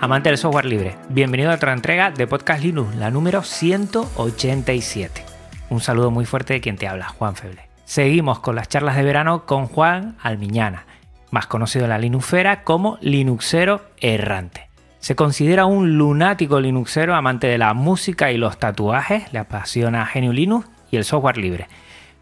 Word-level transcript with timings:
Amante 0.00 0.30
del 0.30 0.38
software 0.38 0.64
libre. 0.64 0.96
Bienvenido 1.10 1.50
a 1.50 1.54
otra 1.54 1.74
entrega 1.74 2.10
de 2.10 2.26
Podcast 2.26 2.62
Linux, 2.62 2.96
la 2.96 3.10
número 3.10 3.42
187. 3.42 5.24
Un 5.68 5.80
saludo 5.80 6.10
muy 6.10 6.24
fuerte 6.24 6.54
de 6.54 6.60
quien 6.62 6.76
te 6.76 6.88
habla, 6.88 7.08
Juan 7.08 7.36
Feble. 7.36 7.68
Seguimos 7.84 8.40
con 8.40 8.56
las 8.56 8.68
charlas 8.68 8.96
de 8.96 9.02
verano 9.02 9.44
con 9.44 9.66
Juan 9.66 10.16
Almiñana, 10.22 10.86
más 11.30 11.46
conocido 11.46 11.84
en 11.84 11.90
la 11.90 11.98
Linuxera 11.98 12.64
como 12.64 12.96
Linuxero 13.02 13.82
errante. 14.00 14.68
Se 15.00 15.16
considera 15.16 15.66
un 15.66 15.98
lunático 15.98 16.60
Linuxero 16.60 17.14
amante 17.14 17.46
de 17.46 17.58
la 17.58 17.74
música 17.74 18.32
y 18.32 18.38
los 18.38 18.58
tatuajes, 18.58 19.30
le 19.32 19.38
apasiona 19.38 20.06
Genio 20.06 20.32
Linux 20.32 20.66
y 20.90 20.96
el 20.96 21.04
software 21.04 21.36
libre. 21.36 21.68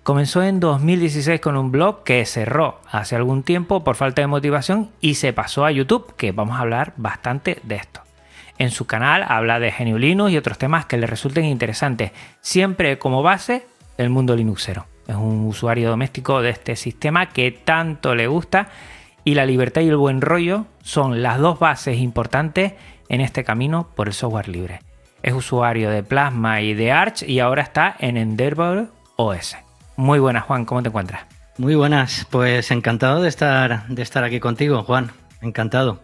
Comenzó 0.02 0.42
en 0.42 0.58
2016 0.58 1.40
con 1.40 1.56
un 1.56 1.70
blog 1.70 2.02
que 2.02 2.24
cerró 2.24 2.80
hace 2.90 3.14
algún 3.14 3.42
tiempo 3.42 3.84
por 3.84 3.96
falta 3.96 4.22
de 4.22 4.26
motivación 4.26 4.90
y 5.00 5.14
se 5.14 5.32
pasó 5.32 5.64
a 5.66 5.70
YouTube, 5.70 6.14
que 6.16 6.32
vamos 6.32 6.56
a 6.56 6.60
hablar 6.60 6.94
bastante 6.96 7.58
de 7.62 7.76
esto. 7.76 8.00
En 8.58 8.70
su 8.70 8.86
canal 8.86 9.24
habla 9.28 9.60
de 9.60 9.70
GNU 9.70 9.98
Linux 9.98 10.32
y 10.32 10.36
otros 10.36 10.58
temas 10.58 10.86
que 10.86 10.96
le 10.96 11.06
resulten 11.06 11.44
interesantes, 11.44 12.12
siempre 12.40 12.98
como 12.98 13.22
base 13.22 13.66
el 13.98 14.10
mundo 14.10 14.34
linuxero. 14.34 14.86
Es 15.06 15.14
un 15.14 15.46
usuario 15.46 15.90
doméstico 15.90 16.42
de 16.42 16.50
este 16.50 16.74
sistema 16.74 17.28
que 17.28 17.50
tanto 17.52 18.14
le 18.14 18.26
gusta 18.26 18.68
y 19.24 19.34
la 19.34 19.46
libertad 19.46 19.82
y 19.82 19.88
el 19.88 19.96
buen 19.96 20.20
rollo 20.20 20.66
son 20.82 21.22
las 21.22 21.38
dos 21.38 21.58
bases 21.58 21.98
importantes 21.98 22.72
en 23.08 23.20
este 23.20 23.44
camino 23.44 23.88
por 23.94 24.08
el 24.08 24.14
software 24.14 24.48
libre. 24.48 24.80
Es 25.22 25.34
usuario 25.34 25.90
de 25.90 26.02
Plasma 26.02 26.60
y 26.60 26.74
de 26.74 26.92
Arch 26.92 27.22
y 27.22 27.40
ahora 27.40 27.62
está 27.62 27.94
en 27.98 28.16
Endeavor 28.16 28.88
OS. 29.16 29.56
Muy 29.98 30.20
buenas, 30.20 30.44
Juan, 30.44 30.64
¿cómo 30.64 30.80
te 30.80 30.90
encuentras? 30.90 31.22
Muy 31.58 31.74
buenas, 31.74 32.24
pues 32.30 32.70
encantado 32.70 33.20
de 33.20 33.28
estar, 33.28 33.88
de 33.88 34.00
estar 34.00 34.22
aquí 34.22 34.38
contigo, 34.38 34.84
Juan. 34.84 35.10
Encantado. 35.42 36.00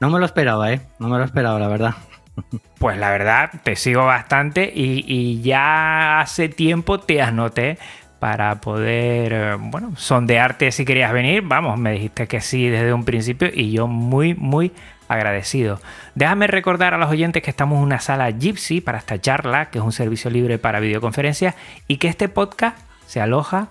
No 0.00 0.08
me 0.08 0.18
lo 0.18 0.24
esperaba, 0.24 0.72
¿eh? 0.72 0.80
No 0.98 1.08
me 1.08 1.18
lo 1.18 1.24
esperaba, 1.24 1.58
la 1.58 1.68
verdad. 1.68 1.94
Pues 2.78 2.98
la 2.98 3.10
verdad, 3.10 3.50
te 3.62 3.76
sigo 3.76 4.04
bastante 4.06 4.72
y, 4.74 5.04
y 5.06 5.42
ya 5.42 6.20
hace 6.20 6.48
tiempo 6.48 7.00
te 7.00 7.22
anoté 7.22 7.78
para 8.18 8.60
poder, 8.60 9.32
eh, 9.32 9.56
bueno, 9.58 9.92
sondearte 9.96 10.72
si 10.72 10.86
querías 10.86 11.12
venir. 11.12 11.42
Vamos, 11.42 11.78
me 11.78 11.92
dijiste 11.92 12.26
que 12.26 12.40
sí 12.40 12.68
desde 12.68 12.94
un 12.94 13.04
principio 13.04 13.50
y 13.52 13.72
yo 13.72 13.86
muy, 13.86 14.34
muy 14.34 14.72
agradecido. 15.08 15.80
Déjame 16.14 16.46
recordar 16.46 16.94
a 16.94 16.98
los 16.98 17.10
oyentes 17.10 17.42
que 17.42 17.50
estamos 17.50 17.76
en 17.76 17.84
una 17.84 18.00
sala 18.00 18.30
Gypsy 18.30 18.80
para 18.80 18.98
esta 18.98 19.20
charla, 19.20 19.70
que 19.70 19.78
es 19.78 19.84
un 19.84 19.92
servicio 19.92 20.30
libre 20.30 20.58
para 20.58 20.80
videoconferencias, 20.80 21.54
y 21.88 21.98
que 21.98 22.08
este 22.08 22.28
podcast 22.28 22.76
se 23.06 23.20
aloja 23.20 23.68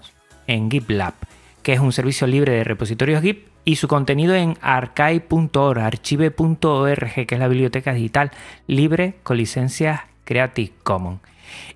en 0.48 0.70
GitLab, 0.70 1.14
que 1.62 1.74
es 1.74 1.80
un 1.80 1.92
servicio 1.92 2.28
libre 2.28 2.54
de 2.54 2.64
repositorios 2.64 3.22
Git 3.22 3.48
y 3.66 3.78
su 3.78 3.88
contenido 3.88 4.36
en 4.36 4.58
archive.org, 4.62 5.80
archive.org, 5.80 7.14
que 7.14 7.36
es 7.36 7.40
la 7.40 7.48
biblioteca 7.48 7.94
digital 7.94 8.32
libre 8.68 9.16
con 9.24 9.38
licencias 9.38 10.02
Creative 10.26 10.72
Commons. 10.84 11.22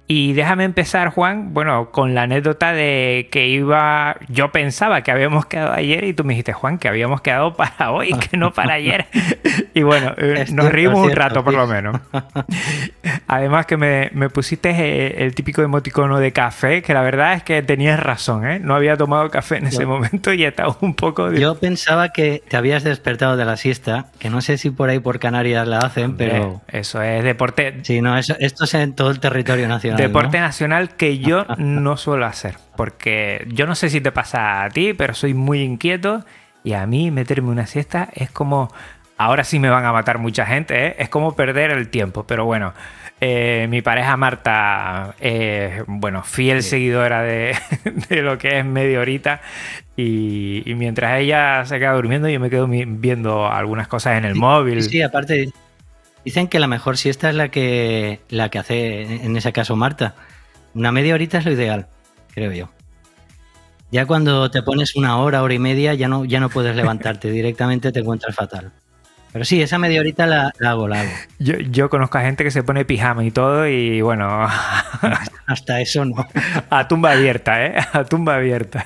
Y 0.09 0.31
déjame 0.31 0.63
empezar, 0.63 1.09
Juan, 1.09 1.53
bueno, 1.53 1.91
con 1.91 2.15
la 2.15 2.21
anécdota 2.21 2.71
de 2.71 3.27
que 3.29 3.49
iba, 3.49 4.15
yo 4.29 4.53
pensaba 4.53 5.01
que 5.01 5.11
habíamos 5.11 5.45
quedado 5.47 5.73
ayer 5.73 6.05
y 6.05 6.13
tú 6.13 6.23
me 6.23 6.31
dijiste, 6.31 6.53
Juan, 6.53 6.77
que 6.77 6.87
habíamos 6.87 7.19
quedado 7.19 7.53
para 7.57 7.91
hoy, 7.91 8.13
que 8.13 8.37
no 8.37 8.53
para 8.53 8.75
ayer. 8.75 9.07
y 9.73 9.81
bueno, 9.83 10.13
eh, 10.17 10.45
nos 10.53 10.71
rimos 10.71 11.05
un 11.05 11.11
rato 11.11 11.43
por 11.43 11.53
lo 11.53 11.67
menos. 11.67 11.99
Además 13.27 13.65
que 13.65 13.75
me, 13.75 14.09
me 14.13 14.29
pusiste 14.29 14.69
eh, 14.69 15.25
el, 15.25 15.35
típico 15.35 15.61
emoticono 15.61 16.19
de 16.19 16.31
café, 16.31 16.81
que 16.81 16.93
la 16.93 17.01
verdad 17.01 17.33
es 17.33 17.43
que 17.43 17.61
tenías 17.61 17.99
razón, 17.99 18.47
¿eh? 18.47 18.59
No 18.59 18.75
había 18.75 18.95
tomado 18.95 19.29
café 19.29 19.57
en 19.57 19.67
ese 19.67 19.85
momento 19.85 20.31
y 20.31 20.45
estaba 20.45 20.77
un 20.79 20.93
poco... 20.93 21.33
Yo 21.33 21.55
pensaba 21.59 22.13
que 22.13 22.41
te 22.47 22.55
habías 22.55 22.85
despertado 22.85 23.35
de 23.35 23.43
la 23.43 23.57
siesta, 23.57 24.05
que 24.19 24.29
no 24.29 24.39
sé 24.39 24.57
si 24.57 24.69
por 24.69 24.89
ahí 24.89 24.99
por 24.99 25.19
Canarias 25.19 25.67
la 25.67 25.79
hacen, 25.79 26.15
pero... 26.15 26.61
Eso 26.69 27.01
es 27.01 27.25
deporte... 27.25 27.79
Sí, 27.81 28.01
no, 28.01 28.17
eso, 28.17 28.35
esto 28.39 28.63
es 28.63 28.73
en 28.73 28.93
todo 28.93 29.11
el 29.11 29.19
territorio 29.19 29.56
nacional. 29.65 29.97
Deporte 29.97 30.39
nacional 30.39 30.95
que 30.95 31.19
yo 31.19 31.45
no 31.57 31.95
suelo 31.97 32.25
hacer. 32.25 32.57
Porque 32.75 33.47
yo 33.49 33.65
no 33.65 33.75
sé 33.75 33.89
si 33.89 34.01
te 34.01 34.11
pasa 34.11 34.63
a 34.63 34.69
ti, 34.69 34.93
pero 34.93 35.13
soy 35.13 35.33
muy 35.33 35.61
inquieto 35.61 36.25
y 36.63 36.73
a 36.73 36.85
mí 36.85 37.11
meterme 37.11 37.49
una 37.49 37.65
siesta 37.65 38.09
es 38.13 38.29
como. 38.29 38.71
Ahora 39.19 39.43
sí 39.43 39.57
me 39.57 39.69
van 39.69 39.83
a 39.83 39.91
matar 39.91 40.19
mucha 40.19 40.45
gente, 40.45 40.87
¿eh? 40.89 40.95
es 40.99 41.09
como 41.09 41.35
perder 41.35 41.71
el 41.71 41.89
tiempo. 41.89 42.27
Pero 42.27 42.45
bueno, 42.45 42.73
eh, 43.19 43.65
mi 43.67 43.81
pareja 43.81 44.15
Marta, 44.15 45.15
eh, 45.19 45.83
bueno, 45.87 46.21
fiel 46.21 46.61
seguidora 46.61 47.23
de, 47.23 47.55
lo 48.09 48.37
que 48.37 48.59
es 48.59 48.65
media 48.65 48.99
horita. 48.99 49.41
Y, 49.95 50.61
mientras 50.75 51.19
ella 51.19 51.65
se 51.65 51.79
queda 51.79 51.93
durmiendo, 51.93 52.29
yo 52.29 52.39
me 52.39 52.51
quedo 52.51 52.67
viendo 52.67 53.47
algunas 53.47 53.87
cosas 53.87 54.17
en 54.17 54.25
el 54.25 54.35
móvil. 54.35 54.83
Sí, 54.83 55.01
aparte, 55.01 55.49
Dicen 56.27 56.49
que 56.49 56.59
la 56.59 56.67
mejor 56.67 56.97
siesta 56.97 57.29
es 57.29 57.35
la 57.35 57.47
que, 57.47 58.19
la 58.27 58.49
que 58.49 58.59
hace, 58.59 59.23
en 59.23 59.37
ese 59.37 59.53
caso, 59.53 59.77
Marta. 59.77 60.13
Una 60.73 60.91
media 60.91 61.13
horita 61.13 61.37
es 61.37 61.45
lo 61.45 61.53
ideal, 61.53 61.87
creo 62.33 62.51
yo. 62.51 62.69
Ya 63.91 64.05
cuando 64.05 64.51
te 64.51 64.61
pones 64.61 64.97
una 64.97 65.19
hora, 65.19 65.41
hora 65.41 65.53
y 65.53 65.59
media, 65.59 65.93
ya 65.93 66.09
no, 66.09 66.25
ya 66.25 66.41
no 66.41 66.49
puedes 66.49 66.75
levantarte, 66.75 67.31
directamente 67.31 67.93
te 67.93 68.01
encuentras 68.01 68.35
fatal. 68.35 68.73
Pero 69.31 69.45
sí, 69.45 69.61
esa 69.61 69.77
media 69.77 70.01
horita 70.01 70.25
la, 70.25 70.51
hago, 70.59 70.89
la 70.89 70.99
hago. 70.99 71.11
Yo, 71.39 71.59
yo, 71.59 71.89
conozco 71.89 72.17
a 72.17 72.23
gente 72.23 72.43
que 72.43 72.51
se 72.51 72.61
pone 72.61 72.83
pijama 72.83 73.23
y 73.23 73.31
todo 73.31 73.65
y 73.65 74.01
bueno... 74.01 74.49
Hasta 75.45 75.79
eso 75.79 76.03
no. 76.03 76.27
A 76.69 76.89
tumba 76.89 77.13
abierta, 77.13 77.65
¿eh? 77.65 77.75
A 77.93 78.03
tumba 78.03 78.35
abierta. 78.35 78.85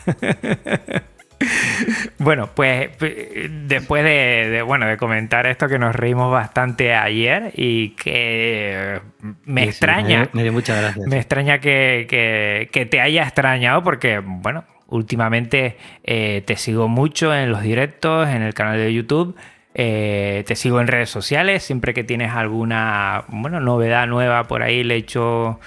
Bueno, 2.20 2.52
pues 2.54 2.92
después 3.00 4.04
de, 4.04 4.64
bueno, 4.66 4.86
de 4.86 4.98
comentar 4.98 5.48
esto 5.48 5.68
que 5.68 5.80
nos 5.80 5.96
reímos 5.96 6.32
bastante 6.32 6.94
ayer 6.94 7.52
y 7.56 7.90
que 7.92 9.00
me 9.46 9.64
extraña. 9.64 10.30
Me, 10.34 10.44
dio 10.44 10.54
muchas 10.54 10.80
gracias. 10.80 11.08
Me 11.08 11.18
extraña 11.18 11.60
que, 11.60 12.70
te 12.90 13.02
haya 13.02 13.24
extrañado 13.24 13.84
porque, 13.84 14.20
bueno, 14.20 14.66
últimamente 14.88 15.78
eh, 16.04 16.44
te 16.46 16.58
sigo 16.58 16.88
mucho 16.88 17.34
en 17.34 17.52
los 17.52 17.64
directos, 17.64 18.30
en 18.30 18.44
el 18.44 18.54
canal 18.54 18.78
de 18.78 18.94
YouTube. 18.94 19.36
Eh, 19.74 20.44
te 20.46 20.56
sigo 20.56 20.80
en 20.80 20.88
redes 20.88 21.10
sociales. 21.10 21.64
Siempre 21.64 21.94
que 21.94 22.04
tienes 22.04 22.32
alguna 22.32 23.24
bueno, 23.30 23.60
novedad 23.60 24.06
nueva 24.06 24.44
por 24.44 24.62
ahí, 24.62 24.84
le 24.84 24.96
echo 24.96 25.60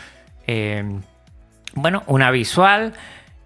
eh, 0.46 0.84
bueno, 1.74 2.02
una 2.06 2.30
visual 2.30 2.92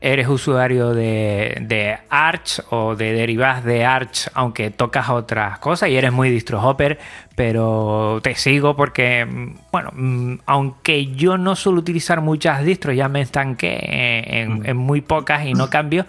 eres 0.01 0.29
usuario 0.29 0.95
de, 0.95 1.99
Arch 2.09 2.61
o 2.71 2.95
de 2.95 3.13
derivadas 3.13 3.65
de 3.65 3.85
Arch, 3.85 4.29
aunque 4.35 4.71
tocas 4.71 5.09
otras 5.09 5.59
cosas 5.59 5.89
y 5.89 5.97
eres 5.97 6.13
muy 6.13 6.31
distro 6.31 6.63
hopper, 6.63 6.99
pero 7.35 8.21
te 8.23 8.35
sigo 8.35 8.77
porque, 8.77 9.25
mm, 9.25 9.57
bueno, 9.73 9.91
mm, 9.95 10.35
aunque 10.47 11.07
yo 11.07 11.39
no 11.39 11.57
suelo 11.57 11.81
utilizar 11.81 12.21
muchas 12.21 12.65
distros, 12.65 12.97
ya 12.97 13.09
me 13.09 13.21
estanqué 13.21 13.79
en, 14.43 14.65
en 14.65 14.77
muy 14.77 15.01
pocas 15.01 15.45
y 15.45 15.55
no 15.55 15.69
cambio 15.71 16.07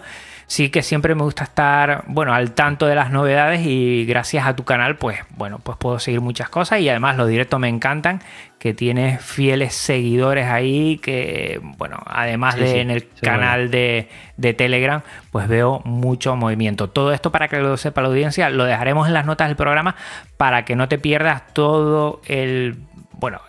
sí 0.50 0.68
que 0.68 0.82
siempre 0.82 1.14
me 1.14 1.22
gusta 1.22 1.44
estar, 1.44 2.02
bueno, 2.08 2.34
al 2.34 2.50
tanto 2.50 2.86
de 2.86 2.96
las 2.96 3.12
novedades 3.12 3.64
y 3.64 4.04
gracias 4.04 4.48
a 4.48 4.56
tu 4.56 4.64
canal, 4.64 4.96
pues, 4.96 5.20
bueno, 5.36 5.60
pues 5.62 5.78
puedo 5.78 6.00
seguir 6.00 6.20
muchas 6.20 6.48
cosas 6.48 6.80
y 6.80 6.88
además 6.88 7.16
los 7.16 7.28
directos 7.28 7.60
me 7.60 7.68
encantan, 7.68 8.20
que 8.58 8.74
tienes 8.74 9.24
fieles 9.24 9.74
seguidores 9.74 10.48
ahí, 10.48 10.98
que, 10.98 11.60
bueno, 11.78 11.98
además 12.04 12.56
de 12.56 12.80
en 12.80 12.90
el 12.90 13.06
canal 13.20 13.70
de, 13.70 14.08
de, 14.38 14.52
Telegram, 14.52 15.02
pues 15.30 15.46
veo 15.46 15.82
mucho 15.84 16.34
movimiento. 16.34 16.90
Todo 16.90 17.12
esto 17.12 17.30
para 17.30 17.46
que 17.46 17.60
lo 17.60 17.76
sepa 17.76 18.02
la 18.02 18.08
audiencia, 18.08 18.50
lo 18.50 18.64
dejaremos 18.64 19.06
en 19.06 19.14
las 19.14 19.26
notas 19.26 19.46
del 19.46 19.56
programa 19.56 19.94
para 20.36 20.64
que 20.64 20.74
no 20.74 20.88
te 20.88 20.98
pierdas 20.98 21.46
todo 21.54 22.22
el, 22.26 22.76
bueno, 23.12 23.40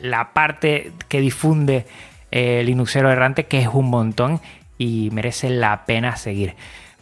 la 0.00 0.32
parte 0.34 0.92
que 1.08 1.20
difunde 1.20 1.84
el 2.30 2.66
Linuxero 2.66 3.10
Errante, 3.10 3.46
que 3.46 3.58
es 3.58 3.68
un 3.68 3.90
montón 3.90 4.40
y 4.78 5.10
merece 5.12 5.50
la 5.50 5.84
pena 5.84 6.16
seguir. 6.16 6.54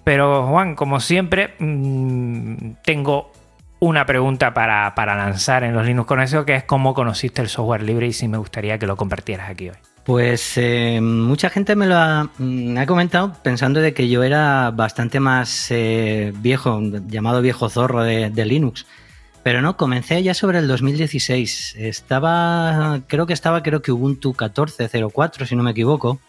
Pero 0.02 0.46
Juan, 0.46 0.74
como 0.74 1.00
siempre, 1.00 1.54
mm, 1.58 2.74
tengo 2.84 3.32
una 3.80 4.06
pregunta 4.06 4.54
para, 4.54 4.92
lanzar 4.96 5.64
en 5.64 5.74
los 5.74 5.84
Linux 5.84 6.06
con 6.06 6.20
eso, 6.20 6.44
que 6.44 6.54
es 6.54 6.64
cómo 6.64 6.94
conociste 6.94 7.42
el 7.42 7.48
software 7.48 7.82
libre 7.82 8.06
y 8.06 8.12
si 8.12 8.28
me 8.28 8.38
gustaría 8.38 8.78
que 8.78 8.86
lo 8.86 8.96
compartieras 8.96 9.50
aquí 9.50 9.68
hoy. 9.68 9.76
Pues 10.04 10.52
eh, 10.56 11.00
mucha 11.02 11.50
gente 11.50 11.74
me 11.74 11.86
lo 11.86 11.96
ha, 11.96 12.30
comentado 12.86 13.32
pensando 13.42 13.80
de 13.80 13.92
que 13.92 14.08
yo 14.08 14.22
era 14.22 14.70
bastante 14.70 15.18
más 15.18 15.66
eh, 15.70 16.32
viejo, 16.36 16.80
llamado 17.08 17.42
viejo 17.42 17.68
zorro 17.68 18.04
de, 18.04 18.44
Linux. 18.44 18.86
Pero 19.42 19.62
no, 19.62 19.76
comencé 19.76 20.22
ya 20.22 20.34
sobre 20.34 20.58
el 20.60 20.68
2016. 20.68 21.74
Estaba, 21.78 23.00
creo 23.08 23.26
que 23.26 23.32
estaba, 23.32 23.62
creo 23.62 23.82
que 23.82 23.90
Ubuntu 23.90 24.32
14.04, 24.32 25.46
si 25.46 25.56
no 25.56 25.64
me 25.64 25.72
equivoco. 25.72 26.20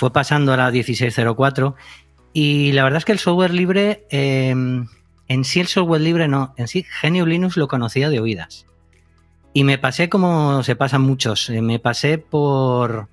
Fue 0.00 0.14
pasando 0.14 0.54
a 0.54 0.56
la 0.56 0.70
16.04. 0.70 1.74
Y 2.32 2.72
la 2.72 2.84
verdad 2.84 2.96
es 2.96 3.04
que 3.04 3.12
el 3.12 3.18
software 3.18 3.52
libre, 3.52 4.06
em, 4.08 4.86
en 5.28 5.44
sí 5.44 5.60
el 5.60 5.66
software 5.66 6.00
libre 6.00 6.26
no, 6.26 6.54
en 6.56 6.68
sí 6.68 6.86
Genio 6.88 7.26
Linux 7.26 7.58
lo 7.58 7.68
conocía 7.68 8.08
de 8.08 8.18
oídas. 8.18 8.64
Y 9.52 9.62
me 9.64 9.76
pasé 9.76 10.08
como 10.08 10.62
se 10.62 10.74
pasan 10.74 11.02
muchos, 11.02 11.50
eh, 11.50 11.60
me 11.60 11.78
pasé 11.78 12.16
por... 12.16 13.08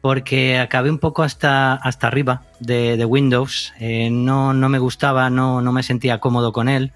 porque 0.00 0.58
acabé 0.58 0.90
un 0.90 0.98
poco 0.98 1.22
hasta, 1.22 1.74
hasta 1.74 2.08
arriba 2.08 2.42
de, 2.58 3.04
Windows, 3.04 3.72
eh, 3.78 4.10
no, 4.10 4.54
no, 4.54 4.68
me 4.68 4.80
gustaba, 4.80 5.30
no, 5.30 5.62
no 5.62 5.70
me 5.70 5.84
sentía 5.84 6.18
cómodo 6.18 6.52
con 6.52 6.68
él. 6.68 6.94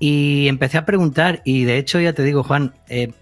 Y 0.00 0.48
empecé 0.48 0.78
a 0.78 0.84
preguntar, 0.84 1.42
y 1.44 1.62
de 1.62 1.78
hecho, 1.78 2.00
ya 2.00 2.12
te 2.12 2.24
digo, 2.24 2.42
Juan, 2.42 2.74
eh, 2.88 3.12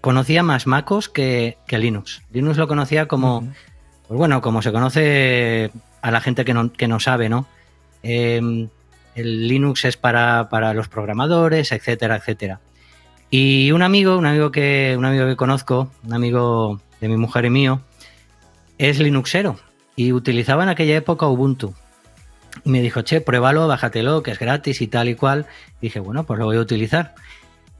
conocía 0.00 0.42
más 0.42 0.66
MacOS 0.66 1.10
que, 1.10 1.58
Linux. 1.68 2.22
Linux 2.32 2.56
lo 2.56 2.68
conocía 2.68 3.06
como, 3.06 3.46
pues 4.08 4.18
bueno, 4.18 4.40
como 4.40 4.62
se 4.62 4.72
conoce 4.72 5.70
a 6.02 6.10
la 6.10 6.20
gente 6.20 6.44
que 6.44 6.54
no, 6.54 6.72
que 6.72 6.88
no 6.88 7.00
sabe, 7.00 7.28
¿no? 7.28 7.46
Em, 8.02 8.68
el 9.14 9.48
Linux 9.48 9.84
es 9.84 9.96
para, 9.96 10.74
los 10.74 10.88
programadores, 10.88 11.72
etcétera, 11.72 12.16
etcétera. 12.16 12.60
Y 13.30 13.72
un 13.72 13.82
amigo, 13.82 14.18
un 14.18 14.26
amigo 14.26 14.50
que, 14.52 14.94
un 14.98 15.04
amigo 15.04 15.26
que 15.26 15.36
conozco, 15.36 15.90
un 16.04 16.12
amigo 16.12 16.80
de 17.00 17.08
mi 17.08 17.16
mujer 17.16 17.46
y 17.46 17.50
mío, 17.50 17.80
es 18.78 18.98
Linuxero 18.98 19.56
y 19.96 20.12
utilizaba 20.12 20.62
en 20.62 20.68
aquella 20.68 20.96
época 20.96 21.26
Ubuntu. 21.26 21.74
Y 22.64 22.70
me 22.70 22.80
dijo, 22.80 23.02
che, 23.02 23.20
pruébalo, 23.20 23.66
bájatelo, 23.66 24.22
que 24.22 24.30
es 24.30 24.38
gratis 24.38 24.80
y 24.80 24.86
tal 24.86 25.08
y 25.08 25.14
cual. 25.14 25.46
dije, 25.80 26.00
bueno, 26.00 26.24
pues 26.24 26.38
lo 26.38 26.44
voy 26.46 26.56
a 26.56 26.60
utilizar. 26.60 27.14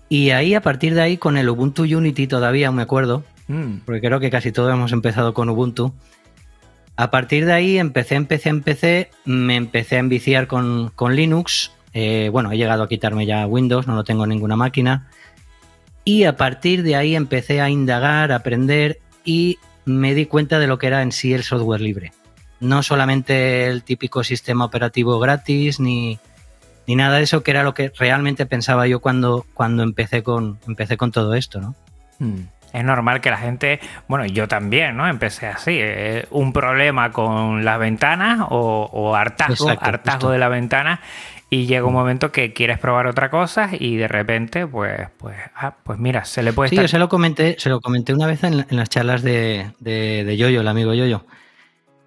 Y 0.08 0.30
ahí, 0.30 0.54
a 0.54 0.60
partir 0.60 0.94
de 0.94 1.02
ahí, 1.02 1.16
con 1.16 1.36
el 1.36 1.48
Ubuntu 1.48 1.82
Unity 1.82 2.26
todavía, 2.26 2.70
me 2.72 2.82
acuerdo, 2.82 3.24
mm. 3.48 3.78
porque 3.84 4.00
creo 4.00 4.20
que 4.20 4.30
casi 4.30 4.52
todos 4.52 4.72
hemos 4.72 4.92
empezado 4.92 5.34
con 5.34 5.48
Ubuntu. 5.48 5.94
A 6.96 7.10
partir 7.10 7.44
de 7.46 7.52
ahí 7.52 7.78
empecé, 7.78 8.14
empecé, 8.14 8.48
empecé, 8.50 9.10
me 9.24 9.56
empecé 9.56 9.96
a 9.96 10.00
enviciar 10.00 10.46
con, 10.46 10.92
Linux. 11.10 11.72
Eh, 11.92 12.28
bueno, 12.32 12.52
he 12.52 12.56
llegado 12.56 12.84
a 12.84 12.88
quitarme 12.88 13.26
ya 13.26 13.46
Windows, 13.46 13.86
no 13.86 13.94
lo 13.94 14.04
tengo 14.04 14.24
en 14.24 14.30
ninguna 14.30 14.56
máquina. 14.56 15.08
Y 16.04 16.24
a 16.24 16.36
partir 16.36 16.82
de 16.82 16.96
ahí 16.96 17.16
empecé 17.16 17.60
a 17.60 17.70
indagar, 17.70 18.30
a 18.30 18.36
aprender 18.36 19.00
y 19.24 19.58
me 19.84 20.14
di 20.14 20.26
cuenta 20.26 20.58
de 20.58 20.66
lo 20.66 20.78
que 20.78 20.86
era 20.86 21.02
en 21.02 21.12
sí 21.12 21.32
el 21.32 21.42
software 21.42 21.80
libre 21.80 22.12
no 22.64 22.82
solamente 22.82 23.66
el 23.66 23.82
típico 23.82 24.24
sistema 24.24 24.64
operativo 24.64 25.18
gratis 25.18 25.80
ni, 25.80 26.18
nada 26.86 27.18
de 27.18 27.24
eso, 27.24 27.42
que 27.42 27.50
era 27.50 27.62
lo 27.62 27.74
que 27.74 27.92
realmente 27.96 28.46
pensaba 28.46 28.86
yo 28.86 29.00
cuando, 29.00 29.46
cuando 29.54 29.82
empecé, 29.82 30.22
con, 30.22 30.58
empecé 30.66 30.96
con 30.96 31.12
todo 31.12 31.34
esto, 31.34 31.60
¿no? 31.60 31.74
Hmm. 32.18 32.46
Es 32.74 32.84
normal 32.84 33.20
que 33.20 33.30
la 33.30 33.38
gente, 33.38 33.80
bueno, 34.08 34.26
yo 34.26 34.48
también, 34.48 34.96
¿no? 34.96 35.08
Empecé 35.08 35.46
así, 35.46 35.78
eh, 35.80 36.26
un 36.30 36.52
problema 36.52 37.10
con 37.12 37.64
las 37.64 37.78
ventanas 37.78 38.40
o, 38.50 39.14
hartazgo, 39.16 39.70
hartazgo 39.70 40.30
de 40.30 40.38
la 40.38 40.48
ventana 40.48 41.00
y 41.48 41.66
llega 41.66 41.86
un 41.86 41.94
momento 41.94 42.32
que 42.32 42.52
quieres 42.52 42.78
probar 42.78 43.06
otra 43.06 43.30
cosa 43.30 43.70
y 43.72 43.96
de 43.96 44.08
repente, 44.08 44.66
pues, 44.66 45.08
pues, 45.18 45.36
ah, 45.54 45.74
pues 45.82 45.98
mira, 45.98 46.24
se 46.24 46.42
le 46.42 46.52
puede. 46.52 46.68
Sí, 46.68 46.76
yo 46.76 46.88
se 46.88 46.98
lo 46.98 47.08
comenté, 47.08 47.56
se 47.58 47.70
lo 47.70 47.80
comenté 47.80 48.12
una 48.12 48.26
vez 48.26 48.44
en, 48.44 48.66
las 48.68 48.88
charlas 48.90 49.22
de, 49.22 49.70
de, 49.78 50.24
de 50.24 50.36
Yoyo, 50.36 50.60
el 50.60 50.68
amigo 50.68 50.92
Yoyo 50.94 51.24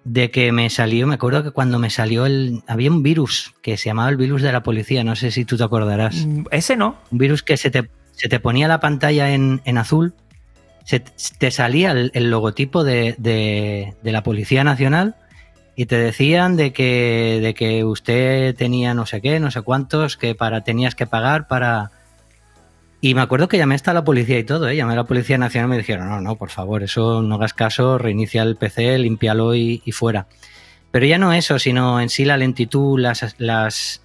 de 0.08 0.30
que 0.30 0.52
me 0.52 0.70
salió, 0.70 1.06
me 1.06 1.14
acuerdo 1.14 1.42
que 1.42 1.50
cuando 1.50 1.78
me 1.78 1.90
salió 1.90 2.24
el, 2.24 2.62
había 2.66 2.90
un 2.90 3.02
virus 3.02 3.54
que 3.60 3.76
se 3.76 3.90
llamaba 3.90 4.08
el 4.08 4.16
virus 4.16 4.40
de 4.40 4.52
la 4.52 4.62
policía, 4.62 5.04
no 5.04 5.14
sé 5.16 5.30
si 5.30 5.44
tú 5.44 5.58
te 5.58 5.64
acordarás. 5.64 6.26
Mm, 6.26 6.44
ese 6.50 6.76
no. 6.76 6.96
Un 7.10 7.18
virus 7.18 7.42
que 7.42 7.58
se 7.58 7.70
te, 7.70 7.90
se 8.12 8.28
te 8.28 8.40
ponía 8.40 8.68
la 8.68 8.80
pantalla 8.80 9.30
en, 9.32 9.60
azul, 9.76 10.14
se, 10.88 11.00
te 11.00 11.50
salía 11.50 11.90
el, 11.90 12.30
logotipo 12.30 12.82
de, 12.82 13.14
de, 13.18 13.94
la 14.10 14.22
Policía 14.22 14.64
Nacional 14.64 15.16
y 15.76 15.84
te 15.84 15.98
decían 15.98 16.56
de 16.56 16.72
que, 16.72 17.40
de 17.42 17.52
que 17.52 17.84
usted 17.84 18.56
tenía 18.56 18.94
no 18.94 19.04
sé 19.04 19.20
qué, 19.20 19.38
no 19.38 19.50
sé 19.50 19.60
cuántos, 19.60 20.16
que 20.16 20.34
para 20.34 20.64
tenías 20.64 20.94
que 20.94 21.06
pagar 21.06 21.46
para, 21.46 21.90
y 23.02 23.14
me 23.14 23.20
acuerdo 23.20 23.48
que 23.48 23.58
llamé 23.58 23.74
hasta 23.74 23.92
la 23.92 24.02
policía 24.02 24.38
y 24.38 24.44
todo, 24.44 24.66
¿eh? 24.66 24.76
llamé 24.76 24.94
a 24.94 24.96
la 24.96 25.04
Policía 25.04 25.36
Nacional 25.36 25.68
y 25.68 25.70
me 25.72 25.76
dijeron, 25.76 26.08
no, 26.08 26.22
no, 26.22 26.36
por 26.36 26.48
favor, 26.48 26.82
eso 26.82 27.20
no 27.20 27.34
hagas 27.34 27.52
caso, 27.52 27.98
reinicia 27.98 28.40
el 28.42 28.56
PC, 28.56 28.96
límpialo 28.96 29.54
y, 29.54 29.82
fuera. 29.92 30.26
Pero 30.90 31.04
ya 31.04 31.18
no 31.18 31.34
eso, 31.34 31.58
sino 31.58 32.00
en 32.00 32.08
sí 32.08 32.24
la 32.24 32.38
lentitud, 32.38 32.98
las, 32.98 33.36
las, 33.36 34.00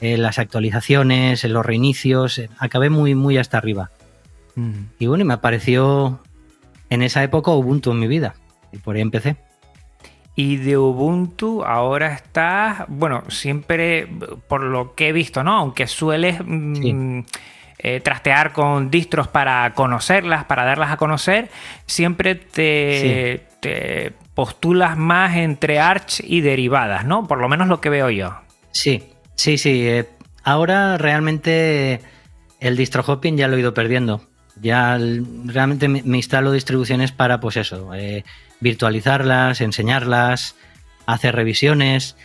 eh, 0.00 0.16
las 0.16 0.38
actualizaciones, 0.38 1.44
los 1.44 1.66
reinicios, 1.66 2.38
eh, 2.38 2.48
acabé 2.56 2.88
muy, 2.88 3.14
muy 3.14 3.36
hasta 3.36 3.58
arriba. 3.58 3.90
Mm. 4.54 4.84
Y 4.98 5.06
bueno, 5.06 5.22
y 5.22 5.26
me 5.26 5.34
apareció 5.34 6.20
en 6.90 7.02
esa 7.02 7.22
época 7.22 7.50
Ubuntu 7.50 7.92
en 7.92 7.98
mi 7.98 8.06
vida, 8.06 8.34
y 8.72 8.78
por 8.78 8.96
ahí 8.96 9.02
empecé. 9.02 9.36
Y 10.34 10.56
de 10.56 10.78
Ubuntu 10.78 11.62
ahora 11.64 12.14
estás, 12.14 12.84
bueno, 12.88 13.24
siempre 13.28 14.08
por 14.48 14.62
lo 14.62 14.94
que 14.94 15.08
he 15.08 15.12
visto, 15.12 15.42
¿no? 15.42 15.56
Aunque 15.56 15.86
sueles... 15.86 16.38
Mm, 16.44 17.20
eh, 17.84 17.98
trastear 17.98 18.52
con 18.52 18.92
distros 18.92 19.26
para 19.26 19.74
conocerlas, 19.74 20.44
para 20.44 20.62
darlas 20.62 20.92
a 20.92 20.96
conocer, 20.96 21.50
siempre 21.84 22.36
te, 22.36 23.44
postulas 24.34 24.96
más 24.96 25.36
entre 25.36 25.80
Arch 25.80 26.20
y 26.22 26.42
derivadas, 26.42 27.04
¿no? 27.04 27.26
Por 27.26 27.38
lo 27.38 27.48
menos 27.48 27.66
lo 27.66 27.80
que 27.80 27.90
veo 27.90 28.08
yo. 28.08 28.36
Sí, 28.70 29.02
sí, 29.34 29.58
sí. 29.58 29.84
Eh, 29.84 30.08
ahora 30.44 30.96
realmente 30.96 32.00
el 32.60 32.76
distro 32.76 33.02
hopping 33.04 33.36
ya 33.36 33.48
lo 33.48 33.56
he 33.56 33.60
ido 33.60 33.74
perdiendo. 33.74 34.22
Ya 34.62 34.96
realmente 35.44 35.88
me, 35.88 36.16
instalo 36.16 36.52
distribuciones 36.52 37.10
para, 37.10 37.40
pues 37.40 37.56
eso, 37.56 37.92
eh, 37.94 38.24
virtualizarlas, 38.60 39.60
enseñarlas, 39.60 40.54
hacer 41.04 41.34
revisiones. 41.34 42.16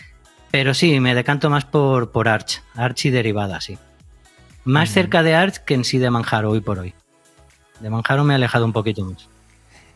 Pero 0.52 0.76
sí, 0.76 1.00
me 1.00 1.16
decanto 1.16 1.50
más 1.50 1.66
por, 1.66 2.12
por 2.12 2.30
Arch, 2.30 2.62
Arch 2.76 3.06
y 3.06 3.10
derivadas, 3.10 3.64
sí. 3.66 3.80
Más 4.66 4.92
cerca 4.92 5.24
de 5.24 5.34
Arch 5.34 5.64
que 5.66 5.74
en 5.74 5.84
sí 5.84 5.98
de 5.98 6.12
Manjaro 6.12 6.52
hoy 6.52 6.62
por 6.62 6.78
hoy. 6.78 6.94
De 7.80 7.90
Manjaro 7.90 8.24
me 8.24 8.34
he 8.34 8.36
alejado 8.36 8.66
un 8.66 8.74
poquito 8.74 9.04
más. 9.04 9.30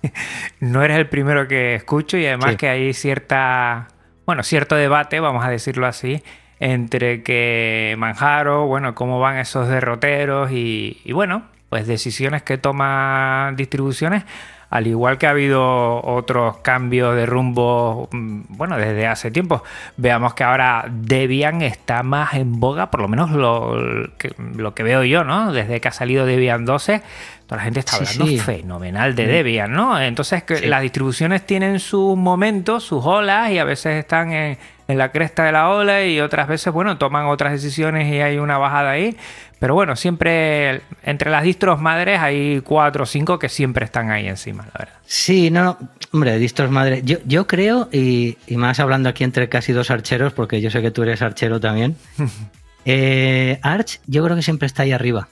no 0.60 0.84
eres 0.84 0.98
el 0.98 1.10
primero 1.10 1.48
que 1.48 1.76
escucho 1.76 2.18
y 2.18 2.26
además 2.26 2.56
que 2.56 2.70
hay 2.70 2.94
cierta, 2.94 3.90
bueno, 4.26 4.42
cierto 4.42 4.76
debate, 4.76 5.20
vamos 5.20 5.46
a 5.46 5.50
decirlo 5.50 5.86
así, 5.86 6.24
entre 6.60 7.22
que 7.22 7.94
Manjaro, 8.00 8.66
bueno, 8.66 8.96
cómo 8.96 9.20
van 9.20 9.38
esos 9.38 9.68
derroteros 9.68 10.52
y, 10.52 11.02
y 11.04 11.12
bueno, 11.12 11.51
pues 11.72 11.88
decisiones 11.88 12.44
que 12.44 12.60
toman 12.60 13.56
distribuciones 13.56 14.26
al 14.72 14.88
igual 14.88 15.18
que 15.18 15.28
ha 15.28 15.32
habido 15.32 16.02
otros 16.02 16.60
cambios 16.60 17.14
de 17.14 17.26
rumbo, 17.26 18.08
mm, 18.10 18.44
bueno, 18.48 18.78
desde 18.78 19.06
hace 19.06 19.30
tiempo, 19.30 19.64
veamos 19.98 20.34
que 20.34 20.46
ahora 20.46 20.86
Debian 20.90 21.62
está 21.62 22.04
más 22.04 22.36
en 22.36 22.62
boga, 22.62 22.90
por 22.90 23.02
lo 23.02 23.10
menos 23.10 23.32
lo 23.32 24.12
que, 24.18 24.34
lo 24.56 24.74
que 24.74 24.84
veo 24.84 25.04
yo, 25.04 25.26
¿no? 25.26 25.52
Desde 25.52 25.82
que 25.82 25.90
ha 25.90 25.92
salido 25.92 26.26
Debian 26.26 26.64
12, 26.64 27.02
toda 27.48 27.58
la 27.58 27.64
gente 27.64 27.82
está 27.82 27.98
hablando 27.98 28.26
fenomenal 28.44 29.14
de 29.14 29.26
mm. 29.26 29.30
Debian, 29.30 29.74
¿no? 29.74 30.00
Entonces, 30.00 30.44
que 30.44 30.66
las 30.66 30.82
distribuciones 30.82 31.46
tienen 31.46 31.82
sus 31.82 32.16
momentos, 32.16 32.86
sus 32.86 33.06
olas, 33.06 33.52
y 33.52 33.60
a 33.60 33.66
veces 33.66 33.98
están 33.98 34.32
en, 34.32 34.58
en 34.88 34.98
la 34.98 35.12
cresta 35.12 35.44
de 35.44 35.52
la 35.52 35.68
ola 35.68 36.06
y 36.06 36.22
otras 36.22 36.48
veces, 36.48 36.72
bueno, 36.72 36.98
toman 36.98 37.26
otras 37.26 37.52
decisiones 37.52 38.08
y 38.08 38.22
hay 38.22 38.38
una 38.38 38.58
bajada 38.58 38.92
ahí. 38.92 39.18
Pero 39.62 39.76
bueno, 39.76 39.96
siempre 39.96 40.82
entre 41.04 41.30
las 41.30 41.44
distros 41.44 41.80
madres 41.80 42.20
hay 42.20 42.62
cuatro 42.62 43.04
o 43.04 43.06
cinco 43.06 43.38
que 43.38 43.48
siempre 43.48 43.86
están 43.86 44.10
ahí 44.10 44.28
encima, 44.28 44.64
la 44.66 44.80
verdad. 44.80 44.96
Sí, 45.06 45.52
no, 45.52 45.78
hombre, 46.12 46.40
distros 46.40 46.72
madres. 46.72 47.04
Yo, 47.06 47.20
yo 47.26 47.46
creo, 47.46 47.88
y, 47.92 48.38
más 48.56 48.80
hablando 48.80 49.08
aquí 49.08 49.24
entre 49.24 49.50
casi 49.50 49.72
dos 49.72 49.92
archeros, 49.92 50.34
porque 50.34 50.62
yo 50.62 50.72
sé 50.72 50.82
que 50.82 50.90
tú 50.90 51.04
eres 51.04 51.22
archero 51.22 51.60
también. 51.60 51.96
eh, 52.86 53.60
Arch, 53.62 54.00
yo 54.08 54.24
creo 54.24 54.36
que 54.36 54.42
siempre 54.42 54.66
está 54.66 54.82
ahí 54.82 54.94
arriba. 54.94 55.28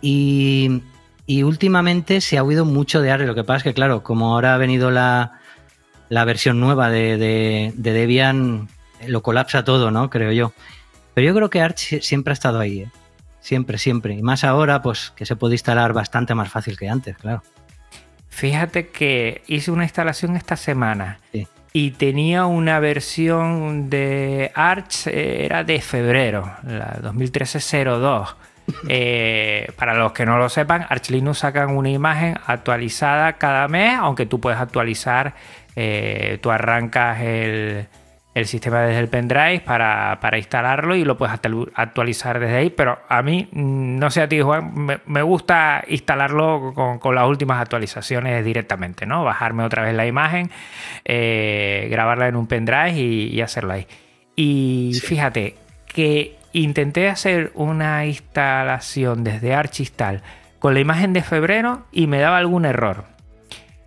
Y, 0.00 0.80
últimamente 1.28 2.22
se 2.22 2.38
ha 2.38 2.44
oído 2.44 2.64
mucho 2.64 3.02
de 3.02 3.10
Arch. 3.10 3.26
Lo 3.26 3.34
que 3.34 3.44
pasa 3.44 3.58
es 3.58 3.64
que, 3.64 3.74
claro, 3.74 4.02
como 4.02 4.32
ahora 4.32 4.54
ha 4.54 4.56
venido 4.56 4.90
la, 4.90 5.32
versión 6.08 6.60
nueva 6.60 6.88
de, 6.88 7.18
de, 7.18 7.74
de 7.76 7.92
Debian, 7.92 8.70
lo 9.06 9.20
colapsa 9.20 9.64
todo, 9.64 9.90
¿no? 9.90 10.08
Creo 10.08 10.32
yo. 10.32 10.54
Pero 11.12 11.26
yo 11.26 11.34
creo 11.34 11.50
que 11.50 11.60
Arch 11.60 12.00
siempre 12.00 12.32
ha 12.32 12.40
estado 12.40 12.58
ahí, 12.58 12.80
¿eh? 12.80 12.90
Siempre, 13.46 13.78
siempre. 13.78 14.12
Y 14.14 14.22
más 14.22 14.42
ahora, 14.42 14.82
pues 14.82 15.12
que 15.14 15.24
se 15.24 15.36
puede 15.36 15.54
instalar 15.54 15.92
bastante 15.92 16.34
más 16.34 16.48
fácil 16.48 16.76
que 16.76 16.88
antes, 16.88 17.16
claro. 17.16 17.44
Fíjate 18.28 18.88
que 18.88 19.42
hice 19.46 19.70
una 19.70 19.84
instalación 19.84 20.34
esta 20.36 20.56
semana 20.56 21.20
y 21.72 21.92
tenía 21.92 22.46
una 22.46 22.80
versión 22.80 23.88
de 23.88 24.50
Arch, 24.52 25.06
eh, 25.06 25.44
era 25.44 25.62
de 25.62 25.80
febrero, 25.80 26.56
la 26.64 26.98
2013-02. 27.00 28.34
Eh, 28.88 29.70
para 29.76 29.94
los 29.94 30.10
que 30.10 30.26
no 30.26 30.38
lo 30.38 30.48
sepan, 30.48 30.86
Arch 30.88 31.10
Linux 31.10 31.38
sacan 31.38 31.76
una 31.76 31.88
imagen 31.88 32.36
actualizada 32.46 33.34
cada 33.34 33.68
mes, 33.68 33.96
aunque 33.96 34.26
tú 34.26 34.40
puedes 34.40 34.58
actualizar, 34.58 35.36
eh, 35.76 36.38
tú 36.42 36.50
arrancas 36.50 37.20
el, 37.20 37.86
el 38.36 38.44
sistema 38.46 38.82
desde 38.82 39.00
el 39.00 39.08
pendrive 39.08 39.60
para, 39.60 40.18
para 40.20 40.36
instalarlo 40.36 40.94
y 40.94 41.06
lo 41.06 41.16
puedes 41.16 41.34
actualizar 41.74 42.38
desde 42.38 42.56
ahí. 42.56 42.68
Pero 42.68 42.98
a 43.08 43.22
mí, 43.22 43.48
mm, 43.50 43.98
no 43.98 44.10
sé 44.10 44.20
a 44.20 44.28
ti, 44.28 44.42
Juan, 44.42 45.00
me, 45.06 45.22
gusta 45.22 45.82
instalarlo 45.88 46.74
con, 47.00 47.14
las 47.14 47.26
últimas 47.26 47.62
actualizaciones 47.62 48.44
directamente, 48.44 49.06
¿no? 49.06 49.24
Bajarme 49.24 49.64
otra 49.64 49.84
vez 49.84 49.94
la 49.94 50.06
imagen, 50.06 50.50
eh, 51.06 51.88
grabarla 51.90 52.28
en 52.28 52.36
un 52.36 52.46
pendrive 52.46 52.92
y, 52.92 53.40
hacerla 53.40 53.74
ahí. 53.74 53.86
Y 54.36 54.92
fíjate 55.02 55.54
que 55.86 56.36
intenté 56.52 57.08
hacer 57.08 57.52
una 57.54 58.04
instalación 58.04 59.24
desde 59.24 59.54
Archistal 59.54 60.20
con 60.58 60.74
la 60.74 60.80
imagen 60.80 61.14
de 61.14 61.22
febrero 61.22 61.86
y 61.90 62.06
me 62.06 62.18
daba 62.18 62.36
algún 62.36 62.66
error. 62.66 63.04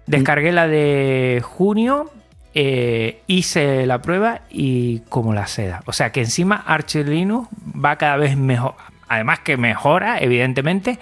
Descargué 0.07 0.51
la 0.51 0.67
de 0.67 1.39
junio 1.43 2.09
eh, 2.53 3.21
hice 3.27 3.85
la 3.85 4.01
prueba 4.01 4.41
y 4.49 4.99
como 5.09 5.33
la 5.33 5.47
seda. 5.47 5.81
O 5.85 5.93
sea 5.93 6.11
que 6.11 6.21
encima 6.21 6.63
Arch 6.65 6.95
Linux 6.95 7.47
va 7.63 7.95
cada 7.97 8.17
vez 8.17 8.37
mejor. 8.37 8.75
Además 9.07 9.39
que 9.39 9.57
mejora, 9.57 10.19
evidentemente, 10.19 10.99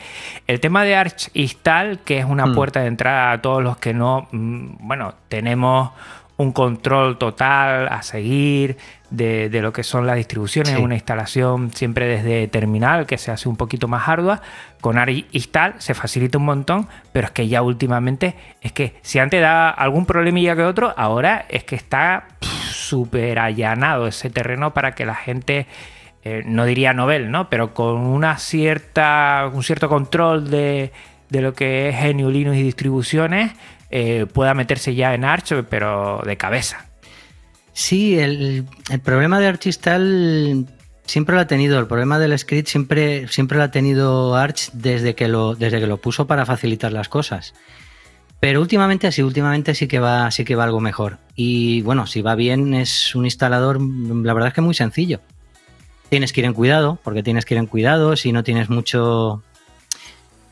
el 0.48 0.62
tema 0.62 0.84
de 0.86 0.96
Arch 0.96 1.30
Install, 1.34 2.00
que 2.00 2.20
es 2.20 2.26
una 2.26 2.46
hmm. 2.46 2.56
puerta 2.56 2.80
de 2.80 2.88
entrada 2.88 3.34
a 3.34 3.42
todos 3.42 3.62
los 3.62 3.78
que 3.78 3.94
no, 3.94 4.30
mm, 4.32 4.88
bueno, 4.88 5.14
tenemos 5.28 5.92
un 6.38 6.54
control 6.54 7.18
total 7.18 7.88
a 7.90 8.02
seguir 8.04 8.78
de, 9.10 9.50
lo 9.62 9.74
que 9.74 9.84
son 9.84 10.06
las 10.06 10.18
distribuciones, 10.18 10.78
una 10.80 10.96
instalación 10.96 11.72
siempre 11.74 12.08
desde 12.08 12.48
terminal 12.48 13.06
que 13.06 13.18
se 13.18 13.32
hace 13.32 13.48
un 13.50 13.56
poquito 13.56 13.88
más 13.88 14.08
ardua. 14.08 14.42
Con 14.82 14.98
Install 15.32 15.76
se 15.78 15.94
facilita 15.94 16.38
un 16.38 16.46
montón, 16.46 16.88
pero 17.12 17.28
es 17.28 17.32
que 17.32 17.48
ya 17.48 17.62
últimamente 17.62 18.36
es 18.62 18.72
que 18.72 18.96
si 19.02 19.20
antes 19.20 19.42
da 19.42 19.70
algún 19.70 20.06
problemilla 20.06 20.56
que 20.56 20.64
otro, 20.64 20.94
ahora 20.98 21.46
es 21.50 21.64
que 21.64 21.76
está 21.76 22.28
súper 22.42 23.40
allanado 23.40 24.08
ese 24.08 24.30
terreno 24.30 24.74
para 24.74 24.94
que 24.94 25.06
la 25.06 25.16
gente, 25.16 25.68
eh, 26.24 26.44
no 26.46 26.66
diría 26.66 26.94
novel, 26.94 27.32
¿no? 27.32 27.50
Pero 27.50 27.74
con 27.74 27.98
una 27.98 28.38
cierta, 28.38 29.50
un 29.54 29.64
cierto 29.64 29.90
control 29.90 30.50
de, 30.50 30.92
de 31.30 31.42
lo 31.42 31.54
que 31.54 31.90
es 31.90 31.96
GNU 31.96 32.30
Linux 32.30 32.58
y 32.58 32.64
distribuciones 32.64 33.52
eh, 33.90 34.26
pueda 34.32 34.54
meterse 34.54 34.96
ya 34.96 35.14
en 35.14 35.24
Arch, 35.24 35.54
pero 35.70 36.22
de 36.26 36.38
cabeza. 36.38 36.87
Sí, 37.78 38.18
el, 38.18 38.66
problema 39.04 39.40
de 39.40 39.46
Archistal 39.46 40.66
siempre 41.06 41.36
lo 41.36 41.42
ha 41.42 41.46
tenido. 41.46 41.80
El 41.80 41.86
problema 41.86 42.18
del 42.18 42.38
script 42.40 42.68
siempre, 42.68 43.28
siempre 43.28 43.60
lo 43.60 43.66
ha 43.66 43.70
tenido 43.70 44.36
Arch 44.36 44.72
desde 44.74 45.14
que 45.14 45.28
lo, 45.28 45.54
desde 45.54 45.80
que 45.80 45.86
lo 45.86 45.98
puso 45.98 46.26
para 46.26 46.48
facilitar 46.48 46.92
las 46.92 47.08
cosas. 47.08 47.54
Pero 48.40 48.62
últimamente 48.62 49.12
sí, 49.12 49.22
últimamente 49.22 49.76
sí 49.76 49.88
que 49.88 50.00
va, 50.00 50.32
sí 50.32 50.44
que 50.44 50.56
va 50.56 50.64
algo 50.64 50.80
mejor. 50.80 51.20
Y 51.36 51.84
bueno, 51.84 52.08
si 52.08 52.24
va 52.24 52.34
bien, 52.34 52.74
es 52.74 53.14
un 53.14 53.26
instalador, 53.26 53.80
la 53.80 54.34
verdad 54.34 54.48
es 54.48 54.54
que 54.56 54.62
muy 54.62 54.74
sencillo. 54.74 55.22
Tienes 56.10 56.34
que 56.34 56.42
ir 56.42 56.48
en 56.48 56.54
cuidado, 56.54 56.98
porque 57.04 57.22
tienes 57.22 57.46
que 57.46 57.54
ir 57.54 57.60
en 57.60 57.68
cuidado. 57.68 58.16
Si 58.16 58.32
no 58.32 58.44
tienes 58.44 58.72
mucho, 58.72 59.44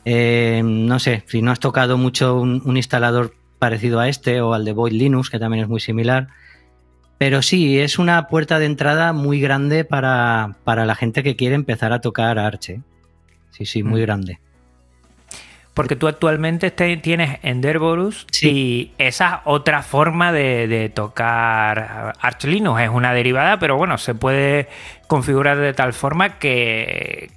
eh, 0.04 0.62
no 0.64 1.00
sé, 1.00 1.24
si 1.26 1.42
no 1.42 1.50
has 1.50 1.58
tocado 1.58 1.98
mucho 1.98 2.36
un, 2.36 2.76
instalador 2.76 3.34
parecido 3.58 3.98
a 3.98 4.08
este 4.08 4.40
o 4.40 4.54
al 4.54 4.64
de 4.64 4.70
Void 4.70 4.92
Linux, 4.92 5.28
que 5.28 5.40
también 5.40 5.64
es 5.64 5.68
muy 5.68 5.80
similar. 5.80 6.28
Pero 7.18 7.42
sí, 7.42 7.80
es 7.80 7.98
una 7.98 8.28
puerta 8.28 8.58
de 8.58 8.66
entrada 8.66 9.12
muy 9.12 9.40
grande 9.40 9.84
para, 9.84 10.54
la 10.64 10.94
gente 10.94 11.22
que 11.22 11.36
quiere 11.36 11.54
empezar 11.54 11.92
a 11.92 12.00
tocar 12.00 12.38
Arch. 12.38 12.70
¿eh? 12.70 12.80
Sí, 13.50 13.64
sí, 13.64 13.82
muy 13.82 14.00
mm. 14.00 14.04
grande. 14.04 14.40
Porque 15.72 15.94
tú 15.94 16.08
actualmente 16.08 16.70
tienes 16.70 17.38
Enderborus 17.42 18.26
y 18.40 18.92
esa 18.96 19.42
otra 19.44 19.82
forma 19.82 20.32
de, 20.32 20.66
de, 20.68 20.88
tocar 20.88 22.14
Arch 22.18 22.44
Linux 22.44 22.80
es 22.80 22.88
una 22.88 23.12
derivada, 23.12 23.58
pero 23.58 23.76
bueno, 23.76 23.98
se 23.98 24.14
puede 24.14 24.68
configurar 25.06 25.58
de 25.58 25.74
tal 25.74 25.92
forma 25.92 26.38
que, 26.38 27.30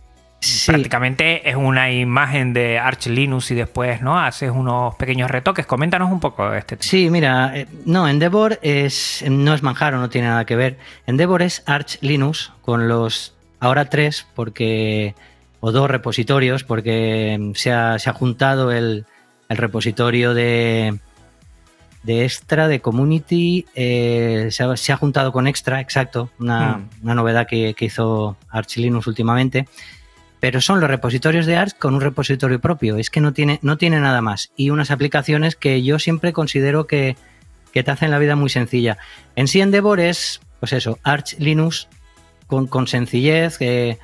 Prácticamente 0.65 1.50
es 1.50 1.55
una 1.55 1.91
imagen 1.91 2.53
de 2.53 2.79
Arch 2.79 3.08
Linux 3.08 3.51
y 3.51 3.55
después 3.55 4.01
no 4.01 4.17
haces 4.17 4.51
unos 4.51 4.96
pequeños 4.96 5.29
retoques. 5.29 5.65
Coméntanos 5.65 6.12
un 6.12 6.22
poco 6.22 6.50
de 6.50 6.60
este 6.60 6.77
tema. 6.77 6.89
Sí, 6.89 7.10
mira, 7.10 7.51
eh, 7.58 7.67
no, 7.86 8.08
Endeavor 8.08 8.58
es, 8.62 9.24
no 9.29 9.53
es 9.53 9.63
Manjaro, 9.63 9.98
no 9.98 10.10
tiene 10.10 10.29
nada 10.29 10.46
que 10.46 10.55
ver. 10.55 10.77
Endeavor 11.08 11.41
es 11.41 11.62
Arch 11.65 11.98
Linux 12.01 12.53
con 12.62 12.88
los 12.88 13.36
ahora 13.60 13.86
tres, 13.86 14.27
porque 14.34 15.13
o 15.60 15.74
dos 15.74 15.91
repositorios, 15.91 16.63
porque 16.63 17.51
se 17.55 17.74
ha, 17.74 18.13
juntado 18.13 18.72
el, 18.72 19.05
repositorio 19.50 20.34
de, 20.34 20.98
de 22.03 22.24
Extra, 22.24 22.69
de 22.69 22.79
Community, 22.79 23.65
eh, 23.75 24.48
se, 24.51 24.93
ha, 24.93 24.98
juntado 24.98 25.34
con 25.34 25.48
Extra, 25.48 25.81
exacto, 25.81 26.29
una, 26.39 26.77
hmm. 26.77 27.13
novedad 27.13 27.46
que, 27.46 27.74
que, 27.74 27.86
hizo 27.86 28.38
Arch 28.50 28.77
Linux 28.77 29.08
últimamente 29.08 29.67
pero 30.39 30.62
son 30.62 30.79
los 30.79 30.89
repositorios 30.89 31.46
de 31.46 31.58
Arch 31.58 31.77
con 31.77 31.93
un 31.96 32.01
repositorio 32.01 32.60
propio. 32.60 32.98
Es 32.98 33.10
que 33.10 33.22
no 33.22 33.34
tiene, 33.34 33.60
no 33.62 33.77
tiene 33.77 34.00
nada 34.00 34.22
más. 34.22 34.51
Y 34.55 34.69
unas 34.69 34.91
aplicaciones 34.91 35.55
que 35.55 35.84
yo 35.84 36.00
siempre 36.00 36.34
considero 36.34 36.88
que, 36.88 37.17
te 37.74 37.91
hacen 37.91 38.12
la 38.12 38.19
vida 38.19 38.36
muy 38.36 38.50
sencilla. 38.50 38.98
En 39.36 39.48
sí, 39.48 39.62
Endeavor 39.62 40.00
es, 40.00 40.41
pues 40.60 40.74
eso, 40.74 41.00
Arch 41.03 41.38
Linux 41.39 41.88
con, 42.48 42.88
sencillez, 42.88 43.58
que, 43.58 44.00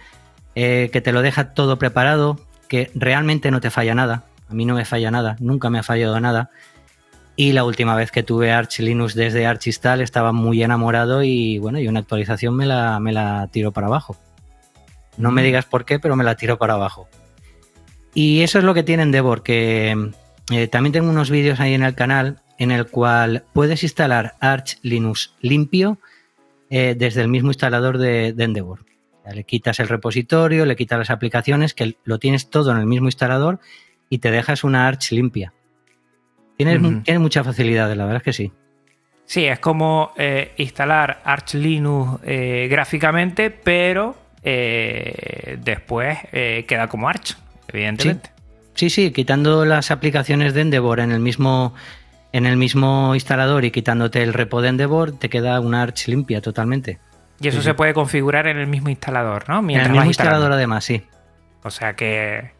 eh, 0.55 0.89
que 0.93 1.01
te 1.01 1.11
lo 1.11 1.21
deja 1.21 1.53
todo 1.53 1.77
preparado, 1.77 2.39
que 2.69 2.91
realmente 2.95 3.51
no 3.51 3.59
te 3.59 3.71
falla 3.71 3.95
nada. 3.95 4.25
A 4.49 4.53
mí 4.53 4.65
no 4.65 4.75
me 4.75 4.85
falla 4.85 5.11
nada, 5.11 5.35
nunca 5.39 5.69
me 5.69 5.79
ha 5.79 5.83
fallado 5.83 6.19
nada. 6.19 6.51
Y 7.35 7.51
la 7.51 7.65
última 7.65 7.95
vez 7.95 8.11
que 8.11 8.23
tuve 8.23 8.51
Arch 8.51 8.79
Linux 8.79 9.13
desde 9.13 9.45
Arch 9.45 9.67
Install 9.67 10.01
estaba 10.01 10.31
muy 10.31 10.63
enamorado 10.63 11.23
y 11.23 11.57
bueno, 11.57 11.79
y 11.79 11.87
una 11.87 11.99
actualización 11.99 12.55
me 12.55 12.65
la, 12.65 12.99
me 12.99 13.11
la 13.11 13.49
tiro 13.51 13.71
para 13.73 13.87
abajo. 13.87 14.15
No 15.17 15.31
me 15.31 15.43
digas 15.43 15.65
por 15.65 15.85
qué, 15.85 15.99
pero 15.99 16.15
me 16.15 16.23
la 16.23 16.35
tiro 16.35 16.57
para 16.57 16.73
abajo. 16.73 17.07
Y 18.15 18.41
eso 18.41 18.59
es 18.59 18.63
lo 18.63 18.73
que 18.73 18.83
tiene 18.83 19.03
Endeavor, 19.03 19.43
que 19.43 20.11
eh, 20.51 20.67
también 20.67 20.93
tengo 20.93 21.09
unos 21.09 21.29
vídeos 21.29 21.59
ahí 21.59 21.73
en 21.73 21.83
el 21.83 21.95
canal 21.95 22.41
en 22.57 22.71
el 22.71 22.87
cual 22.87 23.43
puedes 23.53 23.83
instalar 23.83 24.35
Arch 24.39 24.79
Linux 24.81 25.33
limpio 25.41 25.99
eh, 26.69 26.95
desde 26.97 27.21
el 27.21 27.27
mismo 27.27 27.49
instalador 27.49 27.97
de, 27.97 28.29
Endeavor. 28.37 28.85
le 29.33 29.43
quitas 29.43 29.81
el 29.81 29.89
repositorio, 29.89 30.65
le 30.65 30.77
quitas 30.77 30.97
las 30.97 31.09
aplicaciones, 31.09 31.73
que 31.73 31.97
lo 32.05 32.17
tienes 32.17 32.49
todo 32.49 32.71
en 32.71 32.77
el 32.77 32.85
mismo 32.85 33.07
instalador 33.07 33.59
y 34.09 34.19
te 34.19 34.31
dejas 34.31 34.63
una 34.63 34.87
Arch 34.87 35.11
limpia. 35.11 35.53
Tienes, 36.55 37.19
mucha 37.19 37.43
facilidad, 37.43 37.93
la 37.93 38.05
verdad 38.05 38.17
es 38.17 38.23
que 38.23 38.33
sí. 38.33 38.53
Sí, 39.25 39.43
es 39.43 39.59
como 39.59 40.13
eh, 40.15 40.53
instalar 40.57 41.21
Arch 41.25 41.55
Linux 41.55 42.21
gráficamente, 42.23 43.49
pero 43.49 44.24
eh, 44.45 45.57
después 45.59 46.19
eh, 46.31 46.65
queda 46.67 46.87
como 46.87 47.09
Arch, 47.09 47.35
evidentemente. 47.67 48.29
Sí. 48.75 48.91
sí. 48.91 49.11
quitando 49.11 49.65
las 49.65 49.89
aplicaciones 49.89 50.53
de 50.53 50.61
Endeavor 50.61 50.99
en 50.99 51.11
el 51.11 51.19
mismo 51.19 51.73
en 52.31 52.45
el 52.45 52.57
mismo 52.57 53.15
instalador 53.15 53.65
y 53.65 53.71
quitándote 53.71 54.21
el 54.21 54.33
repo 54.33 54.61
de 54.61 54.69
Endeavor, 54.69 55.17
te 55.17 55.29
queda 55.29 55.59
una 55.61 55.81
Arch 55.81 56.07
limpia 56.07 56.41
totalmente. 56.41 56.99
Y 57.39 57.47
eso 57.47 57.61
se 57.61 57.73
puede 57.73 57.93
configurar 57.93 58.47
en 58.47 58.57
el 58.57 58.67
mismo 58.67 58.89
instalador, 58.89 59.49
¿no? 59.49 59.59
en 59.59 59.79
el 59.79 59.89
mismo 59.89 60.05
instalador 60.05 60.51
además, 60.51 60.85
sí. 60.85 61.03
O 61.63 61.71
sea 61.71 61.95
que 61.95 62.51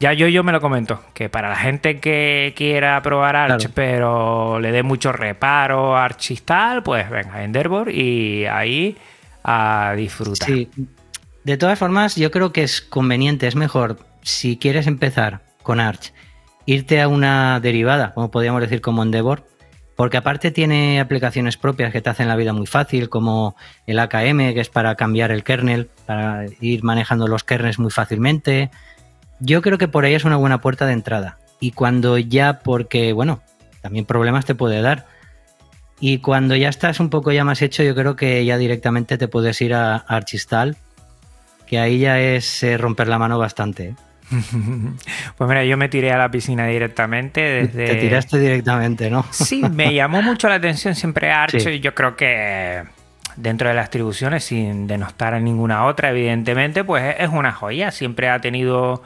ya 0.00 0.14
yo, 0.14 0.26
yo 0.26 0.42
me 0.42 0.52
lo 0.52 0.60
comento, 0.60 1.04
que 1.14 1.28
para 1.28 1.50
la 1.50 1.56
gente 1.56 2.00
que 2.00 2.54
quiera 2.56 3.00
probar 3.02 3.36
Arch, 3.36 3.68
pero 3.72 4.58
le 4.58 4.72
dé 4.72 4.82
mucho 4.82 5.12
reparo 5.12 5.96
a 5.96 6.06
Arch 6.06 6.32
install, 6.32 6.82
pues 6.82 7.08
venga, 7.08 7.44
Endeavor 7.44 7.90
y 7.90 8.46
ahí 8.46 8.96
a 9.44 9.94
disfrutar. 9.96 10.48
Sí, 10.48 10.70
de 11.44 11.56
todas 11.56 11.78
formas, 11.78 12.16
yo 12.16 12.30
creo 12.30 12.52
que 12.52 12.62
es 12.62 12.80
conveniente, 12.80 13.46
es 13.46 13.56
mejor, 13.56 13.98
si 14.22 14.56
quieres 14.56 14.86
empezar 14.86 15.42
con 15.62 15.80
Arch, 15.80 16.12
irte 16.66 17.00
a 17.00 17.08
una 17.08 17.60
derivada, 17.60 18.12
como 18.14 18.30
podríamos 18.30 18.60
decir 18.60 18.80
como 18.80 19.02
Endeavor, 19.02 19.46
porque 19.96 20.16
aparte 20.16 20.50
tiene 20.50 20.98
aplicaciones 21.00 21.56
propias 21.56 21.92
que 21.92 22.00
te 22.00 22.08
hacen 22.08 22.28
la 22.28 22.36
vida 22.36 22.52
muy 22.52 22.66
fácil, 22.66 23.10
como 23.10 23.54
el 23.86 23.98
AKM, 23.98 24.54
que 24.54 24.60
es 24.60 24.70
para 24.70 24.94
cambiar 24.94 25.30
el 25.30 25.44
kernel, 25.44 25.90
para 26.06 26.46
ir 26.60 26.82
manejando 26.82 27.26
los 27.26 27.44
kernels 27.44 27.78
muy 27.78 27.90
fácilmente. 27.90 28.70
Yo 29.40 29.60
creo 29.60 29.76
que 29.76 29.88
por 29.88 30.04
ahí 30.04 30.14
es 30.14 30.24
una 30.24 30.36
buena 30.36 30.62
puerta 30.62 30.86
de 30.86 30.94
entrada. 30.94 31.38
Y 31.60 31.72
cuando 31.72 32.16
ya, 32.16 32.60
porque, 32.60 33.12
bueno, 33.12 33.42
también 33.82 34.06
problemas 34.06 34.46
te 34.46 34.54
puede 34.54 34.80
dar. 34.80 35.06
Y 36.00 36.18
cuando 36.18 36.56
ya 36.56 36.70
estás 36.70 36.98
un 36.98 37.10
poco 37.10 37.30
ya 37.30 37.44
más 37.44 37.60
hecho, 37.60 37.82
yo 37.82 37.94
creo 37.94 38.16
que 38.16 38.42
ya 38.46 38.56
directamente 38.56 39.18
te 39.18 39.28
puedes 39.28 39.60
ir 39.60 39.74
a 39.74 39.96
Archistal 39.96 40.78
que 41.70 41.78
ahí 41.78 42.00
ya 42.00 42.18
es 42.18 42.64
eh, 42.64 42.76
romper 42.76 43.06
la 43.06 43.16
mano 43.16 43.38
bastante. 43.38 43.90
¿eh? 43.90 43.94
Pues 45.38 45.48
mira, 45.48 45.64
yo 45.64 45.76
me 45.76 45.88
tiré 45.88 46.10
a 46.10 46.18
la 46.18 46.28
piscina 46.28 46.66
directamente 46.66 47.40
desde... 47.40 47.86
Te 47.86 47.94
tiraste 47.94 48.40
directamente, 48.40 49.08
¿no? 49.08 49.24
Sí, 49.30 49.62
me 49.62 49.94
llamó 49.94 50.20
mucho 50.20 50.48
la 50.48 50.56
atención 50.56 50.96
siempre 50.96 51.30
Arch 51.30 51.64
y 51.66 51.78
yo 51.78 51.94
creo 51.94 52.16
que 52.16 52.82
dentro 53.36 53.68
de 53.68 53.74
las 53.74 53.84
distribuciones, 53.84 54.42
sin 54.42 54.88
denostar 54.88 55.34
a 55.34 55.38
ninguna 55.38 55.86
otra, 55.86 56.10
evidentemente, 56.10 56.82
pues 56.82 57.14
es 57.16 57.28
una 57.28 57.52
joya. 57.52 57.92
Siempre 57.92 58.28
ha 58.28 58.40
tenido 58.40 59.04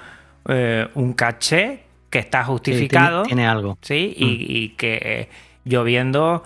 eh, 0.49 0.89
un 0.95 1.13
caché 1.13 1.83
que 2.09 2.19
está 2.19 2.45
justificado. 2.45 3.25
tiene, 3.25 3.47
algo. 3.47 3.77
Sí, 3.83 4.15
y, 4.17 4.71
mm. 4.73 4.77
que 4.79 5.29
lloviendo. 5.65 6.43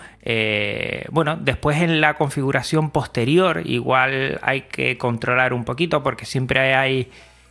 bueno, 1.10 1.37
después 1.37 1.82
en 1.82 2.00
la 2.00 2.14
configuración 2.14 2.90
posterior 2.90 3.62
igual 3.64 4.38
hay 4.42 4.62
que 4.62 4.96
controlar 4.98 5.52
un 5.52 5.64
poquito 5.64 6.02
porque 6.02 6.25
siempre 6.25 6.75
hay 6.75 7.10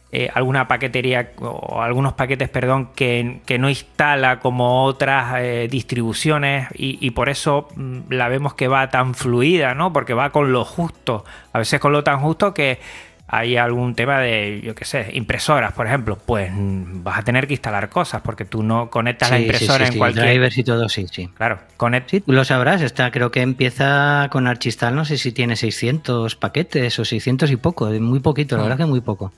eh, 0.09 0.29
alguna 0.33 0.69
paquetería 0.69 1.33
o 1.41 1.81
algunos 1.81 2.13
paquetes, 2.13 2.47
perdón, 2.47 2.91
que, 2.95 3.41
no 3.59 3.67
instala 3.67 4.39
como 4.39 4.85
otras 4.85 5.33
eh, 5.39 5.67
distribuciones 5.69 6.69
y, 6.73 7.11
por 7.11 7.27
eso 7.27 7.67
mm, 7.75 8.11
la 8.11 8.29
vemos 8.29 8.53
que 8.53 8.69
va 8.69 8.89
tan 8.89 9.15
fluida, 9.15 9.73
¿no? 9.73 9.91
Porque 9.91 10.13
va 10.13 10.29
con 10.29 10.53
lo 10.53 10.63
justo, 10.63 11.25
a 11.51 11.59
veces 11.59 11.81
con 11.81 11.91
lo 11.91 12.05
tan 12.05 12.21
justo 12.21 12.53
que 12.53 12.79
hay 13.27 13.57
algún 13.57 13.93
tema 13.93 14.19
de, 14.19 14.61
yo 14.63 14.73
qué 14.73 14.85
sé, 14.85 15.09
impresoras, 15.13 15.73
por 15.73 15.85
ejemplo, 15.85 16.17
pues 16.17 16.51
mm, 16.53 17.03
vas 17.03 17.19
a 17.19 17.23
tener 17.23 17.47
que 17.47 17.53
instalar 17.53 17.89
cosas 17.89 18.21
porque 18.21 18.45
tú 18.45 18.63
no 18.63 18.89
conectas 18.89 19.31
la 19.31 19.39
impresora 19.39 19.87
en 19.87 19.97
cualquier... 19.97 20.25
drivers 20.27 20.57
y 20.57 20.63
todo, 20.63 20.87
sí, 20.87 21.07
sí. 21.11 21.29
Claro, 21.35 21.59
conect... 21.75 22.09
Sí, 22.09 22.21
tú 22.21 22.31
lo 22.31 22.45
sabrás, 22.45 22.81
está, 22.81 23.11
creo 23.11 23.29
que 23.29 23.41
empieza 23.41 24.29
con 24.31 24.47
Archistal, 24.47 24.95
no 24.95 25.03
sé 25.03 25.17
si 25.17 25.33
tiene 25.33 25.57
600 25.57 26.35
paquetes 26.37 26.97
o 26.99 27.05
600 27.05 27.51
y 27.51 27.57
poco, 27.57 27.87
muy 27.87 28.21
poquito, 28.21 28.55
la 28.55 28.61
mm. 28.61 28.65
verdad 28.65 28.77
que 28.77 28.85
muy 28.85 29.01
poco. 29.01 29.33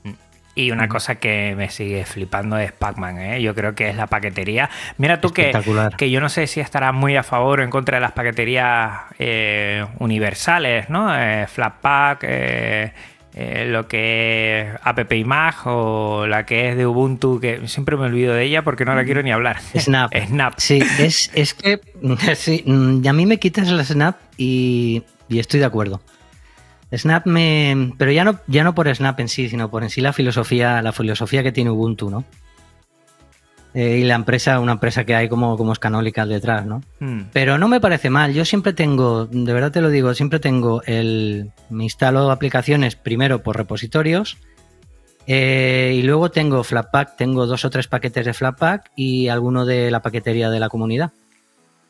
Y 0.54 0.72
una 0.72 0.88
cosa 0.88 1.14
que 1.14 1.54
me 1.56 1.70
sigue 1.70 2.04
flipando 2.04 2.58
es 2.58 2.72
Pac-Man, 2.72 3.18
¿eh? 3.18 3.40
yo 3.40 3.54
creo 3.54 3.74
que 3.74 3.88
es 3.88 3.96
la 3.96 4.08
paquetería. 4.08 4.68
Mira 4.98 5.20
tú 5.20 5.30
que, 5.30 5.52
que 5.96 6.10
yo 6.10 6.20
no 6.20 6.28
sé 6.28 6.48
si 6.48 6.60
estarás 6.60 6.92
muy 6.92 7.16
a 7.16 7.22
favor 7.22 7.60
o 7.60 7.62
en 7.62 7.70
contra 7.70 7.98
de 7.98 8.00
las 8.00 8.12
paqueterías 8.12 8.90
eh, 9.18 9.86
universales, 10.00 10.90
¿no? 10.90 11.16
Eh, 11.16 11.46
Flatpak, 11.46 12.24
eh, 13.34 13.66
lo 13.68 13.86
que 13.86 14.60
es 14.60 14.80
AppImag 14.82 15.54
o 15.66 16.26
la 16.26 16.46
que 16.46 16.70
es 16.70 16.76
de 16.76 16.86
Ubuntu, 16.86 17.38
que 17.38 17.66
siempre 17.68 17.96
me 17.96 18.06
olvido 18.06 18.34
de 18.34 18.44
ella 18.44 18.62
porque 18.62 18.84
no 18.84 18.94
la 18.94 19.04
quiero 19.04 19.22
ni 19.22 19.30
hablar. 19.30 19.60
Snap. 19.76 20.12
Snap. 20.26 20.54
Sí, 20.58 20.82
es, 20.98 21.30
es 21.34 21.54
que 21.54 21.80
sí, 22.34 22.64
mm, 22.66 23.06
a 23.06 23.12
mí 23.12 23.26
me 23.26 23.38
quitas 23.38 23.70
la 23.70 23.84
Snap 23.84 24.16
y, 24.36 25.02
y 25.28 25.38
estoy 25.38 25.60
de 25.60 25.66
acuerdo. 25.66 26.00
Snap 26.92 27.26
me. 27.26 27.92
Pero 27.98 28.10
ya 28.10 28.24
no, 28.24 28.40
ya 28.48 28.64
no 28.64 28.74
por 28.74 28.92
Snap 28.92 29.20
en 29.20 29.28
sí, 29.28 29.48
sino 29.48 29.70
por 29.70 29.84
en 29.84 29.90
sí 29.90 30.00
la 30.00 30.12
filosofía, 30.12 30.82
la 30.82 30.92
filosofía 30.92 31.42
que 31.42 31.52
tiene 31.52 31.70
Ubuntu, 31.70 32.10
¿no? 32.10 32.24
Eh, 33.72 33.98
y 33.98 34.04
la 34.04 34.16
empresa, 34.16 34.58
una 34.58 34.72
empresa 34.72 35.04
que 35.04 35.14
hay 35.14 35.28
como, 35.28 35.56
como 35.56 35.74
Canonical 35.74 36.28
detrás, 36.28 36.66
¿no? 36.66 36.82
Hmm. 36.98 37.22
Pero 37.32 37.56
no 37.56 37.68
me 37.68 37.80
parece 37.80 38.10
mal. 38.10 38.32
Yo 38.34 38.44
siempre 38.44 38.72
tengo, 38.72 39.26
de 39.26 39.52
verdad 39.52 39.70
te 39.70 39.80
lo 39.80 39.90
digo, 39.90 40.12
siempre 40.14 40.40
tengo 40.40 40.82
el. 40.86 41.50
Me 41.68 41.84
instalo 41.84 42.30
aplicaciones 42.30 42.96
primero 42.96 43.42
por 43.42 43.56
repositorios. 43.56 44.38
Eh, 45.26 45.94
y 45.96 46.02
luego 46.02 46.30
tengo 46.30 46.64
Flatpak, 46.64 47.16
tengo 47.16 47.46
dos 47.46 47.64
o 47.64 47.70
tres 47.70 47.86
paquetes 47.86 48.26
de 48.26 48.34
Flatpak 48.34 48.90
y 48.96 49.28
alguno 49.28 49.64
de 49.64 49.90
la 49.90 50.02
paquetería 50.02 50.50
de 50.50 50.58
la 50.58 50.68
comunidad. 50.68 51.12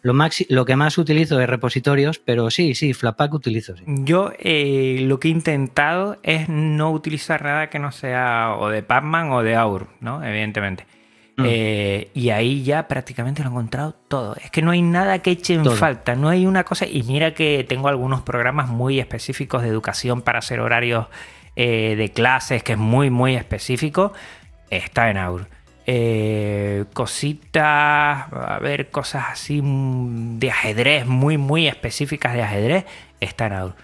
Lo, 0.02 0.14
lo 0.48 0.64
que 0.64 0.76
más 0.76 0.98
utilizo 0.98 1.40
es 1.40 1.48
repositorios, 1.48 2.18
pero 2.18 2.50
sí, 2.50 2.74
sí, 2.74 2.92
Flatpak 2.92 3.32
utilizo. 3.32 3.74
Yo 3.86 4.32
eh, 4.38 4.98
lo 5.02 5.20
que 5.20 5.28
he 5.28 5.30
intentado 5.30 6.18
es 6.22 6.48
no 6.48 6.90
utilizar 6.90 7.42
nada 7.42 7.70
que 7.70 7.78
no 7.78 7.92
sea 7.92 8.56
o 8.58 8.68
de 8.68 8.82
Pacman 8.82 9.30
o 9.32 9.42
de 9.42 9.56
Aur, 9.56 9.88
¿no? 10.00 10.24
Evidentemente. 10.24 10.86
Mm. 11.40 11.46
Eh, 11.46 12.10
y 12.14 12.30
ahí 12.30 12.62
ya 12.62 12.88
prácticamente 12.88 13.42
lo 13.42 13.48
he 13.48 13.52
encontrado 13.52 13.92
todo. 13.92 14.36
Es 14.36 14.50
que 14.50 14.62
no 14.62 14.70
hay 14.70 14.82
nada 14.82 15.20
que 15.20 15.30
eche 15.30 15.54
en 15.54 15.64
falta, 15.76 16.14
no 16.14 16.28
hay 16.28 16.46
una 16.46 16.64
cosa. 16.64 16.86
Y 16.86 17.02
mira 17.02 17.34
que 17.34 17.64
tengo 17.68 17.88
algunos 17.88 18.22
programas 18.22 18.68
muy 18.68 19.00
específicos 19.00 19.62
de 19.62 19.68
educación 19.68 20.22
para 20.22 20.40
hacer 20.40 20.60
horarios 20.60 21.06
eh, 21.56 21.94
de 21.96 22.10
clases, 22.10 22.62
que 22.62 22.72
es 22.72 22.78
muy, 22.78 23.10
muy 23.10 23.36
específico. 23.36 24.12
Está 24.70 25.10
en 25.10 25.18
Aur 25.18 25.46
eh, 25.92 26.84
cositas, 26.92 28.32
a 28.32 28.58
ver, 28.60 28.90
cosas 28.90 29.24
así 29.30 29.60
de 29.64 30.50
ajedrez, 30.50 31.04
muy, 31.04 31.36
muy 31.36 31.66
específicas 31.66 32.32
de 32.34 32.42
ajedrez, 32.42 32.84
están 33.18 33.74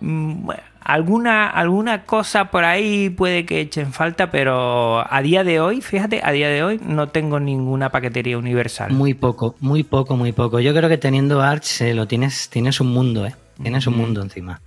mm, 0.00 0.50
alguna, 0.84 1.48
alguna 1.48 2.04
cosa 2.04 2.50
por 2.50 2.64
ahí 2.64 3.10
puede 3.10 3.44
que 3.46 3.60
echen 3.60 3.92
falta, 3.92 4.30
pero 4.30 5.04
a 5.12 5.22
día 5.22 5.42
de 5.42 5.60
hoy, 5.60 5.80
fíjate, 5.80 6.20
a 6.22 6.30
día 6.32 6.48
de 6.48 6.62
hoy 6.62 6.80
no 6.86 7.08
tengo 7.08 7.40
ninguna 7.40 7.90
paquetería 7.90 8.38
universal. 8.38 8.92
Muy 8.92 9.14
poco, 9.14 9.56
muy 9.60 9.82
poco, 9.82 10.16
muy 10.16 10.32
poco. 10.32 10.60
Yo 10.60 10.74
creo 10.74 10.88
que 10.88 10.98
teniendo 10.98 11.42
Arch 11.42 11.80
eh, 11.80 11.94
lo 11.94 12.06
tienes, 12.06 12.48
tienes 12.50 12.80
un 12.80 12.92
mundo, 12.92 13.26
¿eh? 13.26 13.34
Tienes 13.60 13.86
un 13.86 13.96
mundo 13.96 14.20
encima. 14.20 14.60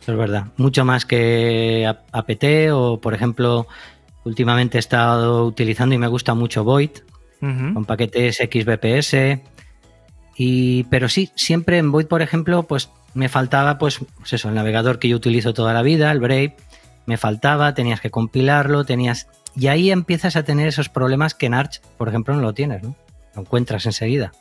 Eso 0.00 0.12
es 0.12 0.18
verdad. 0.18 0.46
Mucho 0.56 0.84
más 0.84 1.04
que 1.04 1.86
APT 2.12 2.70
o, 2.72 3.00
por 3.00 3.14
ejemplo, 3.14 3.66
Últimamente 4.26 4.76
he 4.76 4.80
estado 4.80 5.46
utilizando 5.46 5.94
y 5.94 5.98
me 5.98 6.08
gusta 6.08 6.34
mucho 6.34 6.64
Void 6.64 6.90
con 7.38 7.84
paquetes 7.84 8.38
XBPS. 8.38 9.40
Y, 10.36 10.82
pero 10.90 11.08
sí, 11.08 11.30
siempre 11.36 11.78
en 11.78 11.92
Void, 11.92 12.06
por 12.06 12.22
ejemplo, 12.22 12.64
pues 12.64 12.90
me 13.16 13.28
faltaba, 13.28 13.78
pues, 13.78 14.00
pues, 14.18 14.34
eso, 14.34 14.48
el 14.48 14.54
navegador 14.54 14.98
que 14.98 15.08
yo 15.08 15.16
utilizo 15.16 15.54
toda 15.54 15.72
la 15.72 15.82
vida, 15.82 16.12
el 16.12 16.20
Brave, 16.20 16.54
me 17.06 17.16
faltaba, 17.16 17.74
tenías 17.74 18.00
que 18.00 18.10
compilarlo, 18.10 18.84
tenías. 18.84 19.28
Y 19.56 19.68
ahí 19.68 19.90
empiezas 19.90 20.36
a 20.36 20.44
tener 20.44 20.68
esos 20.68 20.88
problemas 20.88 21.34
que 21.34 21.46
en 21.46 21.54
Arch, 21.54 21.80
por 21.96 22.08
ejemplo, 22.08 22.34
no 22.34 22.42
lo 22.42 22.52
tienes, 22.52 22.82
¿no? 22.82 22.94
Lo 23.34 23.40
encuentras 23.40 23.86
enseguida. 23.86 24.32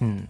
Mm. 0.00 0.24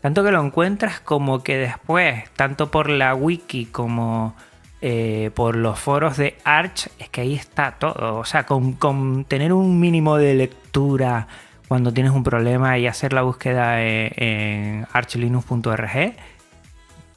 Tanto 0.00 0.24
que 0.24 0.32
lo 0.32 0.44
encuentras 0.44 0.98
como 0.98 1.44
que 1.44 1.56
después, 1.58 2.24
tanto 2.34 2.72
por 2.72 2.90
la 2.90 3.14
wiki 3.14 3.66
como 3.66 4.34
eh, 4.80 5.30
por 5.36 5.54
los 5.54 5.78
foros 5.78 6.16
de 6.16 6.36
Arch, 6.42 6.88
es 6.98 7.08
que 7.08 7.20
ahí 7.20 7.34
está 7.34 7.76
todo. 7.78 8.16
O 8.18 8.24
sea, 8.24 8.44
con, 8.44 9.24
tener 9.26 9.52
un 9.52 9.78
mínimo 9.78 10.16
de 10.16 10.34
lectura 10.34 11.28
cuando 11.68 11.92
tienes 11.92 12.12
un 12.12 12.24
problema 12.24 12.78
y 12.78 12.88
hacer 12.88 13.12
la 13.12 13.22
búsqueda 13.22 13.80
en, 13.80 14.88
archlinux.org. 14.92 16.16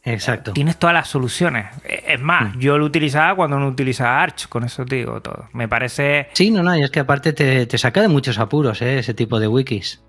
Exacto. 0.05 0.53
Tienes 0.53 0.77
todas 0.77 0.93
las 0.93 1.07
soluciones. 1.07 1.65
Es 1.83 2.21
más, 2.21 2.55
mm. 2.55 2.59
yo 2.59 2.77
lo 2.77 2.85
utilizaba 2.85 3.35
cuando 3.35 3.59
no 3.59 3.67
utilizaba 3.67 4.21
Arch, 4.21 4.47
con 4.47 4.63
eso 4.63 4.85
te 4.85 4.97
digo 4.97 5.19
todo. 5.21 5.49
Me 5.53 5.67
parece. 5.67 6.27
Sí, 6.33 6.51
no, 6.51 6.61
no, 6.61 6.77
y 6.77 6.83
es 6.83 6.91
que 6.91 6.99
aparte 6.99 7.33
te, 7.33 7.77
saca 7.77 8.01
de 8.01 8.07
muchos 8.07 8.37
apuros 8.37 8.81
¿eh? 8.81 8.99
ese 8.99 9.13
tipo 9.15 9.39
de 9.39 9.47
wikis. 9.47 10.01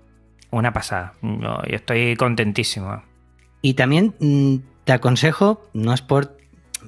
Una 0.51 0.71
pasada. 0.71 1.13
Yo, 1.21 1.61
estoy 1.65 2.15
contentísimo. 2.15 3.03
Y 3.61 3.73
también 3.73 4.13
mm, 4.19 4.57
te 4.85 4.93
aconsejo, 4.93 5.67
no 5.73 5.93
es 5.93 6.01
por 6.01 6.37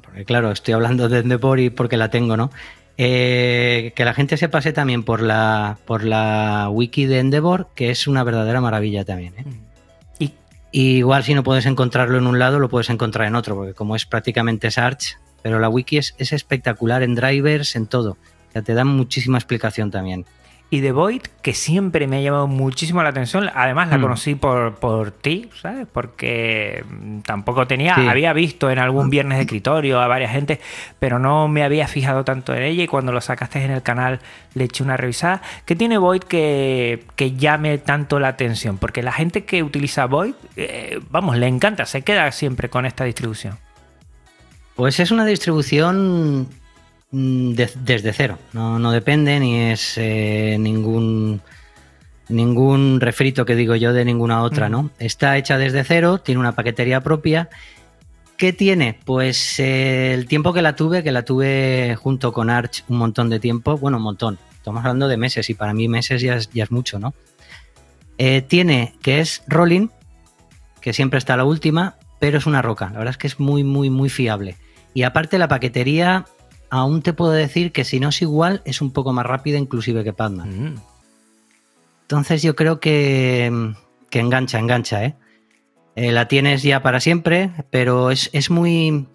porque 0.03 0.23
claro, 0.23 0.51
estoy 0.51 0.73
hablando 0.73 1.09
de 1.09 1.19
Endeavor 1.19 1.59
y 1.59 1.69
porque 1.69 1.97
la 1.97 2.09
tengo, 2.09 2.37
¿no? 2.37 2.51
Eh, 2.97 3.93
que 3.95 4.05
la 4.05 4.13
gente 4.13 4.37
se 4.37 4.49
pase 4.49 4.73
también 4.73 5.03
por 5.03 5.21
la, 5.21 5.77
por 5.85 6.03
la 6.03 6.67
wiki 6.69 7.05
de 7.05 7.19
Endeavor, 7.19 7.69
que 7.73 7.91
es 7.91 8.07
una 8.07 8.23
verdadera 8.23 8.59
maravilla 8.61 9.05
también. 9.05 9.33
¿eh? 9.37 9.45
Y, 10.71 10.97
igual 10.97 11.23
si 11.23 11.33
no 11.33 11.43
puedes 11.43 11.65
encontrarlo 11.65 12.17
en 12.17 12.27
un 12.27 12.39
lado, 12.39 12.59
lo 12.59 12.69
puedes 12.69 12.89
encontrar 12.89 13.27
en 13.27 13.35
otro, 13.35 13.55
porque 13.55 13.73
como 13.73 13.95
es 13.95 14.05
prácticamente 14.05 14.71
Search, 14.71 15.17
pero 15.41 15.59
la 15.59 15.69
wiki 15.69 15.97
es, 15.97 16.15
es 16.17 16.33
espectacular 16.33 17.03
en 17.03 17.15
drivers, 17.15 17.75
en 17.75 17.87
todo. 17.87 18.17
O 18.49 18.51
sea, 18.51 18.61
te 18.61 18.73
dan 18.73 18.87
muchísima 18.87 19.37
explicación 19.37 19.91
también. 19.91 20.25
Y 20.71 20.81
The 20.81 20.91
Void, 20.91 21.21
que 21.41 21.55
siempre 21.55 22.05
me 22.05 22.17
ha 22.17 22.21
llamado 22.21 22.45
muchísimo 22.45 23.01
la 23.01 23.09
atención, 23.09 23.49
además 23.55 23.89
la 23.89 23.97
mm. 23.97 24.01
conocí 24.01 24.35
por, 24.35 24.75
por 24.75 25.09
ti, 25.09 25.49
¿sabes? 25.59 25.87
Porque 25.91 26.85
mm, 26.87 27.21
tampoco 27.21 27.65
tenía, 27.65 27.95
había 27.95 28.33
visto 28.33 28.69
en 28.69 28.77
algún 28.77 29.07
mm. 29.07 29.09
viernes 29.09 29.37
de 29.39 29.41
escritorio 29.45 29.99
a 29.99 30.07
varias 30.07 30.31
gente, 30.31 30.59
pero 30.99 31.17
no 31.17 31.47
me 31.47 31.63
había 31.63 31.87
fijado 31.87 32.23
tanto 32.23 32.53
en 32.53 32.61
ella 32.61 32.83
y 32.83 32.87
cuando 32.87 33.11
lo 33.11 33.19
sacaste 33.19 33.63
en 33.65 33.71
el 33.71 33.81
canal 33.81 34.19
le 34.53 34.65
eché 34.65 34.83
una 34.83 34.95
revisada. 34.95 35.41
¿Qué 35.65 35.75
tiene 35.75 35.97
Void 35.97 36.21
que, 36.21 37.03
llame 37.35 37.79
tanto 37.79 38.19
la 38.19 38.27
atención? 38.27 38.77
Porque 38.77 39.01
la 39.01 39.11
gente 39.11 39.45
que 39.45 39.63
utiliza 39.63 40.05
Void, 40.05 40.35
eh, 40.55 40.99
vamos, 41.09 41.37
le 41.37 41.47
encanta, 41.47 41.87
se 41.87 42.03
queda 42.03 42.31
siempre 42.31 42.69
con 42.69 42.85
esta 42.85 43.05
distribución. 43.05 43.57
Pues 44.75 44.99
es 44.99 45.09
una 45.09 45.25
distribución 45.25 46.47
Mm, 47.11 47.53
desde 47.53 48.13
cero. 48.13 48.37
No, 48.53 48.91
depende 48.91 49.39
ni 49.39 49.71
es 49.71 49.97
eh, 49.97 50.57
ningún 50.59 51.41
ningún 52.27 53.01
refrito 53.01 53.43
que 53.45 53.55
digo 53.55 53.75
yo 53.75 53.91
de 53.91 54.05
ninguna 54.05 54.43
otra, 54.43 54.69
¿no? 54.69 54.91
Está 54.99 55.35
hecha 55.37 55.57
desde 55.57 55.83
cero, 55.83 56.19
tiene 56.19 56.39
una 56.39 56.51
paquetería 56.51 57.01
propia. 57.01 57.49
¿Qué 58.37 58.53
tiene? 58.53 58.99
Pues 59.03 59.59
eh, 59.59 60.13
el 60.13 60.27
tiempo 60.27 60.53
que 60.53 60.61
la 60.61 60.75
tuve, 60.75 61.03
que 61.03 61.11
la 61.11 61.23
tuve 61.25 61.97
junto 61.99 62.31
con 62.31 62.51
Arch 62.51 62.83
un 62.87 62.97
montón 62.97 63.29
de 63.29 63.39
tiempo, 63.39 63.77
bueno, 63.77 63.97
un 63.97 64.03
montón. 64.03 64.37
Estamos 64.53 64.81
hablando 64.81 65.07
de 65.07 65.17
meses 65.17 65.49
y 65.49 65.55
para 65.55 65.73
mí 65.73 65.87
meses 65.87 66.21
ya 66.21 66.35
es, 66.35 66.49
ya 66.51 66.63
es 66.63 66.71
mucho, 66.71 66.99
¿no? 66.99 67.15
Eh, 68.19 68.41
tiene 68.43 68.93
que 69.01 69.19
es 69.19 69.41
rolling, 69.47 69.87
que 70.81 70.93
siempre 70.93 71.17
está 71.17 71.35
la 71.35 71.45
última, 71.45 71.95
pero 72.19 72.37
es 72.37 72.45
una 72.45 72.61
roca. 72.61 72.85
La 72.91 72.99
verdad 72.99 73.11
es 73.11 73.17
que 73.17 73.27
es 73.27 73.39
muy, 73.39 73.63
muy, 73.63 73.89
muy 73.89 74.09
fiable. 74.09 74.55
Y 74.93 75.03
aparte 75.03 75.39
la 75.39 75.47
paquetería 75.47 76.25
aún 76.69 77.01
te 77.01 77.13
puedo 77.13 77.31
decir 77.31 77.71
que 77.71 77.83
si 77.83 77.99
no 77.99 78.09
es 78.09 78.21
igual, 78.21 78.61
es 78.65 78.81
un 78.81 78.91
poco 78.91 79.13
más 79.13 79.25
rápida 79.25 79.57
inclusive 79.57 80.03
que 80.03 80.13
Padman. 80.13 80.73
Mm. 80.73 80.75
Entonces 82.03 82.41
yo 82.41 82.55
creo 82.55 82.79
que, 82.79 83.73
que 84.09 84.19
engancha, 84.19 84.59
engancha, 84.59 85.05
¿eh? 85.05 85.15
¿eh? 85.95 86.11
La 86.11 86.27
tienes 86.27 86.63
ya 86.63 86.81
para 86.81 86.99
siempre, 86.99 87.51
pero 87.69 88.11
es, 88.11 88.49
muy, 88.49 89.07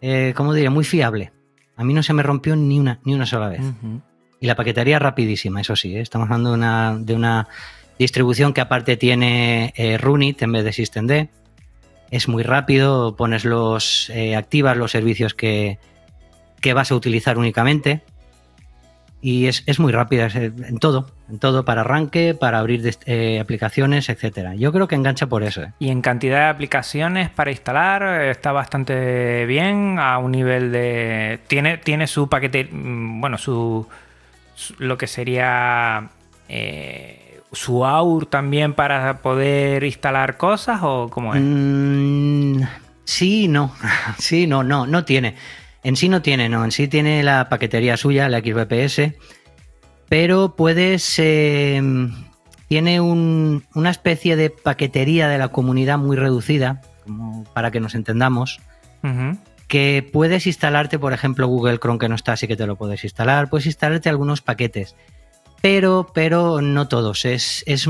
eh, 0.00 0.32
¿cómo 0.34 0.54
diría? 0.54 0.70
Muy 0.70 0.84
fiable. 0.84 1.32
A 1.76 1.84
mí 1.84 1.92
no 1.92 2.02
se 2.02 2.14
me 2.14 2.22
rompió 2.22 2.56
ni 2.56 2.80
una, 2.80 3.00
ni 3.04 3.14
una 3.14 3.26
sola 3.26 3.48
vez. 3.48 3.60
Y 4.40 4.46
la 4.46 4.56
paquetería 4.56 4.98
rapidísima, 4.98 5.60
eso 5.60 5.76
sí, 5.76 5.94
¿eh? 5.94 6.00
estamos 6.00 6.26
hablando 6.26 6.50
de 6.50 6.56
una, 6.56 6.98
de 6.98 7.14
una 7.14 7.48
Distribución 7.98 8.52
que 8.52 8.60
aparte 8.60 8.98
tiene 8.98 9.72
Runit 9.98 10.42
en 10.42 10.52
vez 10.52 10.64
de 10.64 10.72
SystemD. 10.74 11.28
Es 12.10 12.28
muy 12.28 12.42
rápido, 12.42 13.16
pones 13.16 13.46
los, 13.46 14.12
activas 14.36 14.76
los 14.76 14.90
servicios 14.90 15.32
que, 15.32 15.78
que 16.60 16.72
vas 16.74 16.90
a 16.90 16.94
utilizar 16.94 17.38
únicamente 17.38 18.02
y 19.26 19.46
es, 19.46 19.64
es 19.66 19.80
muy 19.80 19.92
rápida 19.92 20.26
es, 20.26 20.36
eh, 20.36 20.52
en 20.68 20.78
todo, 20.78 21.06
en 21.28 21.38
todo, 21.38 21.64
para 21.64 21.80
arranque, 21.80 22.34
para 22.34 22.58
abrir 22.58 22.96
eh, 23.06 23.40
aplicaciones, 23.40 24.08
etcétera. 24.08 24.54
Yo 24.54 24.72
creo 24.72 24.86
que 24.86 24.94
engancha 24.94 25.26
por 25.26 25.42
eso. 25.42 25.62
¿eh? 25.62 25.72
Y 25.78 25.88
en 25.90 26.02
cantidad 26.02 26.40
de 26.40 26.46
aplicaciones 26.46 27.30
para 27.30 27.50
instalar 27.50 28.22
está 28.22 28.52
bastante 28.52 29.44
bien 29.46 29.98
a 29.98 30.18
un 30.18 30.32
nivel 30.32 30.70
de 30.70 31.40
tiene 31.48 31.78
tiene 31.78 32.06
su 32.06 32.28
paquete, 32.28 32.68
mm, 32.70 33.20
bueno, 33.20 33.38
su, 33.38 33.88
su 34.54 34.74
lo 34.78 34.96
que 34.96 35.06
sería 35.06 36.10
eh, 36.48 37.40
su 37.52 37.84
AUR 37.84 38.26
también 38.26 38.74
para 38.74 39.22
poder 39.22 39.82
instalar 39.82 40.36
cosas 40.36 40.80
o 40.82 41.08
cómo 41.10 41.34
es. 41.34 41.40
Mm, 41.42 42.62
sí, 43.04 43.48
no, 43.48 43.74
sí, 44.18 44.46
no, 44.46 44.62
no, 44.62 44.86
no 44.86 45.04
tiene. 45.04 45.34
En 45.86 45.94
sí 45.94 46.08
no 46.08 46.20
tiene, 46.20 46.48
no. 46.48 46.64
En 46.64 46.72
sí 46.72 46.88
tiene 46.88 47.22
la 47.22 47.48
paquetería 47.48 47.96
suya, 47.96 48.28
la 48.28 48.40
XBPS, 48.40 49.14
pero 50.08 50.56
puedes. 50.56 51.16
Eh, 51.20 51.80
tiene 52.66 53.00
un, 53.00 53.64
una 53.72 53.90
especie 53.90 54.34
de 54.34 54.50
paquetería 54.50 55.28
de 55.28 55.38
la 55.38 55.46
comunidad 55.50 55.96
muy 55.96 56.16
reducida, 56.16 56.82
como 57.04 57.44
para 57.54 57.70
que 57.70 57.78
nos 57.78 57.94
entendamos. 57.94 58.58
Uh 59.04 59.06
-huh. 59.06 59.38
Que 59.68 60.04
puedes 60.12 60.48
instalarte, 60.48 60.98
por 60.98 61.12
ejemplo, 61.12 61.46
Google 61.46 61.78
Chrome, 61.78 62.00
que 62.00 62.08
no 62.08 62.16
está, 62.16 62.32
así 62.32 62.48
que 62.48 62.56
te 62.56 62.66
lo 62.66 62.74
puedes 62.74 63.04
instalar. 63.04 63.48
Puedes 63.48 63.66
instalarte 63.66 64.08
algunos 64.08 64.42
paquetes, 64.42 64.96
pero, 65.62 66.10
pero 66.12 66.62
no 66.62 66.88
todos. 66.88 67.24
Es, 67.24 67.62
es 67.64 67.88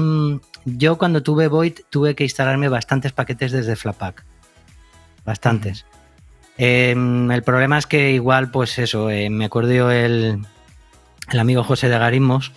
yo 0.67 0.99
cuando 0.99 1.23
tuve 1.23 1.49
Void 1.49 1.79
tuve 1.89 2.15
que 2.15 2.25
instalarme 2.25 2.69
bastantes 2.69 3.13
paquetes 3.13 3.53
desde 3.53 3.75
Flatpak. 3.75 4.23
Bastantes. 5.25 5.81
Uh 5.81 5.87
-huh. 5.87 5.96
Eh, 6.59 6.93
el 6.93 7.43
problema 7.43 7.79
es 7.79 7.87
que 7.87 8.13
igual, 8.13 8.51
pues 8.51 8.79
eso, 8.79 9.11
eh, 9.11 9.29
me 9.31 9.47
acuerdo 9.47 9.91
el, 9.91 10.47
el, 11.31 11.39
amigo 11.39 11.63
José 11.65 11.89
de 11.89 11.97
Agarismos, 11.97 12.53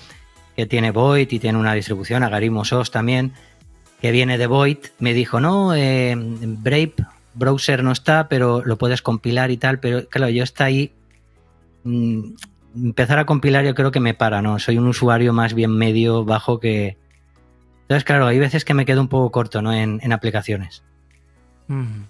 que 0.55 0.65
tiene 0.65 0.91
Void 0.91 1.31
y 1.31 1.39
tiene 1.39 1.57
una 1.57 1.73
distribución, 1.73 2.23
Agarismos 2.23 2.71
OS 2.71 2.91
también, 2.91 3.33
que 4.01 4.11
viene 4.11 4.37
de 4.37 4.47
Void, 4.47 4.77
me 4.99 5.13
dijo, 5.13 5.39
no, 5.39 5.75
eh, 5.75 6.15
Brave 6.17 6.93
browser 7.33 7.83
no 7.83 7.91
está, 7.91 8.27
pero 8.27 8.63
lo 8.65 8.77
puedes 8.77 9.01
compilar 9.01 9.51
y 9.51 9.57
tal, 9.57 9.79
pero 9.79 10.07
claro, 10.07 10.29
yo 10.29 10.43
está 10.43 10.65
ahí, 10.65 10.93
mmm, 11.83 12.33
empezar 12.75 13.19
a 13.19 13.25
compilar 13.25 13.65
yo 13.65 13.75
creo 13.75 13.91
que 13.91 13.99
me 13.99 14.13
para, 14.13 14.41
¿no? 14.41 14.59
Soy 14.59 14.77
un 14.77 14.87
usuario 14.87 15.33
más 15.33 15.53
bien 15.53 15.71
medio, 15.71 16.23
bajo 16.25 16.59
que... 16.59 16.97
Entonces, 17.83 18.03
claro, 18.03 18.27
hay 18.27 18.37
veces 18.37 18.65
que 18.65 18.75
me 18.75 18.85
quedo 18.85 19.01
un 19.01 19.07
poco 19.07 19.31
corto, 19.31 19.61
¿no? 19.61 19.73
En, 19.73 19.99
en 20.03 20.13
aplicaciones. 20.13 20.83
Mm. 21.67 22.03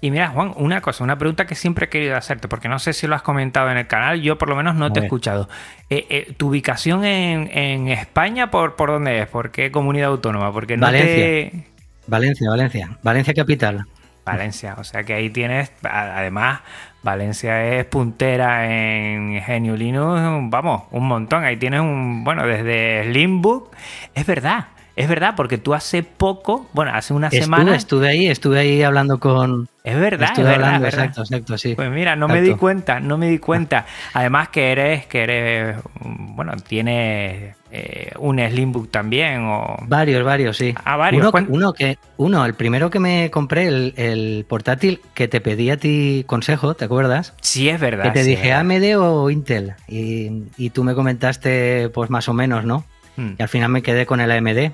Y 0.00 0.10
mira, 0.10 0.28
Juan, 0.28 0.52
una 0.56 0.80
cosa, 0.80 1.04
una 1.04 1.18
pregunta 1.18 1.46
que 1.46 1.54
siempre 1.54 1.86
he 1.86 1.88
querido 1.88 2.16
hacerte, 2.16 2.48
porque 2.48 2.68
no 2.68 2.78
sé 2.78 2.92
si 2.92 3.06
lo 3.06 3.14
has 3.14 3.22
comentado 3.22 3.70
en 3.70 3.78
el 3.78 3.86
canal, 3.86 4.20
yo 4.20 4.36
por 4.36 4.48
lo 4.48 4.56
menos 4.56 4.74
no 4.74 4.92
te 4.92 5.00
he 5.00 5.04
escuchado. 5.04 5.48
Eh, 5.88 6.06
eh, 6.10 6.34
¿Tu 6.36 6.48
ubicación 6.48 7.04
en, 7.04 7.50
en, 7.56 7.88
España 7.88 8.50
por, 8.50 8.76
por 8.76 8.90
dónde 8.90 9.22
es? 9.22 9.28
¿Por 9.28 9.50
qué 9.50 9.70
comunidad 9.70 10.08
autónoma? 10.08 10.52
Porque 10.52 10.76
no 10.76 10.82
Valencia. 10.82 11.14
te... 11.14 11.66
Valencia, 12.06 12.50
Valencia. 12.50 12.98
Valencia 13.02 13.34
capital. 13.34 13.86
Valencia, 14.26 14.74
o 14.78 14.84
sea 14.84 15.04
que 15.04 15.14
ahí 15.14 15.30
tienes, 15.30 15.70
además, 15.84 16.60
Valencia 17.02 17.64
es 17.64 17.84
puntera 17.84 18.66
en 18.66 19.40
GNU 19.40 19.76
Linux, 19.76 20.50
vamos, 20.50 20.82
un 20.90 21.06
montón. 21.06 21.44
Ahí 21.44 21.56
tienes 21.56 21.80
un, 21.80 22.24
bueno, 22.24 22.44
desde 22.44 23.04
Slimbook, 23.04 23.70
es 24.14 24.26
verdad, 24.26 24.66
es 24.96 25.08
verdad, 25.10 25.34
porque 25.36 25.58
tú 25.58 25.74
hace 25.74 26.02
poco, 26.02 26.70
bueno, 26.72 26.90
hace 26.94 27.12
una 27.12 27.26
estuve, 27.26 27.42
semana. 27.42 27.76
Estuve 27.76 28.08
ahí, 28.08 28.28
estuve 28.28 28.58
ahí 28.58 28.82
hablando 28.82 29.20
con. 29.20 29.68
Es 29.84 30.00
verdad, 30.00 30.28
estuve 30.30 30.46
es 30.46 30.50
verdad, 30.52 30.68
hablando, 30.68 30.84
verdad. 30.84 31.00
exacto, 31.00 31.20
exacto, 31.20 31.58
sí. 31.58 31.74
Pues 31.74 31.90
mira, 31.90 32.16
no 32.16 32.24
exacto. 32.24 32.42
me 32.42 32.48
di 32.48 32.54
cuenta, 32.54 33.00
no 33.00 33.18
me 33.18 33.28
di 33.28 33.38
cuenta. 33.38 33.84
Además 34.14 34.48
que 34.48 34.72
eres, 34.72 35.04
que 35.04 35.22
eres, 35.22 35.76
bueno, 36.00 36.54
tienes 36.66 37.56
eh, 37.70 38.10
un 38.18 38.38
Slimbook 38.38 38.90
también 38.90 39.44
o. 39.44 39.76
Varios, 39.86 40.24
varios, 40.24 40.56
sí. 40.56 40.74
Ah, 40.82 40.96
varios. 40.96 41.30
Uno, 41.30 41.46
uno, 41.50 41.72
que, 41.74 41.98
uno, 42.16 42.46
el 42.46 42.54
primero 42.54 42.88
que 42.88 42.98
me 42.98 43.30
compré, 43.30 43.66
el, 43.66 43.92
el, 43.98 44.46
portátil, 44.48 45.02
que 45.12 45.28
te 45.28 45.42
pedí 45.42 45.68
a 45.68 45.76
ti 45.76 46.24
consejo, 46.26 46.72
¿te 46.72 46.86
acuerdas? 46.86 47.34
Sí, 47.42 47.68
es 47.68 47.78
verdad. 47.78 48.04
Que 48.04 48.10
te 48.12 48.24
sí, 48.24 48.30
dije 48.30 48.54
AMD 48.54 48.96
o 48.98 49.28
Intel. 49.28 49.74
Y, 49.88 50.44
y, 50.56 50.70
tú 50.70 50.84
me 50.84 50.94
comentaste, 50.94 51.90
pues 51.90 52.08
más 52.08 52.30
o 52.30 52.32
menos, 52.32 52.64
¿no? 52.64 52.86
Hmm. 53.18 53.34
Y 53.38 53.42
al 53.42 53.48
final 53.50 53.68
me 53.68 53.82
quedé 53.82 54.06
con 54.06 54.20
el 54.22 54.30
AMD 54.30 54.72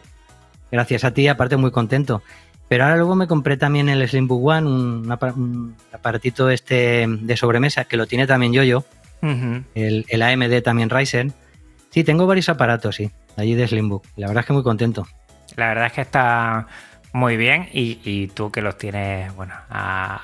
gracias 0.72 1.04
a 1.04 1.14
ti, 1.14 1.28
aparte 1.28 1.56
muy 1.56 1.70
contento. 1.70 2.22
Pero 2.68 2.84
ahora 2.84 2.96
luego 2.96 3.14
me 3.14 3.26
compré 3.26 3.58
también 3.58 3.88
el 3.90 4.08
Slimbook 4.08 4.44
One, 4.44 4.66
un, 4.66 5.18
un 5.36 5.76
aparatito 5.92 6.48
este 6.48 7.06
de 7.06 7.36
sobremesa 7.36 7.84
que 7.84 7.98
lo 7.98 8.06
tiene 8.06 8.26
también 8.26 8.52
yo, 8.54 8.62
yo. 8.62 8.84
Uh 9.20 9.26
-huh. 9.26 9.64
el, 9.74 10.06
el, 10.08 10.22
AMD 10.22 10.62
también 10.62 10.90
Ryzen. 10.90 11.32
Sí, 11.90 12.02
tengo 12.02 12.26
varios 12.26 12.48
aparatos, 12.48 12.96
sí, 12.96 13.10
allí 13.36 13.54
de 13.54 13.68
Slimbook. 13.68 14.04
La 14.16 14.28
verdad 14.28 14.40
es 14.40 14.46
que 14.46 14.52
muy 14.54 14.62
contento. 14.62 15.06
La 15.56 15.68
verdad 15.68 15.86
es 15.86 15.92
que 15.92 16.00
está 16.00 16.66
muy 17.12 17.36
bien 17.36 17.68
y, 17.72 18.00
y 18.04 18.28
tú 18.28 18.50
que 18.50 18.62
los 18.62 18.78
tienes, 18.78 19.34
bueno, 19.36 19.52
a, 19.68 20.22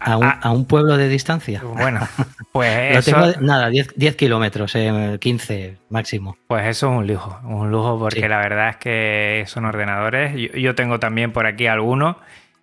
a, 0.00 0.16
un, 0.16 0.24
a, 0.24 0.50
un, 0.50 0.64
pueblo 0.64 0.96
de 0.96 1.08
distancia. 1.08 1.62
Bueno, 1.62 2.00
pues 2.52 2.96
eso... 2.96 3.12
tengo, 3.12 3.40
nada, 3.40 3.68
10, 3.68 3.94
10 3.96 4.16
kilómetros, 4.16 4.74
eh, 4.74 5.18
15 5.20 5.76
máximo. 5.90 6.36
Pues 6.46 6.66
eso 6.66 6.90
es 6.90 6.98
un 6.98 7.06
lujo, 7.06 7.38
un 7.44 7.70
lujo 7.70 7.98
porque 7.98 8.22
sí. 8.22 8.28
la 8.28 8.38
verdad 8.38 8.70
es 8.70 8.76
que 8.76 9.44
son 9.46 9.64
ordenadores. 9.64 10.34
Yo, 10.34 10.58
yo, 10.58 10.74
tengo 10.74 10.98
también 10.98 11.32
por 11.32 11.46
aquí 11.46 11.66
algunos 11.66 12.16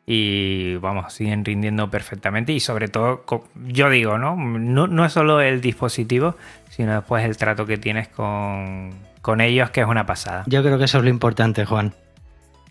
y 0.08 0.76
vamos, 0.76 1.14
siguen 1.14 1.44
rindiendo 1.44 1.90
perfectamente 1.90 2.54
y 2.54 2.60
sobre 2.60 2.88
todo, 2.88 3.26
yo 3.68 3.90
digo, 3.90 4.18
¿no? 4.18 4.36
No, 4.36 4.88
no 4.88 5.06
es 5.06 5.14
solo 5.14 5.42
el 5.42 5.62
dispositivo, 5.62 6.36
sino 6.70 6.94
después 6.94 7.26
el 7.26 7.38
trato 7.38 7.66
que 7.66 7.78
tienes 7.78 8.08
con, 8.08 8.92
con 9.22 9.42
ellos, 9.42 9.72
que 9.72 9.82
es 9.82 9.88
una 9.88 10.06
pasada. 10.06 10.44
Yo 10.48 10.62
creo 10.62 10.78
que 10.78 10.86
eso 10.86 11.00
es 11.00 11.04
lo 11.04 11.10
importante, 11.10 11.66
Juan. 11.66 11.94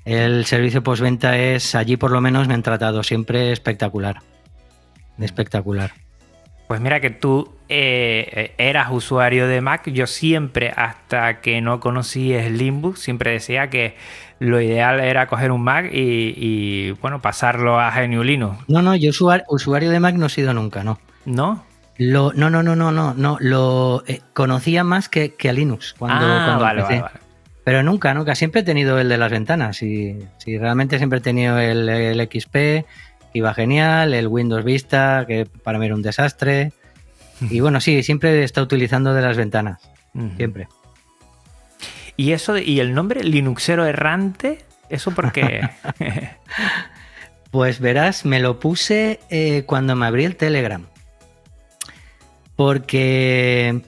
El 0.04 0.44
servicio 0.44 0.82
postventa 0.82 1.36
es, 1.38 1.74
allí 1.74 1.96
por 1.96 2.10
lo 2.10 2.20
menos 2.20 2.46
me 2.46 2.54
han 2.54 2.62
tratado 2.62 3.02
siempre 3.02 3.50
espectacular 3.52 4.20
espectacular. 5.18 5.92
Pues 6.66 6.80
mira 6.80 7.00
que 7.00 7.10
tú 7.10 7.54
eh, 7.68 8.54
eras 8.56 8.88
usuario 8.90 9.46
de 9.46 9.60
Mac. 9.60 9.88
Yo 9.90 10.06
siempre, 10.06 10.72
hasta 10.74 11.40
que 11.40 11.60
no 11.60 11.78
conocí 11.78 12.34
Slimbook, 12.34 12.96
siempre 12.96 13.32
decía 13.32 13.68
que 13.68 13.96
lo 14.38 14.60
ideal 14.60 15.00
era 15.00 15.26
coger 15.26 15.52
un 15.52 15.62
Mac 15.62 15.90
y, 15.92 16.34
y 16.36 16.90
bueno, 17.02 17.20
pasarlo 17.20 17.78
a 17.78 17.90
GNU 17.90 18.22
Linux. 18.22 18.58
No, 18.66 18.80
no, 18.80 18.96
yo 18.96 19.10
usuario, 19.10 19.44
usuario, 19.48 19.90
de 19.90 20.00
Mac 20.00 20.14
no 20.14 20.26
he 20.26 20.30
sido 20.30 20.54
nunca, 20.54 20.82
¿no? 20.82 20.98
¿No? 21.26 21.64
Lo, 21.98 22.32
no, 22.32 22.50
no, 22.50 22.62
no, 22.62 22.74
no, 22.74 22.90
no, 22.90 23.14
no. 23.14 23.36
Lo 23.40 24.02
eh, 24.06 24.20
conocía 24.32 24.84
más 24.84 25.08
que, 25.08 25.34
que, 25.34 25.50
a 25.50 25.52
Linux 25.52 25.94
cuando, 25.98 26.26
ah, 26.26 26.44
cuando 26.46 26.64
vale, 26.64 26.80
empecé. 26.80 27.00
Vale, 27.02 27.12
vale. 27.14 27.24
Pero 27.62 27.82
nunca, 27.82 28.12
nunca. 28.14 28.34
Siempre 28.34 28.62
he 28.62 28.64
tenido 28.64 28.98
el 28.98 29.08
de 29.08 29.16
las 29.16 29.30
ventanas 29.30 29.82
y, 29.82 30.18
sí, 30.38 30.58
realmente 30.58 30.98
siempre 30.98 31.18
he 31.18 31.22
tenido 31.22 31.58
el, 31.58 31.88
el 31.88 32.20
XP 32.20 32.84
iba 33.34 33.52
genial, 33.52 34.14
el 34.14 34.28
Windows 34.28 34.64
Vista, 34.64 35.26
que 35.28 35.44
para 35.44 35.78
mí 35.78 35.86
era 35.86 35.94
un 35.94 36.02
desastre. 36.02 36.72
Y 37.50 37.60
bueno, 37.60 37.80
sí, 37.80 38.02
siempre 38.02 38.42
está 38.44 38.62
utilizando 38.62 39.12
de 39.12 39.20
las 39.20 39.36
ventanas. 39.36 39.82
Uh 40.14 40.20
-huh. 40.20 40.36
Siempre. 40.36 40.68
¿Y 42.16 42.32
eso 42.32 42.54
de, 42.54 42.62
y 42.62 42.80
el 42.80 42.94
nombre 42.94 43.22
Linuxero 43.24 43.84
errante? 43.84 44.60
¿Eso 44.88 45.10
por 45.10 45.32
qué? 45.32 45.68
pues 47.50 47.80
verás, 47.80 48.24
me 48.24 48.38
lo 48.38 48.60
puse 48.60 49.20
eh, 49.30 49.64
cuando 49.66 49.96
me 49.96 50.06
abrí 50.06 50.24
el 50.24 50.36
Telegram. 50.36 50.86
Porque 52.54 53.82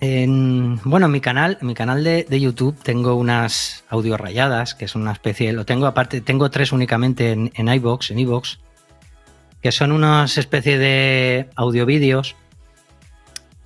en, 0.00 0.80
bueno, 0.84 1.06
en 1.06 1.12
mi 1.12 1.20
canal, 1.20 1.58
mi 1.60 1.74
canal 1.74 2.02
de, 2.02 2.40
YouTube 2.40 2.76
tengo 2.82 3.14
unas 3.14 3.84
audio 3.90 4.16
rayadas, 4.16 4.74
que 4.74 4.86
es 4.86 4.94
una 4.94 5.12
especie, 5.12 5.52
lo 5.52 5.66
tengo 5.66 5.86
aparte, 5.86 6.22
tengo 6.22 6.50
tres 6.50 6.72
únicamente 6.72 7.32
en, 7.32 7.52
en 7.54 7.68
iBox, 7.68 8.10
en 8.10 8.18
iVoox, 8.20 8.58
que 9.60 9.72
son 9.72 9.92
unas 9.92 10.38
especie 10.38 10.78
de 10.78 11.50
audio 11.54 11.84
vídeos 11.84 12.34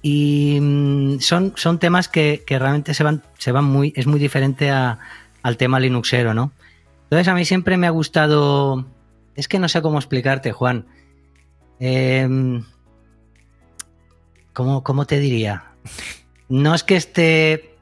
y 0.02 0.58
mm, 0.60 1.20
son, 1.20 1.52
son 1.54 1.78
temas 1.78 2.08
que, 2.08 2.44
realmente 2.48 2.94
se 2.94 3.04
van, 3.04 3.22
se 3.38 3.52
van 3.52 3.64
muy, 3.64 3.92
es 3.94 4.06
muy 4.08 4.18
diferente 4.18 4.70
al 4.70 5.56
tema 5.56 5.78
linuxero, 5.78 6.34
¿no? 6.34 6.52
Entonces 7.04 7.28
a 7.28 7.34
mí 7.34 7.44
siempre 7.44 7.76
me 7.76 7.86
ha 7.86 7.90
gustado, 7.90 8.86
es 9.36 9.46
que 9.46 9.60
no 9.60 9.68
sé 9.68 9.82
cómo 9.82 9.98
explicarte, 9.98 10.50
Juan. 10.50 10.86
Eh, 11.78 12.60
¿cómo, 14.52 14.82
¿Cómo 14.82 15.06
te 15.06 15.20
diría? 15.20 15.64
No 16.54 16.72
es 16.72 16.84
que 16.84 16.94
esté, 16.94 17.74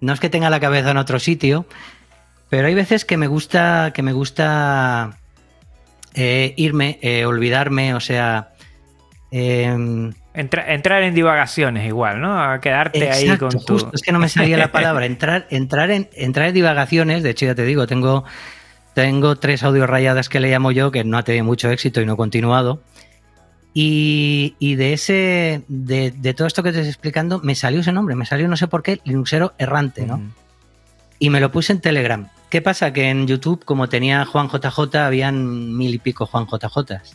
no 0.00 0.12
es 0.12 0.20
que 0.20 0.30
tenga 0.30 0.50
la 0.50 0.60
cabeza 0.60 0.92
en 0.92 0.98
otro 0.98 1.18
sitio, 1.18 1.66
pero 2.48 2.68
hay 2.68 2.74
veces 2.74 3.04
que 3.04 3.16
me 3.16 3.26
gusta, 3.26 3.90
que 3.92 4.02
me 4.02 4.12
gusta 4.12 5.18
eh, 6.14 6.54
irme, 6.56 7.00
eh, 7.02 7.24
olvidarme, 7.24 7.92
o 7.92 7.98
sea, 7.98 8.52
eh, 9.32 10.12
entrar 10.32 11.02
en 11.02 11.12
divagaciones 11.12 11.88
igual, 11.88 12.20
¿no? 12.20 12.40
A 12.40 12.60
quedarte 12.60 13.10
ahí 13.10 13.36
con 13.36 13.50
tu... 13.50 13.74
Justo, 13.74 13.90
es 13.94 14.02
que 14.02 14.12
no 14.12 14.20
me 14.20 14.28
salía 14.28 14.56
la 14.56 14.70
palabra. 14.70 15.06
Entrar, 15.06 15.48
entrar, 15.50 15.90
en, 15.90 16.08
entrar 16.14 16.46
en 16.46 16.54
divagaciones, 16.54 17.24
de 17.24 17.30
hecho 17.30 17.46
ya 17.46 17.56
te 17.56 17.64
digo, 17.64 17.88
tengo, 17.88 18.22
tengo 18.94 19.34
tres 19.36 19.64
audio 19.64 19.88
rayadas 19.88 20.28
que 20.28 20.38
le 20.38 20.50
llamo 20.50 20.70
yo, 20.70 20.92
que 20.92 21.02
no 21.02 21.18
ha 21.18 21.24
tenido 21.24 21.44
mucho 21.44 21.68
éxito 21.68 22.00
y 22.00 22.06
no 22.06 22.12
he 22.12 22.16
continuado. 22.16 22.80
Y, 23.72 24.74
de 24.74 24.92
ese, 24.92 25.62
de, 25.68 26.34
todo 26.34 26.46
esto 26.46 26.62
que 26.62 26.72
te 26.72 26.78
estoy 26.78 26.90
explicando, 26.90 27.40
me 27.40 27.54
salió 27.54 27.80
ese 27.80 27.92
nombre, 27.92 28.16
me 28.16 28.26
salió 28.26 28.48
no 28.48 28.56
sé 28.56 28.66
por 28.66 28.82
qué, 28.82 29.00
Linuxero 29.04 29.54
errante, 29.58 30.06
¿no? 30.06 30.20
Y 31.18 31.30
me 31.30 31.40
lo 31.40 31.52
puse 31.52 31.72
en 31.72 31.80
Telegram. 31.80 32.28
¿Qué 32.48 32.62
pasa? 32.62 32.92
Que 32.92 33.10
en 33.10 33.28
YouTube, 33.28 33.64
como 33.64 33.88
tenía 33.88 34.24
Juan 34.24 34.48
JJ, 34.48 34.96
habían 34.96 35.76
mil 35.76 35.94
y 35.94 35.98
pico 35.98 36.26
Juan 36.26 36.46
JJs. 36.46 37.14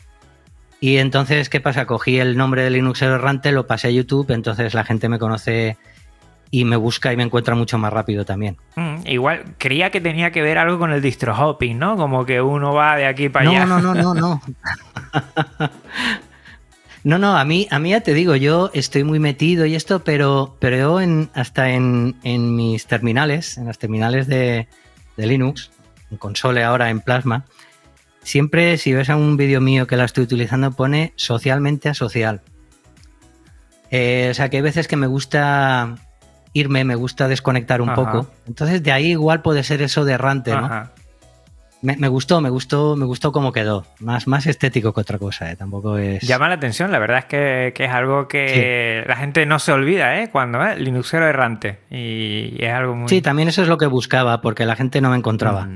Y 0.79 0.97
entonces, 0.97 1.49
¿qué 1.49 1.59
pasa? 1.59 1.85
Cogí 1.85 2.19
el 2.19 2.37
nombre 2.37 2.63
de 2.63 2.69
Linuxero 2.69 3.15
errante, 3.15 3.51
lo 3.51 3.67
pasé 3.67 3.87
a 3.87 3.91
YouTube, 3.91 4.31
entonces 4.31 4.73
la 4.73 4.85
gente 4.85 5.09
me 5.09 5.19
conoce 5.19 5.77
y 6.51 6.63
me 6.63 6.77
busca 6.77 7.11
y 7.11 7.17
me 7.17 7.23
encuentra 7.23 7.55
mucho 7.55 7.77
más 7.77 7.91
rápido 7.91 8.23
también. 8.23 8.57
Mm, 8.75 9.07
igual, 9.07 9.43
creía 9.57 9.89
que 9.89 9.99
tenía 9.99 10.31
que 10.31 10.41
ver 10.41 10.57
algo 10.57 10.79
con 10.79 10.91
el 10.91 11.01
distro 11.01 11.35
hopping, 11.35 11.77
¿no? 11.77 11.97
Como 11.97 12.25
que 12.25 12.41
uno 12.41 12.73
va 12.73 12.95
de 12.95 13.07
aquí 13.07 13.27
para 13.29 13.49
allá. 13.49 13.65
No, 13.65 13.79
no, 13.81 13.93
no, 13.93 14.13
no, 14.13 14.13
no. 14.13 14.41
No, 17.05 17.19
no, 17.19 17.37
a 17.37 17.45
mí, 17.45 17.67
a 17.69 17.77
mí 17.77 17.91
ya 17.91 18.01
te 18.01 18.15
digo, 18.15 18.35
yo 18.35 18.71
estoy 18.73 19.03
muy 19.03 19.19
metido 19.19 19.67
y 19.67 19.75
esto, 19.75 20.03
pero, 20.03 20.57
pero 20.59 20.75
yo 20.75 20.99
en, 20.99 21.29
hasta 21.35 21.69
en, 21.69 22.15
mis 22.23 22.87
terminales, 22.87 23.59
en 23.59 23.67
las 23.67 23.77
terminales 23.77 24.25
de, 24.25 24.67
Linux, 25.15 25.69
en 26.09 26.17
console 26.17 26.63
ahora 26.63 26.89
en 26.89 27.01
Plasma, 27.01 27.45
siempre 28.23 28.79
si 28.79 28.91
ves 28.91 29.11
a 29.11 29.17
un 29.17 29.37
vídeo 29.37 29.61
mío 29.61 29.85
que 29.85 29.97
la 29.97 30.05
estoy 30.05 30.23
utilizando 30.23 30.71
pone 30.71 31.13
socialmente 31.15 31.89
asocial. 31.89 32.41
Eh, 33.91 34.29
o 34.31 34.33
sea 34.33 34.49
que 34.49 34.57
hay 34.57 34.63
veces 34.63 34.87
que 34.87 34.95
me 34.95 35.05
gusta 35.05 35.97
irme, 36.53 36.85
me 36.85 36.95
gusta 36.95 37.27
desconectar 37.27 37.83
un 37.83 37.93
poco. 37.93 38.31
Entonces 38.47 38.81
de 38.81 38.91
ahí 38.91 39.11
igual 39.11 39.43
puede 39.43 39.63
ser 39.63 39.83
eso 39.83 40.05
de 40.05 40.13
errante, 40.13 40.55
¿no? 40.55 40.89
Me, 41.85 42.07
gustó, 42.07 42.41
me 42.41 42.49
gustó, 42.49 42.95
me 42.95 43.05
gustó 43.05 43.31
cómo 43.31 43.51
quedó. 43.51 43.85
Más, 43.99 44.27
más 44.27 44.47
estético 44.47 44.91
que 44.91 45.01
otra 45.01 45.19
cosa, 45.19 45.51
¿eh? 45.51 45.55
Tampoco 45.55 45.99
es. 45.99 46.23
Llama 46.23 46.49
la 46.49 46.55
atención, 46.55 46.91
la 46.91 46.97
verdad 46.97 47.19
es 47.19 47.25
que, 47.25 47.73
es 47.77 47.91
algo 47.91 48.27
que 48.27 49.03
la 49.07 49.15
gente 49.15 49.45
no 49.45 49.59
se 49.59 49.71
olvida, 49.71 50.19
¿eh? 50.19 50.31
Cuando 50.31 50.63
es 50.65 50.79
Linuxero 50.79 51.27
errante. 51.27 51.79
Y, 51.91 52.55
es 52.59 52.71
algo 52.71 52.95
muy. 52.95 53.07
Sí, 53.07 53.21
también 53.21 53.49
eso 53.49 53.61
es 53.61 53.67
lo 53.67 53.77
que 53.77 53.85
buscaba, 53.85 54.41
porque 54.41 54.65
la 54.65 54.75
gente 54.75 54.99
no 54.99 55.11
me 55.11 55.17
encontraba. 55.17 55.69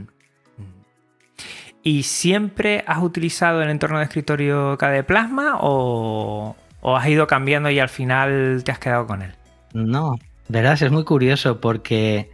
¿Y 1.83 2.03
siempre 2.03 2.83
has 2.87 3.03
utilizado 3.03 3.61
el 3.61 3.69
entorno 3.69 3.99
de 3.99 4.05
escritorio 4.05 4.77
KDE 4.77 5.03
Plasma 5.03 5.59
o, 5.61 6.55
o 6.81 6.97
has 6.97 7.07
ido 7.07 7.27
cambiando 7.27 7.69
y 7.69 7.79
al 7.79 7.89
final 7.89 8.63
te 8.65 8.71
has 8.71 8.79
quedado 8.79 9.05
con 9.05 9.21
él? 9.21 9.33
No, 9.73 10.17
verás, 10.47 10.81
es 10.81 10.91
muy 10.91 11.03
curioso 11.03 11.61
porque, 11.61 12.31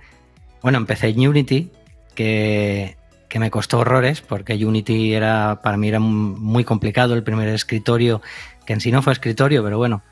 bueno, 0.62 0.78
empecé 0.78 1.10
en 1.10 1.28
Unity, 1.28 1.72
que 2.16 2.96
que 3.36 3.39
me 3.39 3.52
costó 3.52 3.80
horrores 3.80 4.21
porque 4.21 4.65
Unity 4.65 5.13
era 5.13 5.60
para 5.62 5.76
mí 5.76 5.89
era 5.89 6.00
muy 6.00 6.63
complicado 6.63 7.15
el 7.15 7.24
primer 7.24 7.50
escritorio 7.50 8.21
que 8.65 8.71
en 8.71 8.80
sí 8.80 8.93
no 8.93 9.02
fue 9.02 9.12
escritorio 9.12 9.62
pero 9.62 9.78
bueno. 9.78 10.04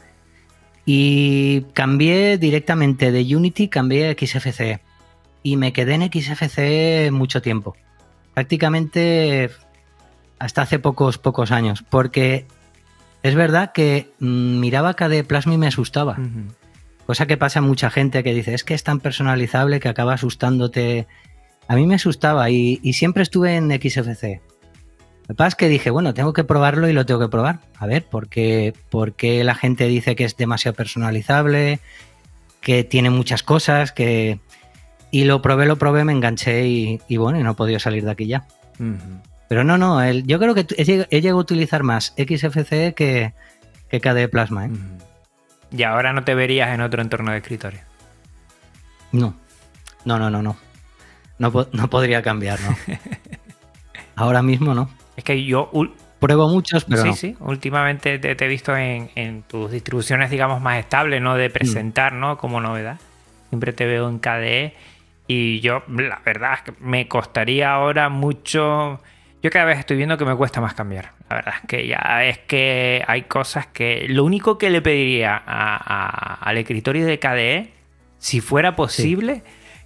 Y 0.85 1.61
cambié 1.71 2.37
directamente 2.37 3.13
de 3.13 3.21
Unity 3.33 3.69
cambié 3.69 4.09
a 4.09 4.11
XFCE 4.11 4.81
y 5.41 5.55
me 5.55 5.71
quedé 5.71 5.93
en 5.93 6.11
XFCE 6.11 7.11
mucho 7.13 7.41
tiempo. 7.41 7.77
Prácticamente 8.33 9.49
hasta 10.37 10.63
hace 10.63 10.79
pocos 10.79 11.17
pocos 11.17 11.51
años. 11.51 11.81
Porque 11.89 12.45
es 13.21 13.35
verdad 13.35 13.71
que 13.71 14.11
mm, 14.19 14.59
miraba 14.59 14.95
KDE 14.95 15.23
Plasma 15.23 15.53
y 15.53 15.57
me 15.57 15.67
asustaba. 15.67 16.17
Cosa 17.05 17.25
que 17.25 17.37
pasa 17.37 17.59
a 17.59 17.61
mucha 17.61 17.89
gente 17.89 18.21
que 18.21 18.33
dice 18.33 18.53
es 18.53 18.65
que 18.65 18.73
es 18.73 18.83
tan 18.83 18.99
personalizable 18.99 19.79
que 19.79 19.87
acaba 19.87 20.13
asustándote 20.15 21.07
a 21.67 21.75
mí 21.75 21.85
me 21.85 21.95
asustaba 21.95 22.49
y, 22.49 22.77
siempre 22.93 23.23
estuve 23.23 23.55
en 23.55 23.71
XFC. 23.71 24.41
Lo 25.21 25.27
que 25.27 25.33
pasa 25.35 25.49
es 25.49 25.55
que 25.55 25.69
dije, 25.69 25.89
bueno, 25.89 26.13
tengo 26.13 26.33
que 26.33 26.43
probarlo 26.43 26.89
y 26.89 26.93
lo 26.93 27.05
tengo 27.05 27.19
que 27.19 27.29
probar. 27.29 27.59
A 27.77 27.85
ver, 27.85 28.05
¿por 28.05 28.27
qué, 28.27 28.73
la 29.43 29.55
gente 29.55 29.87
dice 29.87 30.15
que 30.15 30.25
es 30.25 30.35
demasiado 30.35 30.75
personalizable, 30.75 31.79
que 32.61 32.83
tiene 32.83 33.09
muchas 33.09 33.43
cosas, 33.43 33.91
que... 33.91 34.39
Y 35.11 35.25
lo 35.25 35.41
probé, 35.41 35.67
lo 35.67 35.77
probé, 35.77 36.03
me 36.03 36.11
enganché 36.11 36.67
y, 36.67 37.17
bueno, 37.17 37.39
y 37.39 37.43
no 37.43 37.51
he 37.51 37.55
podido 37.55 37.79
salir 37.79 38.03
de 38.03 38.11
aquí 38.11 38.25
ya. 38.25 38.47
Pero 39.47 39.63
no, 39.63 39.77
no, 39.77 40.03
yo 40.11 40.39
creo 40.39 40.55
que 40.55 40.65
he, 40.75 41.21
llegado 41.21 41.37
a 41.37 41.41
utilizar 41.41 41.83
más 41.83 42.15
XFC 42.17 42.95
que, 42.95 43.33
que 43.89 44.01
KDE 44.01 44.27
Plasma. 44.27 44.65
¿eh? 44.65 44.71
¿Y 45.71 45.83
ahora 45.83 46.13
no 46.13 46.23
te 46.23 46.33
verías 46.33 46.73
en 46.73 46.81
otro 46.81 47.01
entorno 47.01 47.31
de 47.31 47.37
escritorio? 47.37 47.81
No, 49.11 49.35
no, 50.05 50.17
no, 50.17 50.31
no, 50.31 50.41
no. 50.41 50.57
No, 51.39 51.51
podría 51.89 52.21
cambiar, 52.21 52.59
¿no? 52.61 52.75
Ahora 54.15 54.41
mismo 54.41 54.73
no. 54.73 54.89
Es 55.17 55.23
que 55.23 55.43
yo 55.43 55.71
pruebo 56.19 56.47
muchos, 56.47 56.85
pero. 56.85 57.03
Sí, 57.03 57.13
sí. 57.13 57.35
Últimamente 57.39 58.19
te, 58.19 58.45
he 58.45 58.47
visto 58.47 58.75
en, 58.75 59.43
tus 59.43 59.71
distribuciones, 59.71 60.29
digamos, 60.29 60.61
más 60.61 60.79
estables, 60.79 61.21
¿no? 61.21 61.35
De 61.35 61.49
presentar, 61.49 62.13
¿no? 62.13 62.37
Como 62.37 62.61
novedad. 62.61 62.99
Siempre 63.49 63.73
te 63.73 63.85
veo 63.85 64.09
en 64.09 64.19
KDE. 64.19 64.73
Y 65.27 65.61
yo, 65.61 65.83
la 65.87 66.21
verdad 66.25 66.53
es 66.55 66.61
que 66.61 66.73
me 66.79 67.07
costaría 67.07 67.73
ahora 67.73 68.09
mucho. 68.09 69.01
Yo 69.41 69.49
cada 69.49 69.65
vez 69.65 69.79
estoy 69.79 69.97
viendo 69.97 70.17
que 70.17 70.25
me 70.25 70.35
cuesta 70.35 70.61
más 70.61 70.73
cambiar. 70.73 71.11
La 71.29 71.37
verdad 71.37 71.55
es 71.61 71.67
que 71.67 71.87
ya 71.87 72.23
es 72.23 72.37
que 72.39 73.03
hay 73.07 73.23
cosas 73.23 73.67
que. 73.67 74.05
Lo 74.07 74.23
único 74.23 74.57
que 74.57 74.69
le 74.69 74.81
pediría 74.81 75.35
al 75.35 76.57
escritorio 76.57 77.05
de 77.05 77.19
KDE, 77.19 77.73
si 78.17 78.39
fuera 78.39 78.75
posible 78.75 79.43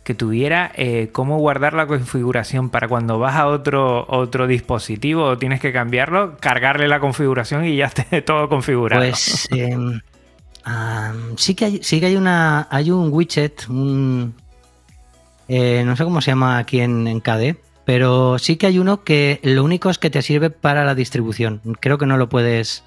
que 0.08 0.16
tuviera 0.16 0.72
eh, 0.76 1.10
cómo 1.12 1.38
guardar 1.38 1.74
la 1.74 1.86
configuración 1.86 2.70
para 2.70 2.88
cuando 2.88 3.20
vas 3.20 3.36
a 3.36 3.46
otro, 3.46 4.06
otro 4.08 4.48
dispositivo 4.48 5.26
o 5.26 5.38
tienes 5.38 5.60
que 5.60 5.74
cambiarlo, 5.74 6.38
cargarle 6.40 6.88
la 6.88 7.02
configuración 7.02 7.66
y 7.66 7.76
ya 7.76 7.86
esté 7.94 8.22
todo 8.22 8.48
configurado. 8.48 9.02
Pues 9.02 9.50
em, 9.52 10.00
sí, 11.36 11.56
que 11.56 11.66
hay, 11.66 11.80
sí 11.84 12.00
que 12.00 12.06
hay 12.06 12.16
una 12.16 12.70
hay 12.72 12.90
un 12.90 13.12
widget, 13.12 13.68
un, 13.68 14.34
eh, 15.50 15.84
no 15.86 15.98
sé 15.98 16.06
cómo 16.06 16.22
se 16.22 16.32
llama 16.32 16.58
aquí 16.58 16.80
en, 16.80 17.06
en 17.06 17.20
KDE, 17.20 17.58
pero 17.84 18.40
sí 18.40 18.56
que 18.56 18.68
hay 18.68 18.80
uno 18.80 19.04
que 19.04 19.42
lo 19.44 19.62
único 19.66 19.90
es 19.90 19.98
que 19.98 20.10
te 20.10 20.22
sirve 20.22 20.52
para 20.52 20.86
la 20.86 20.96
distribución. 20.96 21.60
Creo 21.82 21.98
que 21.98 22.06
no 22.06 22.16
lo 22.16 22.30
puedes, 22.30 22.86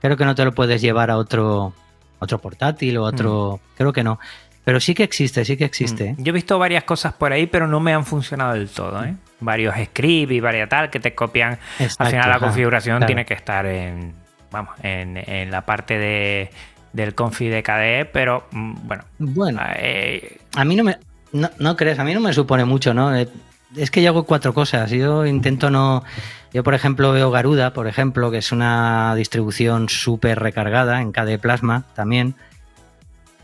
creo 0.00 0.16
que 0.16 0.24
no 0.24 0.36
te 0.36 0.44
lo 0.44 0.54
puedes 0.54 0.80
llevar 0.80 1.10
a 1.10 1.16
otro, 1.16 1.72
otro 2.20 2.38
portátil 2.38 2.98
o 2.98 3.02
otro, 3.02 3.58
mm. 3.60 3.76
creo 3.76 3.92
que 3.92 4.04
no. 4.04 4.20
Pero 4.64 4.78
sí 4.78 4.94
que 4.94 5.02
existe, 5.02 5.44
sí 5.44 5.56
que 5.56 5.64
existe. 5.64 6.12
Mm. 6.12 6.22
Yo 6.22 6.30
he 6.30 6.32
visto 6.32 6.58
varias 6.58 6.84
cosas 6.84 7.14
por 7.14 7.32
ahí, 7.32 7.46
pero 7.46 7.66
no 7.66 7.80
me 7.80 7.92
han 7.92 8.04
funcionado 8.04 8.52
del 8.52 8.68
todo. 8.68 9.02
¿eh? 9.04 9.14
Varios 9.40 9.74
scripts 9.74 10.32
y 10.32 10.40
varias 10.40 10.68
tal 10.68 10.90
que 10.90 11.00
te 11.00 11.14
copian. 11.14 11.58
Al 11.98 12.08
final 12.08 12.28
la 12.28 12.38
configuración 12.38 13.04
tiene 13.06 13.24
que 13.24 13.34
estar 13.34 13.64
en, 13.66 14.12
vamos, 14.50 14.74
en, 14.82 15.50
la 15.50 15.64
parte 15.64 15.98
de, 15.98 16.50
del 16.92 17.14
confi 17.14 17.48
de 17.48 17.62
KDE, 17.62 18.04
pero 18.06 18.46
mm, 18.50 18.74
bueno. 18.82 19.04
Bueno. 19.18 19.62
Eh, 19.76 20.38
a 20.54 20.64
mí 20.64 20.76
no 20.76 20.84
me. 20.84 20.98
No, 21.32 21.76
crees, 21.76 21.98
a 21.98 22.04
mí 22.04 22.12
no 22.12 22.20
me 22.20 22.32
supone 22.32 22.64
mucho, 22.64 22.92
¿no? 22.92 23.16
Eh, 23.16 23.28
es 23.76 23.90
que 23.90 24.02
yo 24.02 24.10
hago 24.10 24.24
cuatro 24.24 24.52
cosas. 24.52 24.90
Yo 24.90 25.24
intento 25.24 25.70
no. 25.70 26.04
Yo, 26.52 26.64
por 26.64 26.74
ejemplo, 26.74 27.12
veo 27.12 27.30
Garuda, 27.30 27.72
por 27.72 27.86
ejemplo, 27.86 28.30
que 28.30 28.38
es 28.38 28.50
una 28.50 29.14
distribución 29.14 29.88
súper 29.88 30.40
recargada 30.40 31.00
en 31.00 31.12
KDE 31.12 31.38
Plasma 31.38 31.84
también. 31.94 32.34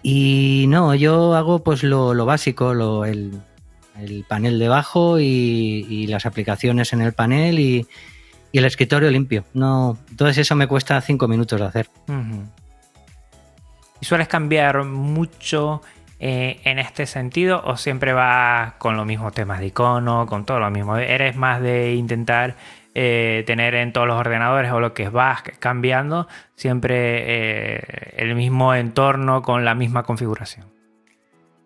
Y 0.03 0.67
no, 0.69 0.95
yo 0.95 1.35
hago 1.35 1.65
pues 1.65 1.83
lo, 1.83 2.15
básico, 2.25 2.75
lo, 2.75 3.05
el, 3.05 3.43
panel 4.29 4.59
debajo 4.59 5.19
y, 5.19 5.25
y, 5.89 6.07
las 6.07 6.27
aplicaciones 6.27 6.93
en 6.93 7.03
el 7.03 7.13
panel 7.13 7.59
y, 7.59 7.87
el 8.53 8.65
escritorio 8.65 9.11
limpio. 9.11 9.45
No, 9.53 9.99
entonces 10.09 10.39
eso 10.39 10.55
me 10.57 10.67
cuesta 10.67 10.99
cinco 11.03 11.29
minutos 11.29 11.61
de 11.61 11.67
hacer. 11.67 11.91
¿Y 14.01 14.05
sueles 14.05 14.29
cambiar 14.29 14.85
mucho 14.85 15.83
eh, 16.19 16.61
en 16.65 16.79
este 16.79 17.05
sentido 17.05 17.63
o 17.65 17.77
siempre 17.77 18.15
vas 18.15 18.73
con 18.75 18.97
los 18.97 19.05
mismos 19.05 19.35
temas 19.35 19.61
de 19.61 19.67
icono, 19.67 20.27
con 20.27 20.47
todo 20.47 20.59
lo 20.59 20.71
mismo? 20.71 20.97
¿Eres 20.97 21.37
más 21.37 21.61
de 21.61 21.95
intentar 21.95 22.57
eh, 22.99 23.45
tener 23.47 23.75
en 23.75 23.93
todos 23.93 24.07
los 24.07 24.19
ordenadores 24.19 24.73
o 24.73 24.81
lo 24.81 24.95
que 24.95 25.11
vas 25.11 25.43
cambiando 25.59 26.29
siempre 26.55 27.77
eh, 27.77 28.15
el 28.17 28.35
mismo 28.35 28.75
entorno 28.75 29.43
con 29.43 29.67
la 29.67 29.75
misma 29.75 30.05
configuración? 30.05 30.65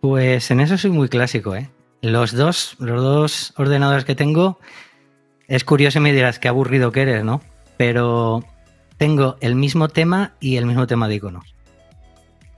Pues 0.00 0.50
en 0.50 0.58
eso 0.58 0.76
soy 0.76 0.90
muy 0.90 1.08
clásico, 1.08 1.54
¿eh? 1.54 1.70
Los 2.02 2.32
dos, 2.32 2.74
los 2.80 3.00
dos 3.00 3.54
ordenadores 3.56 4.04
que 4.04 4.16
tengo, 4.16 4.58
es 5.46 5.62
curioso 5.62 6.00
y 6.00 6.02
me 6.02 6.12
dirás 6.12 6.40
qué 6.40 6.48
aburrido 6.48 6.90
que 6.90 7.02
eres, 7.02 7.24
¿no? 7.24 7.42
Pero 7.76 8.42
tengo 8.96 9.36
el 9.40 9.54
mismo 9.54 9.86
tema 9.86 10.32
y 10.40 10.56
el 10.56 10.66
mismo 10.66 10.88
tema 10.88 11.06
de 11.06 11.14
iconos. 11.14 11.54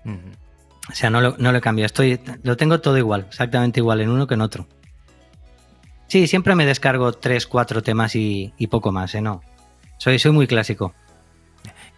O 0.06 0.94
sea, 0.94 1.10
no 1.10 1.20
lo, 1.20 1.36
no 1.36 1.52
lo 1.52 1.60
cambio. 1.60 1.84
Estoy, 1.84 2.18
lo 2.42 2.56
tengo 2.56 2.80
todo 2.80 2.96
igual, 2.96 3.26
exactamente 3.28 3.80
igual 3.80 4.00
en 4.00 4.08
uno 4.08 4.26
que 4.26 4.32
en 4.32 4.40
otro. 4.40 4.66
Sí, 6.06 6.26
siempre 6.26 6.54
me 6.54 6.66
descargo 6.66 7.12
tres, 7.12 7.46
cuatro 7.46 7.82
temas 7.82 8.14
y, 8.14 8.52
poco 8.70 8.92
más, 8.92 9.14
¿eh? 9.14 9.20
No. 9.20 9.42
Soy, 9.98 10.18
soy 10.18 10.32
muy 10.32 10.46
clásico. 10.46 10.94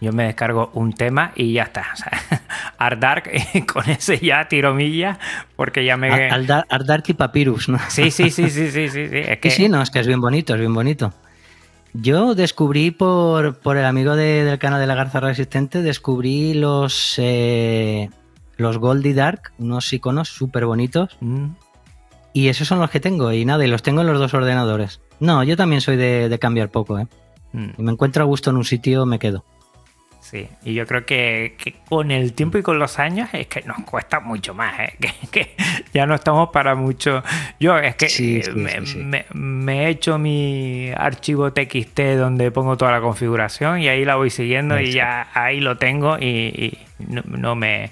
Yo 0.01 0.11
me 0.11 0.25
descargo 0.25 0.71
un 0.73 0.93
tema 0.93 1.31
y 1.35 1.53
ya 1.53 1.63
está. 1.63 1.85
O 1.93 1.97
sea, 1.97 2.41
Art 2.77 2.99
Dark, 2.99 3.31
con 3.73 3.89
ese 3.89 4.19
ya 4.19 4.47
tiro 4.47 4.73
millas, 4.73 5.17
porque 5.55 5.85
ya 5.85 5.97
me. 5.97 6.29
Art, 6.29 6.85
Dark 6.85 7.03
y 7.07 7.13
Papyrus, 7.13 7.69
¿no? 7.69 7.79
Sí, 7.87 8.11
sí, 8.11 8.29
sí, 8.29 8.49
sí, 8.49 8.69
sí, 8.69 8.89
sí. 8.89 9.07
sí. 9.07 9.17
Es 9.17 9.39
que... 9.39 9.49
sí, 9.49 9.69
no, 9.69 9.81
es 9.81 9.89
que 9.89 9.99
es 9.99 10.07
bien 10.07 10.21
bonito, 10.21 10.53
es 10.53 10.59
bien 10.59 10.73
bonito. 10.73 11.13
Yo 11.97 12.35
descubrí 12.35 12.91
por, 12.91 13.59
por 13.59 13.77
el 13.77 13.85
amigo 13.85 14.17
del 14.17 14.59
canal 14.59 14.81
de 14.81 14.87
la 14.87 14.95
Garza 14.95 15.21
Resistente, 15.21 15.81
descubrí 15.81 16.53
los, 16.53 17.15
eh, 17.17 18.09
los 18.57 18.77
Goldie 18.79 19.13
Dark, 19.13 19.53
unos 19.59 19.91
iconos 19.93 20.27
súper 20.27 20.65
bonitos. 20.65 21.17
Mm. 21.21 21.51
Y 22.35 22.49
esos 22.49 22.67
son 22.67 22.79
los 22.79 22.89
que 22.89 22.99
tengo. 22.99 23.31
Y 23.31 23.45
nada, 23.45 23.63
y 23.63 23.69
los 23.69 23.81
tengo 23.81 24.01
en 24.01 24.07
los 24.07 24.19
dos 24.19 24.33
ordenadores. 24.33 24.99
No, 25.21 25.41
yo 25.45 25.55
también 25.55 25.79
soy 25.79 25.95
de, 25.95 26.37
cambiar 26.37 26.69
poco, 26.69 26.99
¿eh? 26.99 27.07
Mm. 27.53 27.69
Y 27.77 27.81
me 27.81 27.93
encuentro 27.93 28.23
a 28.23 28.25
gusto 28.25 28.49
en 28.49 28.57
un 28.57 28.65
sitio, 28.65 29.05
me 29.05 29.19
quedo. 29.19 29.45
Sí, 30.19 30.49
y 30.65 30.73
yo 30.73 30.85
creo 30.85 31.05
que, 31.05 31.55
con 31.87 32.11
el 32.11 32.33
tiempo 32.33 32.57
y 32.57 32.61
con 32.61 32.77
los 32.77 32.99
años 32.99 33.29
es 33.31 33.47
que 33.47 33.61
nos 33.61 33.77
cuesta 33.85 34.19
mucho 34.19 34.53
más, 34.53 34.77
¿eh? 34.81 34.97
que, 35.31 35.55
ya 35.93 36.05
no 36.05 36.15
estamos 36.15 36.49
para 36.49 36.75
mucho. 36.75 37.23
Yo 37.57 37.77
es 37.77 37.95
que 37.95 38.43
me, 39.33 39.85
he 39.85 39.89
hecho 39.89 40.17
mi 40.17 40.91
archivo 40.93 41.53
TXT 41.53 41.99
donde 42.17 42.51
pongo 42.51 42.75
toda 42.75 42.91
la 42.91 42.99
configuración 42.99 43.79
y 43.79 43.87
ahí 43.87 44.03
la 44.03 44.15
voy 44.15 44.29
siguiendo 44.29 44.77
y 44.77 44.91
ya 44.91 45.29
ahí 45.33 45.61
lo 45.61 45.77
tengo 45.77 46.17
y, 46.19 46.77
no, 47.07 47.55
me 47.55 47.91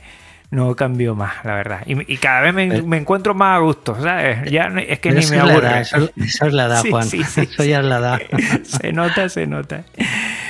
no 0.53 0.75
cambio 0.75 1.15
más, 1.15 1.43
la 1.43 1.55
verdad. 1.55 1.81
Y, 1.87 2.17
cada 2.17 2.51
vez 2.51 2.83
me, 2.83 2.97
encuentro 2.97 3.33
más 3.33 3.57
a 3.57 3.59
gusto, 3.59 3.97
¿sabes? 3.99 4.51
Ya 4.51 4.67
es 4.87 4.99
que 4.99 5.11
ni 5.11 5.25
me 5.25 5.39
aburre. 5.39 5.81
Eso, 5.81 6.09
es 6.15 6.53
la 6.53 6.65
edad, 6.65 6.83
Juan. 6.89 7.07
eso 7.07 7.63
ya 7.63 7.79
es 7.79 7.85
la 7.85 7.97
edad. 7.97 8.21
se 8.63 8.93
nota, 8.93 9.29
se 9.29 9.47
nota. 9.47 9.83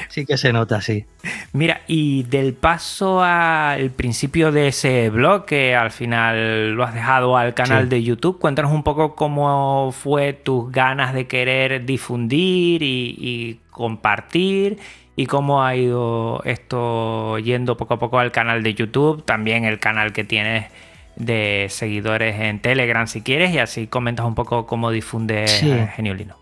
Sí 0.09 0.25
que 0.25 0.37
se 0.37 0.51
nota, 0.51 0.81
sí. 0.81 1.05
Mira, 1.53 1.81
y 1.87 2.23
del 2.23 2.53
paso 2.53 3.23
al 3.23 3.91
principio 3.91 4.51
de 4.51 4.67
ese 4.67 5.09
blog, 5.09 5.45
que 5.45 5.73
al 5.73 5.89
final 5.89 6.73
lo 6.73 6.83
has 6.83 6.93
dejado 6.93 7.37
al 7.37 7.53
canal 7.53 7.87
de 7.87 8.03
YouTube, 8.03 8.39
cuéntanos 8.39 8.73
un 8.73 8.83
poco 8.83 9.15
cómo 9.15 9.91
fue 9.91 10.33
tus 10.33 10.69
ganas 10.71 11.13
de 11.13 11.27
querer 11.27 11.85
difundir 11.85 12.83
y, 12.83 13.59
compartir 13.71 14.77
y 15.15 15.26
cómo 15.28 15.63
ha 15.63 15.76
ido 15.76 16.41
esto 16.43 17.38
yendo 17.39 17.78
poco 17.78 17.95
a 17.95 17.99
poco 17.99 18.19
al 18.19 18.32
canal 18.32 18.63
de 18.63 18.73
YouTube, 18.73 19.23
también 19.23 19.65
el 19.65 19.80
canal 19.80 20.13
que 20.13 20.23
tienes 20.23 20.71
de 21.15 21.67
seguidores 21.69 22.39
en 22.39 22.60
Telegram 22.60 23.06
si 23.06 23.21
quieres 23.21 23.54
y 23.54 23.60
así 23.60 23.88
comentas 23.88 24.26
un 24.26 24.36
poco 24.36 24.65
cómo 24.65 24.89
difunde 24.89 25.45
Geniolino. 25.95 26.38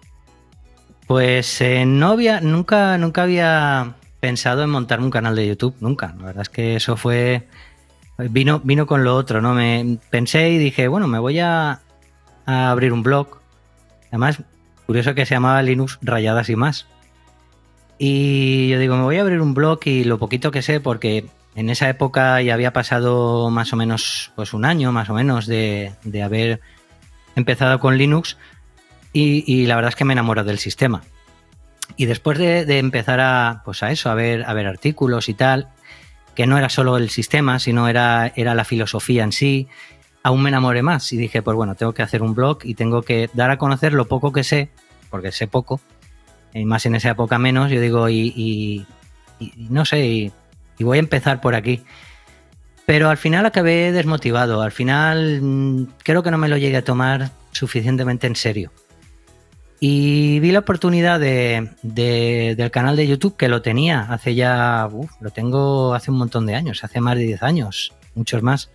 Pues 1.08 1.60
eh, 1.60 1.86
no 1.86 2.12
había, 2.12 2.40
nunca, 2.40 2.98
nunca 2.98 3.24
había 3.24 3.96
pensado 4.22 4.64
en 4.64 4.70
montar 4.70 5.02
un 5.02 5.10
canal 5.10 5.36
de 5.36 5.46
YouTube, 5.46 5.76
nunca. 5.82 6.16
La 6.20 6.28
verdad 6.28 6.44
es 6.44 6.50
que 6.50 6.78
eso 6.78 6.96
fue. 6.96 7.48
Vino, 8.18 8.62
vino 8.64 8.86
con 8.86 9.04
lo 9.04 9.16
otro, 9.18 9.42
¿no? 9.42 9.54
Me 9.54 9.98
pensé 10.10 10.52
y 10.52 10.58
dije, 10.58 10.88
bueno, 10.88 11.08
me 11.08 11.20
voy 11.20 11.40
a, 11.40 11.82
abrir 12.46 12.94
un 12.94 13.04
blog. 13.04 13.40
Además, 14.08 14.42
curioso 14.86 15.16
que 15.16 15.26
se 15.26 15.34
llamaba 15.34 15.62
Linux 15.64 15.98
Rayadas 16.02 16.50
y 16.50 16.56
más. 16.56 16.88
Y 18.04 18.68
yo 18.68 18.80
digo, 18.80 18.98
me 18.98 19.04
voy 19.04 19.18
a 19.18 19.22
abrir 19.22 19.42
un 19.42 19.54
blog 19.54 19.82
y 19.86 20.06
lo 20.06 20.18
poquito 20.18 20.50
que 20.50 20.64
sé, 20.64 20.80
porque 20.80 21.28
en 21.54 21.70
esa 21.70 21.88
época 21.88 22.42
ya 22.42 22.56
había 22.56 22.74
pasado 22.74 23.52
más 23.52 23.74
o 23.74 23.76
menos, 23.76 24.32
pues 24.36 24.54
un 24.54 24.66
año 24.66 24.92
más 24.92 25.12
o 25.12 25.14
menos 25.14 25.46
de, 25.46 25.94
de 26.04 26.24
haber 26.24 26.62
empezado 27.36 27.80
con 27.80 28.00
Linux, 28.00 28.38
y, 29.14 29.68
la 29.68 29.76
verdad 29.76 29.90
es 29.90 29.96
que 29.96 30.04
me 30.04 30.14
enamoro 30.14 30.44
del 30.44 30.58
sistema. 30.58 31.04
Y 31.96 32.08
después 32.08 32.40
de, 32.40 32.80
empezar 32.80 33.20
a, 33.20 33.62
pues 33.66 33.84
a 33.84 33.92
eso, 33.92 34.10
a 34.10 34.16
ver, 34.16 34.46
a 34.46 34.54
ver 34.54 34.66
artículos 34.66 35.30
y 35.30 35.36
tal, 35.36 35.70
que 36.34 36.48
no 36.48 36.58
era 36.58 36.70
solo 36.70 36.98
el 36.98 37.12
sistema, 37.12 37.60
sino 37.60 37.88
era, 37.88 38.34
era 38.36 38.56
la 38.56 38.66
filosofía 38.66 39.24
en 39.24 39.32
sí, 39.32 39.68
aún 40.24 40.42
me 40.42 40.50
enamoré 40.50 40.82
más 40.82 41.14
y 41.14 41.18
dije, 41.18 41.44
pues 41.44 41.56
bueno, 41.56 41.76
tengo 41.76 41.94
que 41.94 42.02
hacer 42.02 42.24
un 42.24 42.34
blog 42.34 42.62
y 42.64 42.74
tengo 42.74 43.04
que 43.04 43.30
dar 43.34 43.52
a 43.52 43.60
conocer 43.60 43.94
lo 43.94 44.06
poco 44.06 44.32
que 44.32 44.44
sé, 44.44 44.72
porque 45.12 45.32
sé 45.32 45.46
poco, 45.46 45.80
más 46.54 46.86
en 46.86 46.96
esa 46.96 47.12
época 47.12 47.38
menos, 47.38 47.72
yo 47.72 47.80
digo, 47.82 48.10
y, 48.10 48.86
no 49.58 49.86
sé, 49.86 50.06
y, 50.06 50.34
voy 50.80 50.98
a 50.98 51.00
empezar 51.00 51.42
por 51.42 51.56
aquí. 51.56 51.82
Pero 52.86 53.10
al 53.10 53.18
final 53.18 53.46
acabé 53.46 53.92
desmotivado, 53.92 54.62
al 54.62 54.72
final 54.72 55.42
mm, 55.42 55.88
creo 56.04 56.24
que 56.24 56.32
no 56.32 56.38
me 56.38 56.50
lo 56.50 56.58
llegué 56.58 56.78
a 56.78 56.84
tomar 56.84 57.32
suficientemente 57.52 58.28
en 58.28 58.36
serio. 58.36 58.72
Y 59.80 60.40
vi 60.40 60.52
la 60.52 60.60
oportunidad 60.60 61.20
de, 61.20 61.70
del 61.82 62.72
canal 62.72 62.96
de 62.96 63.08
YouTube 63.08 63.36
que 63.36 63.48
lo 63.48 63.64
tenía 63.64 64.02
hace 64.02 64.36
ya, 64.36 64.88
lo 65.20 65.30
tengo 65.32 65.96
hace 65.96 66.12
un 66.12 66.18
montón 66.18 66.46
de 66.46 66.54
años, 66.56 66.84
hace 66.84 67.02
más 67.02 67.18
de 67.18 67.24
10 67.24 67.44
años, 67.44 67.94
muchos 68.14 68.44
más. 68.44 68.70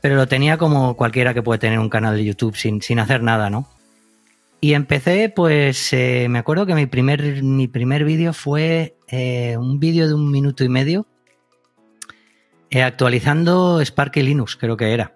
Pero 0.00 0.14
lo 0.14 0.28
tenía 0.28 0.58
como 0.58 0.96
cualquiera 0.96 1.34
que 1.34 1.42
puede 1.42 1.58
tener 1.58 1.80
un 1.80 1.88
canal 1.88 2.16
de 2.16 2.24
YouTube 2.24 2.56
sin, 2.56 2.82
sin 2.82 3.00
hacer 3.00 3.22
nada, 3.22 3.50
¿no? 3.50 3.68
Y 4.60 4.72
empecé, 4.72 5.28
pues 5.28 5.92
eh, 5.92 6.26
me 6.28 6.38
acuerdo 6.38 6.66
que 6.66 6.74
mi 6.74 6.86
primer, 6.86 7.42
mi 7.42 7.68
primer 7.68 8.04
vídeo 8.04 8.32
fue 8.32 8.96
eh, 9.08 9.56
un 9.58 9.78
vídeo 9.78 10.08
de 10.08 10.14
un 10.14 10.30
minuto 10.30 10.64
y 10.64 10.68
medio 10.68 11.06
eh, 12.70 12.82
actualizando 12.82 13.80
Sparky 13.80 14.22
Linux, 14.22 14.56
creo 14.56 14.76
que 14.76 14.92
era 14.92 15.14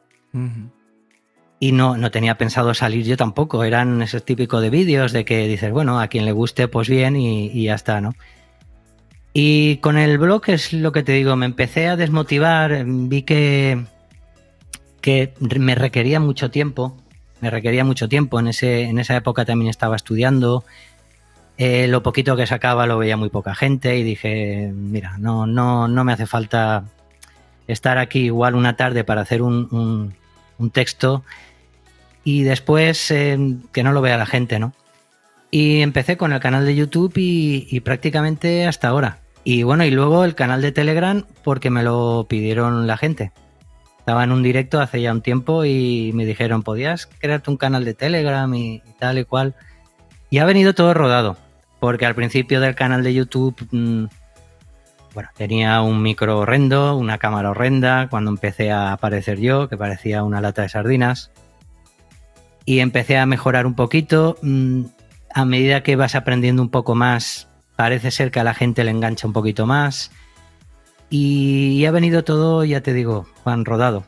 y 1.62 1.72
no, 1.72 1.98
no 1.98 2.11
tenía 2.11 2.38
pensado 2.38 2.72
salir 2.72 3.05
yo 3.05 3.16
tampoco. 3.18 3.62
Eran 3.62 4.00
esos 4.00 4.24
típicos 4.24 4.62
de 4.62 4.70
vídeos 4.70 5.12
de 5.12 5.26
que 5.26 5.46
dices, 5.46 5.70
bueno, 5.70 6.00
a 6.00 6.09
quien 6.09 6.24
le 6.24 6.33
guste, 6.33 6.66
pues 6.66 6.88
bien 6.88 7.16
y, 7.16 7.64
ya 7.64 7.74
está, 7.74 8.00
¿no? 8.00 8.14
Y 9.35 9.76
con 9.76 9.98
el 9.98 10.18
blog 10.18 10.42
es 10.48 10.72
lo 10.72 10.90
que 10.90 11.05
te 11.05 11.12
digo, 11.12 11.37
me 11.37 11.46
empecé 11.46 11.87
a 11.87 11.96
desmotivar, 11.96 12.85
vi 12.85 13.22
que, 13.22 13.85
que 15.03 15.35
me 15.40 15.74
requería 15.74 16.18
mucho 16.18 16.50
tiempo, 16.50 16.96
me 17.40 17.50
requería 17.50 17.85
mucho 17.85 18.09
tiempo, 18.09 18.38
en, 18.40 18.48
ese, 18.48 18.83
en 18.83 18.98
esa 18.98 19.16
época 19.16 19.44
también 19.44 19.70
estaba 19.70 19.96
estudiando, 19.96 20.64
eh, 21.62 21.88
lo 21.88 22.03
poquito 22.03 22.37
que 22.37 22.46
sacaba 22.46 22.87
lo 22.87 22.96
veía 22.96 23.18
muy 23.18 23.29
poca 23.29 23.55
gente 23.55 23.98
y 23.98 24.03
dije, 24.03 24.72
mira, 24.74 25.18
no, 25.18 25.46
no, 25.46 25.88
no 25.88 26.05
me 26.05 26.14
hace 26.14 26.26
falta 26.26 26.85
estar 27.66 27.98
aquí 27.98 28.20
igual 28.20 28.55
una 28.55 28.76
tarde 28.76 29.05
para 29.05 29.20
hacer 29.20 29.42
un, 29.42 30.14
un, 30.59 30.70
texto 30.70 31.22
y 32.24 32.44
después 32.44 33.11
eh, 33.11 33.38
que 33.72 33.83
no 33.83 33.92
lo 33.92 34.00
vea 34.00 34.16
la 34.16 34.24
gente, 34.24 34.59
¿no? 34.59 34.72
Y 35.50 35.83
empecé 35.83 36.16
con 36.16 36.33
el 36.33 36.40
canal 36.40 36.64
de 36.64 36.76
YouTube 36.76 37.12
y, 37.16 37.81
prácticamente 37.81 38.66
hasta 38.66 38.88
ahora. 38.88 39.18
Y 39.44 39.62
bueno, 39.62 39.85
y 39.85 39.90
luego 39.90 40.24
el 40.24 40.35
canal 40.35 40.62
de 40.62 40.72
Telegram 40.72 41.26
porque 41.44 41.68
me 41.68 41.83
lo 41.83 42.26
pidieron 42.29 42.87
la 42.87 42.96
gente. 42.96 43.33
Estaba 44.11 44.25
en 44.25 44.33
un 44.33 44.42
directo 44.42 44.81
hace 44.81 45.01
ya 45.01 45.12
un 45.12 45.20
tiempo 45.20 45.64
y 45.64 46.11
me 46.14 46.27
dijeron, 46.27 46.64
¿podías 46.64 47.07
crearte 47.07 47.49
un 47.49 47.57
canal 47.57 47.85
de 47.85 47.94
Telegram 47.94 48.53
y, 48.53 48.83
tal 48.99 49.20
y 49.20 49.25
cual? 49.25 49.55
Y 50.31 50.38
ha 50.38 50.44
venido 50.44 50.75
todo 50.75 50.94
rodado, 50.94 51.37
porque 51.79 52.07
al 52.07 52.16
principio 52.16 52.61
del 52.61 52.75
canal 52.75 53.05
de 53.05 53.14
YouTube, 53.14 53.55
mm, 53.70 54.07
bueno, 55.14 55.29
tenía 55.37 55.81
un 55.83 56.03
micro 56.03 56.40
horrendo, 56.40 56.96
una 56.96 57.18
cámara 57.18 57.51
horrenda, 57.51 58.09
cuando 58.09 58.33
empecé 58.33 58.73
a 58.73 58.90
aparecer 58.90 59.38
yo, 59.38 59.68
que 59.68 59.77
parecía 59.77 60.25
una 60.25 60.40
lata 60.40 60.62
de 60.62 60.70
sardinas 60.70 61.31
y 62.64 62.81
empecé 62.81 63.16
a 63.16 63.27
mejorar 63.27 63.64
un 63.64 63.77
poquito. 63.77 64.38
Mm, 64.42 64.87
a 65.33 65.44
medida 65.44 65.85
que 65.85 65.94
vas 65.94 66.16
aprendiendo 66.16 66.62
un 66.62 66.70
poco 66.70 66.96
más, 66.96 67.46
parece 67.77 68.11
ser 68.11 68.33
que 68.33 68.40
a 68.40 68.44
la 68.44 68.55
gente 68.55 68.83
le 68.83 68.90
engancha 68.90 69.29
un 69.29 69.33
poquito 69.33 69.66
más. 69.66 70.11
Y 71.11 71.85
ha 71.87 71.90
venido 71.90 72.23
todo, 72.23 72.64
ya 72.64 72.81
te 72.81 72.92
digo, 72.92 73.27
Juan, 73.42 73.64
rodado. 73.64 74.05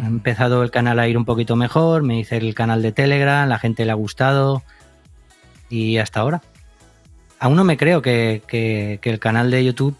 Ha 0.00 0.06
empezado 0.06 0.62
el 0.62 0.70
canal 0.70 0.98
a 0.98 1.06
ir 1.06 1.16
un 1.16 1.24
poquito 1.24 1.54
mejor, 1.56 2.02
me 2.02 2.18
hice 2.18 2.36
el 2.36 2.54
canal 2.54 2.82
de 2.82 2.92
Telegram, 2.92 3.48
la 3.48 3.58
gente 3.58 3.84
le 3.84 3.92
ha 3.92 3.94
gustado 3.94 4.62
y 5.68 5.98
hasta 5.98 6.20
ahora. 6.20 6.42
Aún 7.38 7.56
no 7.56 7.64
me 7.64 7.76
creo 7.76 8.02
que, 8.02 9.00
el 9.02 9.18
canal 9.18 9.50
de 9.50 9.64
YouTube 9.64 9.96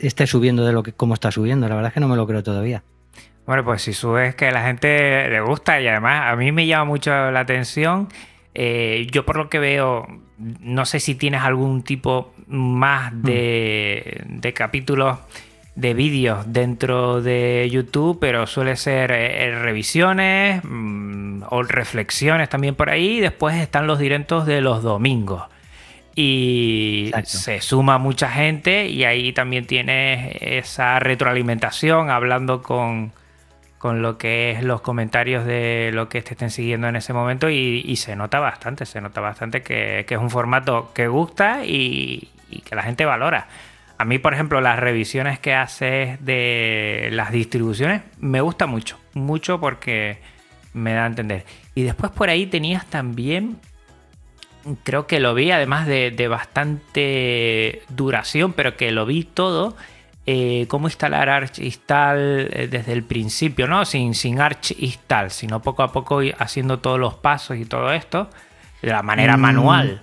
esté 0.00 0.26
subiendo 0.26 0.64
de 0.64 0.72
lo 0.72 0.82
que 0.82 0.92
como 0.92 1.14
está 1.14 1.30
subiendo, 1.32 1.68
la 1.68 1.74
verdad 1.74 1.88
es 1.88 1.94
que 1.94 2.00
no 2.00 2.08
me 2.08 2.16
lo 2.16 2.26
creo 2.26 2.42
todavía. 2.42 2.82
Bueno, 3.46 3.64
pues 3.64 3.82
si 3.82 3.92
subes 3.92 4.36
que 4.36 4.48
a 4.48 4.52
la 4.52 4.62
gente 4.64 5.28
le 5.28 5.40
gusta 5.40 5.80
y 5.80 5.88
además 5.88 6.32
a 6.32 6.36
mí 6.36 6.52
me 6.52 6.66
llama 6.66 6.84
mucho 6.84 7.10
la 7.10 7.40
atención. 7.40 8.08
Eh, 8.54 9.08
yo 9.10 9.24
por 9.24 9.36
lo 9.36 9.48
que 9.48 9.58
veo, 9.58 10.06
no 10.38 10.84
sé 10.84 11.00
si 11.00 11.16
tienes 11.16 11.42
algún 11.42 11.82
tipo 11.82 12.32
más 12.46 13.10
de, 13.22 14.22
mm. 14.28 14.36
de 14.38 14.52
capítulos 14.52 15.18
de 15.74 15.94
vídeos 15.94 16.52
dentro 16.52 17.22
de 17.22 17.68
YouTube, 17.70 18.18
pero 18.20 18.46
suele 18.46 18.76
ser 18.76 19.10
eh, 19.12 19.58
revisiones 19.58 20.62
mm, 20.64 21.44
o 21.48 21.62
reflexiones 21.62 22.48
también 22.48 22.74
por 22.74 22.90
ahí. 22.90 23.20
Después 23.20 23.56
están 23.56 23.86
los 23.86 23.98
directos 23.98 24.46
de 24.46 24.60
los 24.60 24.82
domingos. 24.82 25.44
Y 26.14 27.10
se 27.24 27.62
suma 27.62 27.96
mucha 27.96 28.28
gente 28.28 28.86
y 28.86 29.04
ahí 29.04 29.32
también 29.32 29.66
tienes 29.66 30.36
esa 30.42 30.98
retroalimentación 30.98 32.10
hablando 32.10 32.60
con, 32.62 33.12
con 33.82 34.00
lo 34.00 34.16
que 34.16 34.52
es 34.52 34.62
los 34.62 34.80
comentarios 34.80 35.44
de 35.44 35.90
lo 35.92 36.08
que 36.08 36.22
te 36.22 36.34
estén 36.34 36.50
siguiendo 36.50 36.86
en 36.86 36.94
ese 36.94 37.12
momento 37.12 37.50
y, 37.50 37.96
se 37.96 38.14
nota 38.14 38.38
bastante, 38.38 38.86
se 38.86 39.00
nota 39.00 39.20
bastante 39.20 39.62
que, 39.62 40.06
es 40.08 40.18
un 40.18 40.30
formato 40.30 40.92
que 40.94 41.08
gusta 41.08 41.64
y, 41.64 42.28
que 42.64 42.76
la 42.76 42.84
gente 42.84 43.04
valora. 43.04 43.48
A 44.02 44.04
mí, 44.04 44.18
por 44.18 44.34
ejemplo, 44.34 44.60
las 44.60 44.80
revisiones 44.80 45.38
que 45.38 45.54
haces 45.54 46.18
de 46.24 47.08
las 47.12 47.30
distribuciones 47.30 48.02
me 48.18 48.40
gusta 48.40 48.66
mucho, 48.66 48.98
mucho 49.14 49.60
porque 49.60 50.18
me 50.74 50.92
da 50.92 51.04
a 51.04 51.06
entender. 51.06 51.44
Y 51.76 51.82
después 51.82 52.10
por 52.10 52.28
ahí 52.28 52.46
tenías 52.46 52.84
también, 52.86 53.60
creo 54.82 55.06
que 55.06 55.20
lo 55.20 55.34
vi, 55.34 55.52
además 55.52 55.86
de, 55.86 56.26
bastante 56.28 57.82
duración, 57.90 58.54
pero 58.54 58.76
que 58.76 58.90
lo 58.90 59.06
vi 59.06 59.22
todo, 59.22 59.76
eh, 60.26 60.66
cómo 60.66 60.88
instalar 60.88 61.28
Arch 61.28 61.60
Install 61.60 62.48
eh, 62.50 62.68
desde 62.68 62.94
el 62.94 63.04
principio, 63.04 63.68
¿no? 63.68 63.84
Sin, 63.84 64.14
sin 64.16 64.40
Arch 64.40 64.74
Install, 64.76 65.30
sino 65.30 65.62
poco 65.62 65.84
a 65.84 65.92
poco 65.92 66.22
haciendo 66.38 66.80
todos 66.80 66.98
los 66.98 67.14
pasos 67.14 67.56
y 67.56 67.66
todo 67.66 67.92
esto 67.92 68.28
de 68.82 68.90
la 68.90 69.04
manera 69.04 69.36
mm. 69.36 69.40
manual. 69.40 70.02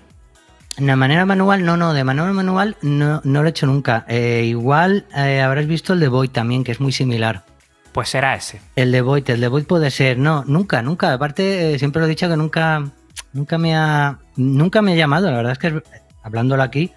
De 0.80 0.96
manera 0.96 1.26
manual, 1.26 1.66
no, 1.66 1.76
no, 1.76 1.94
de 1.94 2.04
manera 2.06 2.32
manual 2.32 2.78
no, 2.82 3.20
no 3.26 3.42
lo 3.42 3.48
he 3.48 3.52
hecho 3.52 3.66
nunca. 3.66 4.06
Eh, 4.08 4.46
igual 4.48 5.06
habrás 5.14 5.68
visto 5.68 5.92
el 5.94 6.00
de 6.00 6.08
Void 6.08 6.30
también, 6.30 6.64
que 6.64 6.72
es 6.72 6.80
muy 6.80 6.94
similar. 6.94 7.44
Pues 7.92 8.10
será 8.10 8.36
ese. 8.36 8.62
El 8.78 8.92
de 8.92 9.02
Void, 9.02 9.30
el 9.30 9.42
de 9.42 9.48
Void 9.50 9.66
puede 9.66 9.92
ser. 9.92 10.18
No, 10.18 10.46
nunca, 10.46 10.82
nunca. 10.82 11.12
Aparte, 11.12 11.78
siempre 11.80 12.00
lo 12.00 12.06
he 12.06 12.10
dicho 12.10 12.30
que 12.30 12.38
nunca, 12.38 12.92
nunca 13.34 13.58
me 13.58 13.76
ha, 13.76 14.20
nunca 14.38 14.82
me 14.82 14.94
ha 14.94 14.96
llamado. 14.96 15.30
La 15.30 15.38
verdad 15.38 15.52
es 15.52 15.58
que 15.58 15.84
hablándolo 16.24 16.64
aquí, 16.64 16.94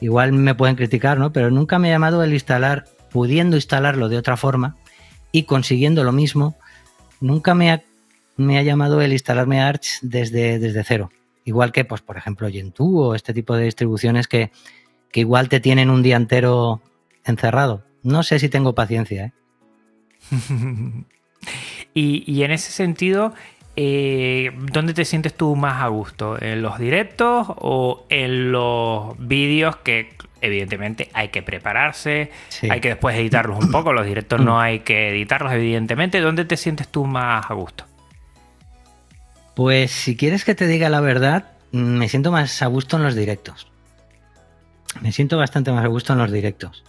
igual 0.00 0.32
me 0.32 0.56
pueden 0.56 0.74
criticar, 0.74 1.18
¿no? 1.18 1.32
Pero 1.32 1.52
nunca 1.52 1.78
me 1.78 1.88
ha 1.88 1.92
llamado 1.92 2.24
el 2.24 2.32
instalar, 2.32 2.86
pudiendo 3.12 3.56
instalarlo 3.56 4.08
de 4.08 4.18
otra 4.18 4.36
forma 4.36 4.76
y 5.30 5.44
consiguiendo 5.44 6.02
lo 6.02 6.12
mismo, 6.12 6.56
nunca 7.20 7.54
me 7.54 7.70
ha, 7.70 7.82
me 8.36 8.58
ha 8.58 8.62
llamado 8.62 9.00
el 9.00 9.12
instalarme 9.12 9.60
Arch 9.60 10.00
desde, 10.02 10.58
desde 10.58 10.82
cero. 10.82 11.10
Igual 11.44 11.72
que, 11.72 11.84
pues, 11.84 12.02
por 12.02 12.16
ejemplo, 12.16 12.48
Gentoo 12.48 13.00
o 13.00 13.14
este 13.14 13.32
tipo 13.32 13.56
de 13.56 13.64
distribuciones 13.64 14.28
que, 14.28 14.50
que 15.10 15.20
igual 15.20 15.48
te 15.48 15.60
tienen 15.60 15.90
un 15.90 16.02
día 16.02 16.16
entero 16.16 16.82
encerrado. 17.24 17.84
No 18.02 18.22
sé 18.22 18.38
si 18.38 18.48
tengo 18.48 18.74
paciencia, 18.74 19.26
¿eh? 19.26 19.32
y, 21.94 22.42
en 22.42 22.50
ese 22.50 22.72
sentido, 22.72 23.34
eh, 23.76 24.52
¿dónde 24.72 24.94
te 24.94 25.04
sientes 25.04 25.34
tú 25.34 25.56
más 25.56 25.82
a 25.82 25.88
gusto? 25.88 26.40
¿En 26.40 26.62
los 26.62 26.78
directos 26.78 27.48
o 27.56 28.06
en 28.08 28.52
los 28.52 29.16
vídeos 29.18 29.76
que 29.76 30.14
evidentemente 30.40 31.10
hay 31.12 31.28
que 31.28 31.42
prepararse, 31.42 32.30
hay 32.68 32.80
que 32.80 32.88
después 32.88 33.16
editarlos 33.16 33.62
un 33.62 33.70
poco, 33.70 33.92
los 33.92 34.06
directos 34.06 34.40
no 34.40 34.60
hay 34.60 34.80
que 34.80 35.10
editarlos 35.10 35.52
evidentemente, 35.52 36.20
¿dónde 36.20 36.44
te 36.44 36.56
sientes 36.56 36.88
tú 36.88 37.04
más 37.04 37.50
a 37.50 37.54
gusto? 37.54 37.84
Pues 39.54 39.90
si 39.90 40.16
quieres 40.16 40.44
que 40.44 40.54
te 40.54 40.66
diga 40.66 40.88
la 40.88 41.00
verdad, 41.00 41.52
me 41.72 42.08
siento 42.08 42.32
más 42.32 42.62
a 42.62 42.66
gusto 42.66 42.96
en 42.96 43.02
los 43.02 43.14
directos. 43.14 43.66
Me 45.00 45.12
siento 45.12 45.38
bastante 45.38 45.72
más 45.72 45.84
a 45.84 45.88
gusto 45.88 46.12
en 46.12 46.18
los 46.18 46.32
directos. 46.32 46.84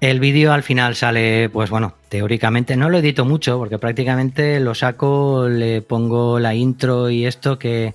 El 0.00 0.20
vídeo 0.20 0.52
al 0.52 0.62
final 0.62 0.94
sale, 0.94 1.48
pues 1.48 1.70
bueno, 1.70 1.94
teóricamente 2.08 2.76
no 2.76 2.88
lo 2.88 2.98
edito 2.98 3.24
mucho 3.24 3.58
porque 3.58 3.78
prácticamente 3.78 4.60
lo 4.60 4.74
saco, 4.74 5.48
le 5.48 5.82
pongo 5.82 6.38
la 6.38 6.54
intro 6.54 7.10
y 7.10 7.26
esto 7.26 7.58
que, 7.58 7.94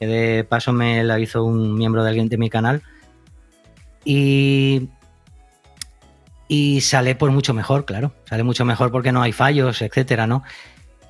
de 0.00 0.44
paso 0.48 0.72
me 0.72 1.04
la 1.04 1.20
hizo 1.20 1.44
un 1.44 1.76
miembro 1.76 2.02
de 2.02 2.08
alguien 2.08 2.28
de 2.28 2.36
mi 2.36 2.50
canal. 2.50 2.82
Y, 4.04 4.88
y 6.48 6.80
sale 6.80 7.14
pues 7.14 7.32
mucho 7.32 7.54
mejor, 7.54 7.84
claro. 7.84 8.12
Sale 8.24 8.42
mucho 8.42 8.64
mejor 8.64 8.90
porque 8.90 9.12
no 9.12 9.22
hay 9.22 9.32
fallos, 9.32 9.82
etcétera, 9.82 10.26
¿no? 10.26 10.42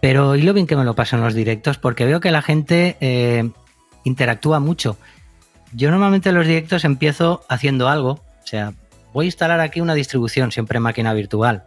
Pero 0.01 0.37
y 0.37 0.43
lo 0.43 0.53
bien 0.53 0.67
que 0.67 0.77
me 0.77 0.85
lo 0.85 0.95
paso 0.95 1.17
en 1.17 1.23
los 1.23 1.35
directos 1.35 1.79
porque 1.79 2.05
veo 2.05 2.21
que 2.21 2.31
la 2.31 2.43
gente 2.43 2.97
eh, 3.01 3.51
interactúa 4.05 4.61
mucho. 4.61 4.99
Yo 5.73 5.91
normalmente 5.91 6.29
en 6.29 6.35
los 6.37 6.47
directos 6.47 6.85
empiezo 6.85 7.45
haciendo 7.49 7.89
algo, 7.89 8.11
o 8.13 8.47
sea, 8.47 8.73
voy 9.13 9.27
a 9.27 9.27
instalar 9.27 9.61
aquí 9.61 9.81
una 9.81 9.95
distribución, 9.95 10.53
siempre 10.53 10.81
máquina 10.81 11.13
virtual, 11.13 11.65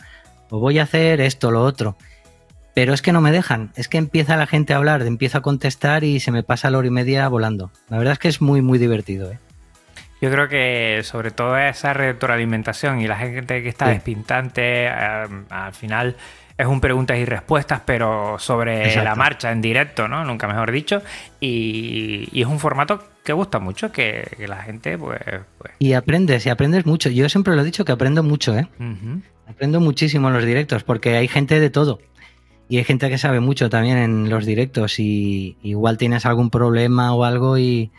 o 0.49 0.59
voy 0.59 0.79
a 0.79 0.83
hacer 0.83 1.21
esto, 1.21 1.51
lo 1.51 1.63
otro. 1.63 1.97
Pero 2.73 2.93
es 2.93 3.01
que 3.01 3.11
no 3.11 3.19
me 3.19 3.31
dejan, 3.31 3.71
es 3.75 3.89
que 3.89 3.97
empieza 3.97 4.37
la 4.37 4.47
gente 4.47 4.73
a 4.73 4.77
hablar, 4.77 5.01
empiezo 5.01 5.39
a 5.39 5.41
contestar 5.41 6.03
y 6.03 6.19
se 6.19 6.31
me 6.31 6.43
pasa 6.43 6.69
la 6.69 6.77
hora 6.77 6.87
y 6.87 6.91
media 6.91 7.27
volando. 7.27 7.71
La 7.89 7.97
verdad 7.97 8.13
es 8.13 8.19
que 8.19 8.27
es 8.29 8.41
muy, 8.41 8.61
muy 8.61 8.77
divertido. 8.77 9.31
¿eh? 9.31 9.39
Yo 10.21 10.29
creo 10.31 10.47
que 10.47 11.01
sobre 11.03 11.31
todo 11.31 11.57
esa 11.57 11.93
retroalimentación 11.93 13.01
y 13.01 13.07
la 13.07 13.17
gente 13.17 13.63
que 13.63 13.69
está 13.69 13.89
despintante, 13.89 14.85
eh, 14.85 15.27
al 15.49 15.73
final 15.73 16.15
es 16.59 16.67
un 16.67 16.81
preguntas 16.81 17.17
y 17.17 17.23
respuestas, 17.23 17.81
pero 17.85 18.37
sobre 18.37 18.93
la 19.01 19.15
marcha, 19.15 19.49
en 19.49 19.61
directo, 19.61 20.09
¿no? 20.09 20.25
Nunca 20.25 20.45
mejor 20.45 20.73
dicho. 20.73 21.01
Y, 21.39 22.27
es 22.37 22.47
un 22.47 22.59
formato 22.59 23.01
que 23.23 23.31
gusta 23.31 23.59
mucho, 23.59 23.93
que, 23.93 24.27
la 24.45 24.57
gente, 24.63 24.97
pues, 24.97 25.21
pues, 25.57 25.73
Y 25.79 25.93
aprendes, 25.93 26.45
y 26.45 26.49
aprendes 26.49 26.85
mucho. 26.85 27.09
Yo 27.09 27.29
siempre 27.29 27.55
lo 27.55 27.61
he 27.61 27.63
dicho 27.63 27.85
que 27.85 27.93
aprendo 27.93 28.23
mucho, 28.23 28.57
¿eh? 28.57 28.67
Aprendo 29.47 29.79
muchísimo 29.79 30.27
en 30.27 30.33
los 30.33 30.43
directos, 30.43 30.83
porque 30.83 31.15
hay 31.15 31.29
gente 31.29 31.61
de 31.61 31.69
todo. 31.69 32.01
Y 32.67 32.77
hay 32.77 32.83
gente 32.83 33.09
que 33.09 33.17
sabe 33.17 33.39
mucho 33.39 33.69
también 33.69 33.97
en 33.97 34.29
los 34.29 34.45
directos. 34.45 34.99
Y 34.99 35.55
igual 35.63 35.97
tienes 35.97 36.25
algún 36.25 36.49
problema 36.49 37.13
o 37.13 37.23
algo 37.23 37.57
y, 37.57 37.89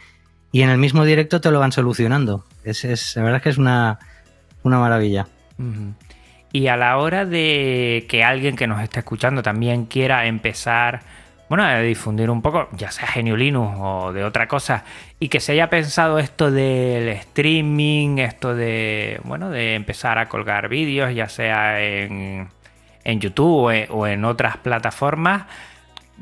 en 0.52 0.68
el 0.68 0.76
mismo 0.76 1.06
directo 1.06 1.40
te 1.40 1.50
lo 1.50 1.60
van 1.60 1.72
solucionando. 1.72 2.44
Es, 2.62 2.84
es, 2.84 3.16
la 3.16 3.22
verdad 3.22 3.38
es 3.38 3.42
que 3.42 3.48
es 3.48 3.58
una, 3.58 3.98
una 4.64 4.78
maravilla. 4.78 5.28
Y 6.52 6.66
a 6.66 6.76
la 6.76 6.96
hora 6.98 7.24
de 7.24 8.06
que 8.08 8.24
alguien 8.24 8.56
que 8.56 8.66
nos 8.66 8.82
esté 8.82 9.00
escuchando 9.00 9.42
también 9.42 9.86
quiera 9.86 10.26
empezar, 10.26 11.00
bueno, 11.48 11.64
a 11.64 11.78
difundir 11.78 12.28
un 12.28 12.42
poco, 12.42 12.68
ya 12.72 12.90
sea 12.90 13.06
Genio 13.06 13.36
Linux 13.36 13.76
o 13.78 14.12
de 14.12 14.24
otra 14.24 14.48
cosa, 14.48 14.84
y 15.20 15.28
que 15.28 15.38
se 15.38 15.52
haya 15.52 15.70
pensado 15.70 16.18
esto 16.18 16.50
del 16.50 17.08
streaming, 17.08 18.18
esto 18.18 18.54
de, 18.54 19.20
bueno, 19.24 19.50
de 19.50 19.74
empezar 19.74 20.18
a 20.18 20.28
colgar 20.28 20.68
vídeos, 20.68 21.14
ya 21.14 21.28
sea 21.28 21.80
en, 21.80 22.48
en 23.04 23.20
YouTube 23.20 23.86
o 23.90 24.06
en 24.08 24.24
otras 24.24 24.56
plataformas, 24.56 25.44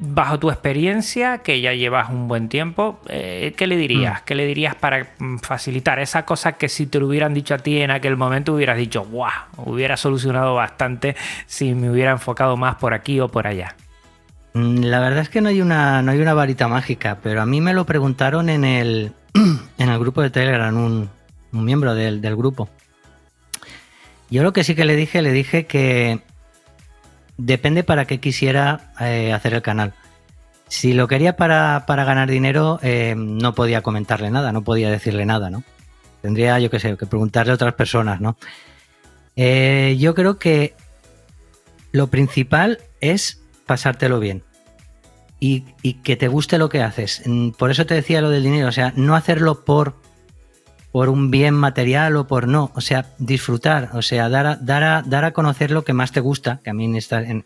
bajo 0.01 0.38
tu 0.38 0.51
experiencia, 0.51 1.38
que 1.38 1.61
ya 1.61 1.72
llevas 1.72 2.09
un 2.11 2.28
buen 2.28 2.49
tiempo, 2.49 3.01
eh, 3.09 3.53
¿qué 3.57 3.66
le 3.66 3.76
dirías? 3.76 4.20
Mm. 4.20 4.24
¿Qué 4.24 4.34
le 4.36 4.46
dirías 4.46 4.74
para 4.76 5.09
mm, 5.18 5.38
facilitar 5.38 5.99
esa 5.99 6.24
cosa 6.24 6.53
que 6.53 6.68
si 6.68 6.86
te 6.86 7.01
lo 7.01 7.09
hubieran 7.09 7.34
dicho 7.34 7.55
a 7.55 7.59
ti 7.59 7.80
en 7.80 7.90
aquel 7.90 8.16
momento 8.16 8.55
hubieras 8.55 8.78
dicho, 8.78 9.05
¡guau! 9.05 9.32
Hubiera 9.57 9.96
solucionado 9.96 10.55
bastante 10.55 11.16
si 11.46 11.74
me 11.74 11.90
hubiera 11.90 12.12
enfocado 12.12 12.57
más 12.57 12.76
por 12.76 12.94
aquí 12.94 13.18
o 13.18 13.28
por 13.28 13.49
allá. 13.49 13.74
Mm, 14.55 14.84
la 14.84 15.01
verdad 15.01 15.20
es 15.20 15.28
que 15.28 15.40
no 15.40 15.49
hay 15.49 15.61
una, 15.61 16.01
no 16.03 16.12
hay 16.12 16.20
una 16.20 16.34
varita 16.34 16.68
mágica, 16.68 17.18
pero 17.20 17.42
a 17.42 17.46
mí 17.46 17.61
me 17.61 17.74
lo 17.74 17.84
preguntaron 17.84 18.51
en 18.51 18.64
el, 18.64 19.12
en 19.78 19.88
el 19.88 19.99
grupo 19.99 20.22
de 20.22 20.30
Telegram, 20.30 20.76
un, 20.76 21.11
miembro 21.51 21.94
del, 21.94 22.20
del 22.20 22.36
grupo. 22.36 22.68
Yo 24.30 24.42
lo 24.44 24.53
que 24.53 24.62
sí 24.62 24.76
que 24.76 24.84
le 24.84 24.94
dije, 24.94 25.22
le 25.22 25.32
dije 25.32 25.66
que 25.66 26.20
depende 27.39 27.84
para 27.84 28.05
qué 28.05 28.20
quisiera 28.20 28.93
eh, 29.01 29.32
hacer 29.32 29.55
el 29.55 29.62
canal. 29.62 29.95
Si 30.66 30.93
lo 30.93 31.09
quería 31.09 31.36
para, 31.36 31.82
ganar 31.86 32.28
dinero, 32.28 32.78
eh, 32.82 33.14
no 33.16 33.55
podía 33.55 33.80
comentarle 33.80 34.30
nada, 34.30 34.53
no 34.53 34.62
podía 34.62 34.91
decirle 34.91 35.24
nada, 35.24 35.49
¿no? 35.49 35.64
Tendría, 36.20 36.59
yo 36.59 36.68
qué 36.68 36.78
sé, 36.78 36.97
que 36.99 37.07
preguntarle 37.07 37.53
a 37.53 37.55
otras 37.55 37.74
personas, 37.74 38.20
¿no? 38.20 38.36
Eh, 39.36 39.97
yo 39.99 40.14
creo 40.14 40.39
que 40.39 40.74
lo 41.93 42.09
principal 42.09 42.80
es 43.01 43.41
pasártelo 43.64 44.20
bien 44.20 44.43
y, 45.41 45.64
y, 45.82 45.95
que 45.95 46.16
te 46.16 46.28
guste 46.28 46.59
lo 46.59 46.68
que 46.68 46.82
haces. 46.82 47.22
Mm, 47.24 47.51
por 47.51 47.70
eso 47.70 47.86
te 47.86 47.95
decía 47.95 48.20
lo 48.20 48.30
del 48.30 48.43
dinero, 48.43 48.68
o 48.68 48.72
sea, 48.72 48.93
no 48.97 49.14
hacerlo 49.14 49.64
por 49.64 49.95
por 50.93 51.09
un 51.09 51.30
bien 51.30 51.55
material 51.55 52.16
o 52.16 52.26
por 52.26 52.49
no. 52.49 52.70
O 52.74 52.80
sea, 52.80 53.07
disfrutar, 53.18 53.91
o 53.95 54.03
sea, 54.03 54.28
dar 54.28 54.47
a, 54.47 54.57
dar 54.57 55.09
dar 55.09 55.24
a 55.24 55.32
conocer 55.32 55.70
lo 55.70 55.84
que 55.84 55.93
más 55.93 56.12
te 56.12 56.20
gusta, 56.20 56.61
que 56.62 56.70
a 56.70 56.74
mí 56.74 56.84
en, 56.84 57.45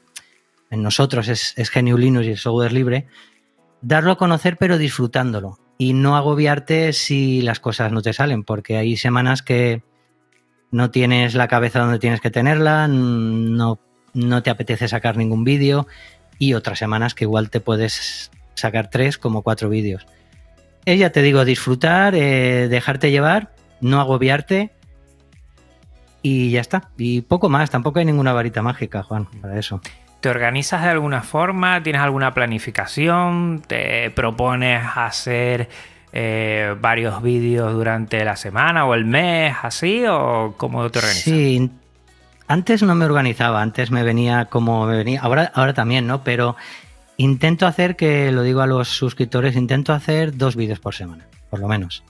en 0.72 0.82
nosotros 0.82 1.28
es, 1.28 1.54
es 1.56 1.70
y 1.74 1.78
el 1.78 2.38
software 2.38 2.72
libre, 2.72 3.06
darlo 3.82 4.12
a 4.12 4.18
conocer 4.18 4.56
pero 4.56 4.78
disfrutándolo 4.78 5.58
y 5.76 5.92
no 5.92 6.16
agobiarte 6.16 6.92
si 6.92 7.42
las 7.42 7.60
cosas 7.60 7.92
no 7.92 8.00
te 8.02 8.12
salen, 8.12 8.42
porque 8.42 8.78
hay 8.78 8.96
semanas 8.96 9.42
que 9.42 9.82
no 10.70 10.90
tienes 10.90 11.34
la 11.34 11.48
cabeza 11.48 11.80
donde 11.80 11.98
tienes 11.98 12.20
que 12.20 12.30
tenerla, 12.30 12.88
no, 12.88 13.80
no 14.14 14.42
te 14.42 14.50
apetece 14.50 14.88
sacar 14.88 15.16
ningún 15.16 15.44
vídeo 15.44 15.86
y 16.38 16.54
otras 16.54 16.78
semanas 16.78 17.14
que 17.14 17.24
igual 17.24 17.50
te 17.50 17.60
puedes 17.60 18.30
sacar 18.54 18.88
tres 18.88 19.18
como 19.18 19.42
cuatro 19.42 19.68
vídeos. 19.68 20.06
Ella 20.84 21.12
te 21.12 21.22
digo, 21.22 21.44
disfrutar, 21.44 22.14
eh, 22.14 22.68
dejarte 22.68 23.10
llevar, 23.10 23.54
no 23.80 24.00
agobiarte 24.00 24.72
y 26.22 26.50
ya 26.50 26.60
está. 26.60 26.90
Y 26.96 27.22
poco 27.22 27.48
más, 27.48 27.70
tampoco 27.70 27.98
hay 27.98 28.04
ninguna 28.04 28.32
varita 28.32 28.62
mágica, 28.62 29.02
Juan, 29.02 29.26
para 29.40 29.58
eso. 29.58 29.80
¿Te 30.20 30.28
organizas 30.28 30.82
de 30.82 30.88
alguna 30.88 31.22
forma? 31.22 31.82
¿Tienes 31.82 32.00
alguna 32.00 32.32
planificación? 32.32 33.62
¿Te 33.66 34.10
propones 34.10 34.80
hacer 34.94 35.68
eh, 36.12 36.76
varios 36.80 37.22
vídeos 37.22 37.72
durante 37.72 38.24
la 38.24 38.36
semana 38.36 38.84
o 38.84 38.94
el 38.94 39.04
mes, 39.04 39.56
así? 39.62 40.04
¿O 40.08 40.54
cómo 40.56 40.88
te 40.90 41.00
organizas? 41.00 41.24
Sí, 41.24 41.70
antes 42.46 42.82
no 42.82 42.94
me 42.94 43.04
organizaba, 43.04 43.62
antes 43.62 43.90
me 43.90 44.02
venía 44.04 44.44
como 44.44 44.86
me 44.86 44.96
venía, 44.96 45.20
ahora, 45.22 45.50
ahora 45.54 45.74
también, 45.74 46.06
¿no? 46.06 46.22
Pero 46.22 46.54
Intento 47.22 47.66
hacer, 47.68 47.94
que 47.94 48.32
lo 48.32 48.42
digo 48.42 48.62
a 48.62 48.66
los 48.66 48.88
suscriptores, 48.88 49.54
intento 49.54 49.92
hacer 49.92 50.36
dos 50.36 50.56
vídeos 50.56 50.80
por 50.80 50.94
semana, 50.94 51.26
por 51.50 51.60
lo 51.60 51.68
menos. 51.68 52.02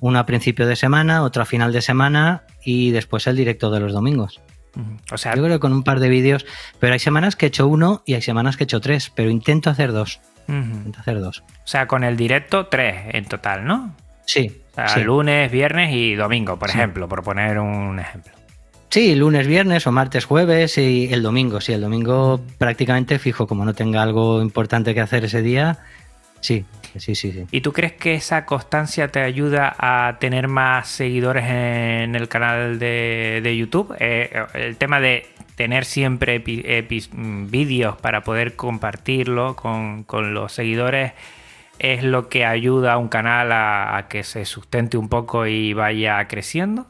Uno 0.00 0.18
a 0.20 0.26
principio 0.26 0.64
de 0.68 0.76
semana, 0.76 1.22
otro 1.24 1.42
a 1.42 1.44
final 1.44 1.72
de 1.72 1.82
semana 1.82 2.42
y 2.64 2.92
después 2.92 3.26
el 3.26 3.34
directo 3.36 3.70
de 3.72 3.80
los 3.80 3.92
domingos. 3.92 4.40
O 5.10 5.18
sea, 5.18 5.34
Yo 5.34 5.42
creo 5.42 5.56
que 5.56 5.60
con 5.60 5.72
un 5.72 5.82
par 5.82 5.98
de 5.98 6.08
vídeos, 6.08 6.46
pero 6.78 6.92
hay 6.92 7.00
semanas 7.00 7.34
que 7.34 7.46
he 7.46 7.48
hecho 7.48 7.66
uno 7.66 8.04
y 8.06 8.14
hay 8.14 8.22
semanas 8.22 8.56
que 8.56 8.62
he 8.62 8.66
hecho 8.66 8.80
tres, 8.80 9.10
pero 9.12 9.28
intento 9.28 9.70
hacer 9.70 9.90
dos. 9.92 10.20
Intento 10.46 11.00
hacer 11.00 11.18
dos. 11.20 11.40
o 11.40 11.66
sea, 11.66 11.88
con 11.88 12.04
el 12.04 12.16
directo, 12.16 12.66
tres 12.68 13.06
en 13.12 13.24
total, 13.24 13.64
¿no? 13.66 13.96
Sí. 14.24 14.62
O 14.70 14.74
sea, 14.76 14.88
sí. 14.88 15.00
lunes, 15.00 15.50
viernes 15.50 15.92
y 15.92 16.14
domingo, 16.14 16.58
por 16.60 16.70
Sí. 16.70 16.78
ejemplo, 16.78 17.08
por 17.08 17.24
poner 17.24 17.58
un 17.58 17.98
ejemplo. 17.98 18.32
Sí, 18.90 19.14
lunes, 19.14 19.46
viernes 19.46 19.86
o 19.86 19.92
martes, 19.92 20.24
jueves 20.24 20.78
y 20.78 21.12
el 21.12 21.22
domingo. 21.22 21.60
Sí, 21.60 21.72
el 21.72 21.82
domingo 21.82 22.40
prácticamente 22.56 23.18
fijo, 23.18 23.46
como 23.46 23.64
no 23.64 23.74
tenga 23.74 24.02
algo 24.02 24.40
importante 24.40 24.94
que 24.94 25.00
hacer 25.00 25.24
ese 25.26 25.42
día. 25.42 25.78
Sí, 26.40 26.64
sí, 26.96 27.14
sí, 27.14 27.32
sí. 27.32 27.44
¿Y 27.50 27.60
tú 27.60 27.72
crees 27.72 27.92
que 27.92 28.14
esa 28.14 28.46
constancia 28.46 29.08
te 29.08 29.20
ayuda 29.20 29.74
a 29.78 30.18
tener 30.18 30.48
más 30.48 30.88
seguidores 30.88 31.44
en 31.44 32.14
el 32.14 32.28
canal 32.28 32.78
de, 32.78 33.54
YouTube? 33.58 33.94
Eh, 33.98 34.30
el 34.54 34.76
tema 34.76 35.00
de 35.00 35.26
tener 35.54 35.84
siempre 35.84 36.38
vídeos 36.38 37.96
para 37.96 38.22
poder 38.22 38.56
compartirlo 38.56 39.54
con, 39.56 40.04
con 40.04 40.32
los 40.32 40.52
seguidores 40.52 41.12
es 41.78 42.04
lo 42.04 42.28
que 42.28 42.46
ayuda 42.46 42.94
a 42.94 42.98
un 42.98 43.08
canal 43.08 43.52
a 43.52 44.06
que 44.08 44.22
se 44.22 44.44
sustente 44.46 44.96
un 44.96 45.08
poco 45.08 45.46
y 45.46 45.74
vaya 45.74 46.26
creciendo. 46.26 46.86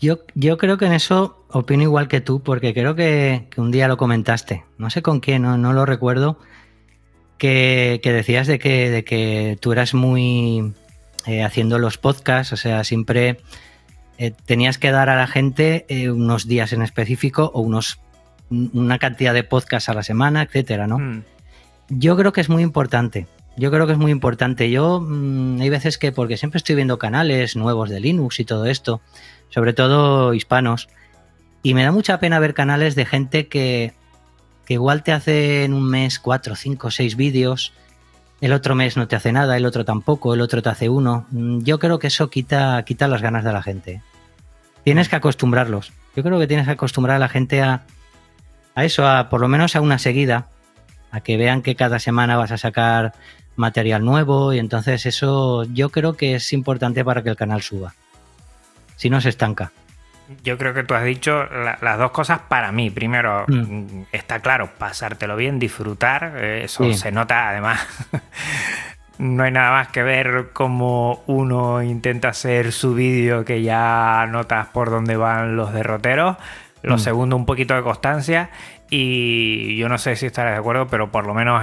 Yo, 0.00 0.20
yo 0.34 0.58
creo 0.58 0.78
que 0.78 0.86
en 0.86 0.92
eso 0.92 1.44
opino 1.50 1.82
igual 1.82 2.08
que 2.08 2.20
tú, 2.20 2.40
porque 2.40 2.72
creo 2.72 2.94
que, 2.94 3.46
que 3.50 3.60
un 3.60 3.70
día 3.70 3.88
lo 3.88 3.96
comentaste. 3.96 4.64
No 4.78 4.90
sé 4.90 5.02
con 5.02 5.20
qué, 5.20 5.38
no, 5.38 5.58
no 5.58 5.72
lo 5.72 5.86
recuerdo. 5.86 6.38
Que, 7.36 8.00
que 8.02 8.12
decías 8.12 8.48
de 8.48 8.58
que, 8.58 8.90
de 8.90 9.04
que 9.04 9.56
tú 9.60 9.70
eras 9.70 9.94
muy 9.94 10.72
eh, 11.26 11.44
haciendo 11.44 11.78
los 11.78 11.96
podcasts, 11.96 12.52
o 12.52 12.56
sea, 12.56 12.82
siempre 12.82 13.38
eh, 14.18 14.32
tenías 14.44 14.78
que 14.78 14.90
dar 14.90 15.08
a 15.08 15.16
la 15.16 15.28
gente 15.28 15.86
eh, 15.88 16.10
unos 16.10 16.48
días 16.48 16.72
en 16.72 16.82
específico 16.82 17.52
o 17.54 17.60
unos 17.60 18.00
una 18.50 18.98
cantidad 18.98 19.34
de 19.34 19.44
podcasts 19.44 19.88
a 19.88 19.94
la 19.94 20.02
semana, 20.02 20.42
etcétera, 20.42 20.86
¿no? 20.86 20.98
Mm, 20.98 21.22
Yo 21.90 22.16
creo 22.16 22.32
que 22.32 22.40
es 22.40 22.48
muy 22.48 22.62
importante. 22.62 23.26
Yo 23.56 23.70
creo 23.70 23.86
que 23.86 23.92
es 23.92 23.98
muy 23.98 24.10
importante. 24.10 24.70
Yo 24.70 25.00
mm, 25.00 25.60
hay 25.60 25.68
veces 25.68 25.98
que, 25.98 26.12
porque 26.12 26.36
siempre 26.36 26.58
estoy 26.58 26.76
viendo 26.76 26.98
canales 26.98 27.56
nuevos 27.56 27.90
de 27.90 28.00
Linux 28.00 28.40
y 28.40 28.44
todo 28.44 28.66
esto, 28.66 29.00
sobre 29.50 29.72
todo 29.72 30.34
hispanos, 30.34 30.88
y 31.62 31.74
me 31.74 31.84
da 31.84 31.92
mucha 31.92 32.20
pena 32.20 32.38
ver 32.38 32.54
canales 32.54 32.94
de 32.94 33.06
gente 33.06 33.48
que, 33.48 33.92
que 34.66 34.74
igual 34.74 35.02
te 35.02 35.12
hace 35.12 35.64
en 35.64 35.74
un 35.74 35.88
mes 35.88 36.18
cuatro, 36.18 36.54
cinco, 36.56 36.90
seis 36.90 37.16
vídeos, 37.16 37.72
el 38.40 38.52
otro 38.52 38.74
mes 38.74 38.96
no 38.96 39.08
te 39.08 39.16
hace 39.16 39.32
nada, 39.32 39.56
el 39.56 39.66
otro 39.66 39.84
tampoco, 39.84 40.32
el 40.34 40.40
otro 40.40 40.62
te 40.62 40.68
hace 40.68 40.88
uno. 40.88 41.26
Mm, 41.30 41.62
Yo 41.62 41.78
creo 41.78 41.98
que 41.98 42.06
eso 42.06 42.30
quita, 42.30 42.82
quita 42.84 43.08
las 43.08 43.22
ganas 43.22 43.44
de 43.44 43.52
la 43.52 43.62
gente. 43.62 44.02
Tienes 44.84 45.08
que 45.08 45.16
acostumbrarlos. 45.16 45.92
Yo 46.14 46.22
creo 46.22 46.38
que 46.38 46.46
tienes 46.46 46.66
que 46.66 46.72
acostumbrar 46.72 47.16
a 47.16 47.18
la 47.18 47.28
gente 47.28 47.62
a, 47.62 47.82
a 48.74 48.84
eso, 48.84 49.06
a 49.06 49.28
por 49.28 49.40
lo 49.40 49.48
menos 49.48 49.74
a 49.74 49.80
una 49.80 49.98
seguida, 49.98 50.48
a 51.10 51.20
que 51.20 51.36
vean 51.36 51.62
que 51.62 51.74
cada 51.74 51.98
semana 51.98 52.36
vas 52.36 52.52
a 52.52 52.58
sacar 52.58 53.12
material 53.56 54.04
nuevo 54.04 54.52
y 54.52 54.58
entonces 54.60 55.04
eso 55.04 55.64
yo 55.64 55.90
creo 55.90 56.14
que 56.14 56.36
es 56.36 56.52
importante 56.52 57.04
para 57.04 57.22
que 57.22 57.30
el 57.30 57.36
canal 57.36 57.62
suba. 57.62 57.94
Si 58.98 59.08
no 59.10 59.20
se 59.20 59.28
estanca. 59.28 59.70
Yo 60.44 60.58
creo 60.58 60.74
que 60.74 60.82
tú 60.84 60.92
has 60.94 61.04
dicho 61.04 61.44
la- 61.44 61.78
las 61.80 61.96
dos 61.98 62.10
cosas 62.10 62.40
para 62.48 62.70
mí. 62.72 62.90
Primero, 62.90 63.44
Mm. 63.48 64.02
está 64.12 64.40
claro, 64.40 64.70
pasártelo 64.76 65.36
bien, 65.36 65.58
disfrutar. 65.58 66.32
eh, 66.36 66.64
Eso 66.64 66.84
Sí. 66.84 66.94
se 66.94 67.12
nota, 67.12 67.48
además. 67.48 67.80
no 69.18 69.42
hay 69.44 69.50
nada 69.52 69.70
más 69.72 69.88
que 69.88 70.02
ver 70.02 70.50
cómo 70.52 71.22
uno 71.26 71.82
intenta 71.82 72.28
hacer 72.28 72.72
su 72.72 72.94
vídeo 72.94 73.44
que 73.44 73.62
ya 73.62 74.26
notas 74.28 74.66
por 74.68 74.90
dónde 74.90 75.16
van 75.16 75.56
los 75.56 75.72
derroteros. 75.72 76.36
Lo 76.82 76.96
Mm. 76.96 77.00
segundo, 77.00 77.36
un 77.36 77.46
poquito 77.46 77.74
de 77.74 77.82
constancia. 77.82 78.50
Y 78.90 79.76
yo 79.76 79.88
no 79.90 79.98
sé 79.98 80.16
si 80.16 80.24
estarás 80.24 80.54
de 80.54 80.58
acuerdo, 80.60 80.86
pero 80.86 81.12
por 81.12 81.26
lo 81.26 81.34
menos 81.34 81.62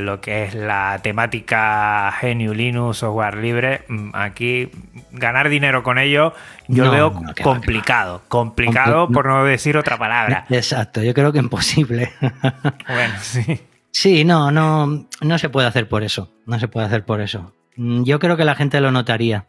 lo 0.00 0.20
que 0.22 0.44
es 0.44 0.54
la 0.54 1.00
temática 1.02 2.10
GNU 2.22 2.54
Linux, 2.54 2.96
software 2.98 3.36
libre, 3.36 3.82
mm, 3.88 4.10
aquí 4.14 4.70
ganar 5.10 5.50
dinero 5.50 5.82
con 5.82 5.98
ello, 5.98 6.32
yo 6.68 6.86
No, 6.86 6.90
veo 6.90 7.10
no, 7.10 7.18
que 7.20 7.26
va, 7.26 7.34
que 7.34 7.42
complicado. 7.42 8.22
Complicado 8.28 9.06
Compli- 9.08 9.12
por 9.14 9.26
no 9.26 9.44
decir 9.44 9.76
otra 9.76 9.98
palabra. 9.98 10.46
Exacto, 10.50 11.02
yo 11.02 11.12
creo 11.12 11.30
que 11.32 11.40
imposible. 11.40 12.10
Bueno, 12.88 13.14
sí. 13.20 13.60
sí, 13.90 14.24
no, 14.24 14.50
no, 14.50 15.06
no 15.20 15.38
se 15.38 15.50
puede 15.50 15.66
hacer 15.68 15.88
por 15.88 16.02
eso. 16.02 16.32
No 16.46 16.58
se 16.58 16.68
puede 16.68 16.86
hacer 16.86 17.04
por 17.04 17.20
eso. 17.20 17.52
Mm, 17.76 18.04
Yo 18.04 18.18
creo 18.18 18.36
que 18.38 18.46
la 18.46 18.54
gente 18.54 18.80
lo 18.80 18.90
notaría. 18.90 19.44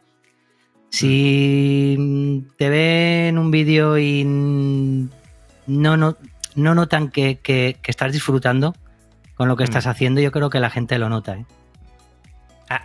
Si 0.90 1.96
mm, 1.98 2.38
te 2.58 2.68
ven 2.68 3.38
un 3.38 3.50
vídeo 3.50 3.96
y 3.98 4.24
no, 4.26 5.96
no, 5.96 6.16
no 6.54 6.74
notan 6.74 7.08
que, 7.10 7.38
que- 7.38 7.76
que 7.82 7.90
estás 7.90 8.12
disfrutando 8.12 8.74
con 9.34 9.48
lo 9.48 9.56
que 9.56 9.64
estás 9.64 9.86
Mm. 9.86 9.90
haciendo, 9.90 10.20
yo 10.20 10.30
creo 10.32 10.50
que 10.50 10.60
la 10.60 10.70
gente 10.70 10.98
lo 10.98 11.08
nota. 11.08 11.34
¿eh? 11.36 11.44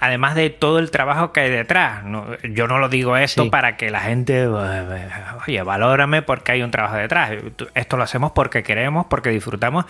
Además 0.02 0.36
de 0.36 0.50
todo 0.50 0.78
el 0.80 0.92
trabajo 0.92 1.32
que 1.32 1.40
hay 1.40 1.50
detrás. 1.50 2.04
No- 2.04 2.26
yo 2.44 2.68
no 2.68 2.80
lo 2.80 2.90
digo 2.90 3.16
esto 3.16 3.44
Sí. 3.44 3.50
para 3.50 3.78
que 3.78 3.90
la 3.90 4.02
gente, 4.02 4.44
eh, 4.44 5.10
oye, 5.48 5.64
valórame 5.64 6.22
porque 6.22 6.52
hay 6.52 6.62
un 6.64 6.70
trabajo 6.70 6.98
detrás. 6.98 7.32
Esto 7.76 7.96
lo 7.98 8.04
hacemos 8.04 8.34
porque 8.34 8.62
queremos, 8.62 9.06
porque 9.08 9.30
disfrutamos 9.30 9.86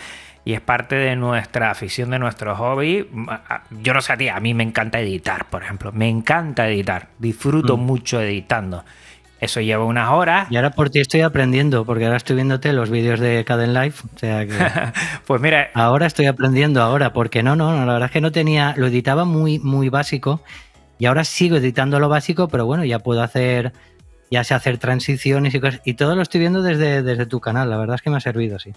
y 0.45 0.53
es 0.53 0.61
parte 0.61 0.95
de 0.95 1.15
nuestra 1.15 1.71
afición, 1.71 2.11
de 2.11 2.19
nuestro 2.19 2.55
hobby. 2.55 3.09
Yo 3.81 3.93
no 3.95 4.01
sé 4.01 4.13
a 4.13 4.17
ti, 4.17 4.29
a 4.29 4.39
mí 4.39 4.53
me 4.53 4.63
encanta 4.63 4.99
editar, 4.99 5.45
por 5.45 5.63
ejemplo. 5.63 5.91
Me 5.91 6.07
encanta 6.07 6.67
editar. 6.69 7.07
Disfruto 7.17 7.75
Mm. 7.75 7.81
mucho 7.81 8.21
editando. 8.21 8.85
Eso 9.39 9.61
lleva 9.61 9.85
unas 9.85 10.09
horas. 10.11 10.47
Y 10.51 10.57
ahora 10.57 10.71
por 10.71 10.89
ti 10.89 10.99
estoy 10.99 11.21
aprendiendo, 11.21 11.85
porque 11.85 12.05
ahora 12.05 12.17
estoy 12.17 12.35
viéndote 12.35 12.73
los 12.73 12.89
vídeos 12.89 13.19
de 13.21 13.45
Caden 13.45 13.73
Life. 13.73 14.05
O 14.13 14.19
sea 14.19 14.45
que 14.45 14.53
Pues 15.27 15.41
mira, 15.41 15.69
ahora 15.73 16.07
estoy 16.07 16.25
aprendiendo 16.25 16.81
ahora, 16.81 17.13
porque 17.13 17.41
no, 17.41 17.55
no, 17.55 17.71
no, 17.77 17.85
la 17.85 17.93
verdad 17.93 18.07
es 18.07 18.11
que 18.11 18.21
no 18.21 18.31
tenía, 18.31 18.73
lo 18.77 18.87
editaba 18.87 19.23
muy, 19.25 19.57
muy 19.59 19.87
básico 19.89 20.41
y 20.97 21.05
ahora 21.05 21.23
sigo 21.23 21.55
editando 21.57 21.99
lo 21.99 22.09
básico, 22.09 22.49
pero 22.49 22.65
bueno, 22.65 22.83
ya 22.83 22.99
puedo 22.99 23.23
hacer, 23.23 23.71
ya 24.29 24.43
sé 24.43 24.53
hacer 24.55 24.77
transiciones 24.77 25.55
y 25.55 25.59
cosas. 25.61 25.79
Y 25.85 25.93
todo 25.93 26.15
lo 26.17 26.21
estoy 26.21 26.41
viendo 26.41 26.61
desde, 26.61 27.01
desde 27.01 27.25
tu 27.25 27.39
canal, 27.39 27.69
la 27.69 27.77
verdad 27.77 27.95
es 27.95 28.01
que 28.01 28.09
me 28.09 28.17
ha 28.17 28.21
servido, 28.21 28.59
sí. 28.59 28.73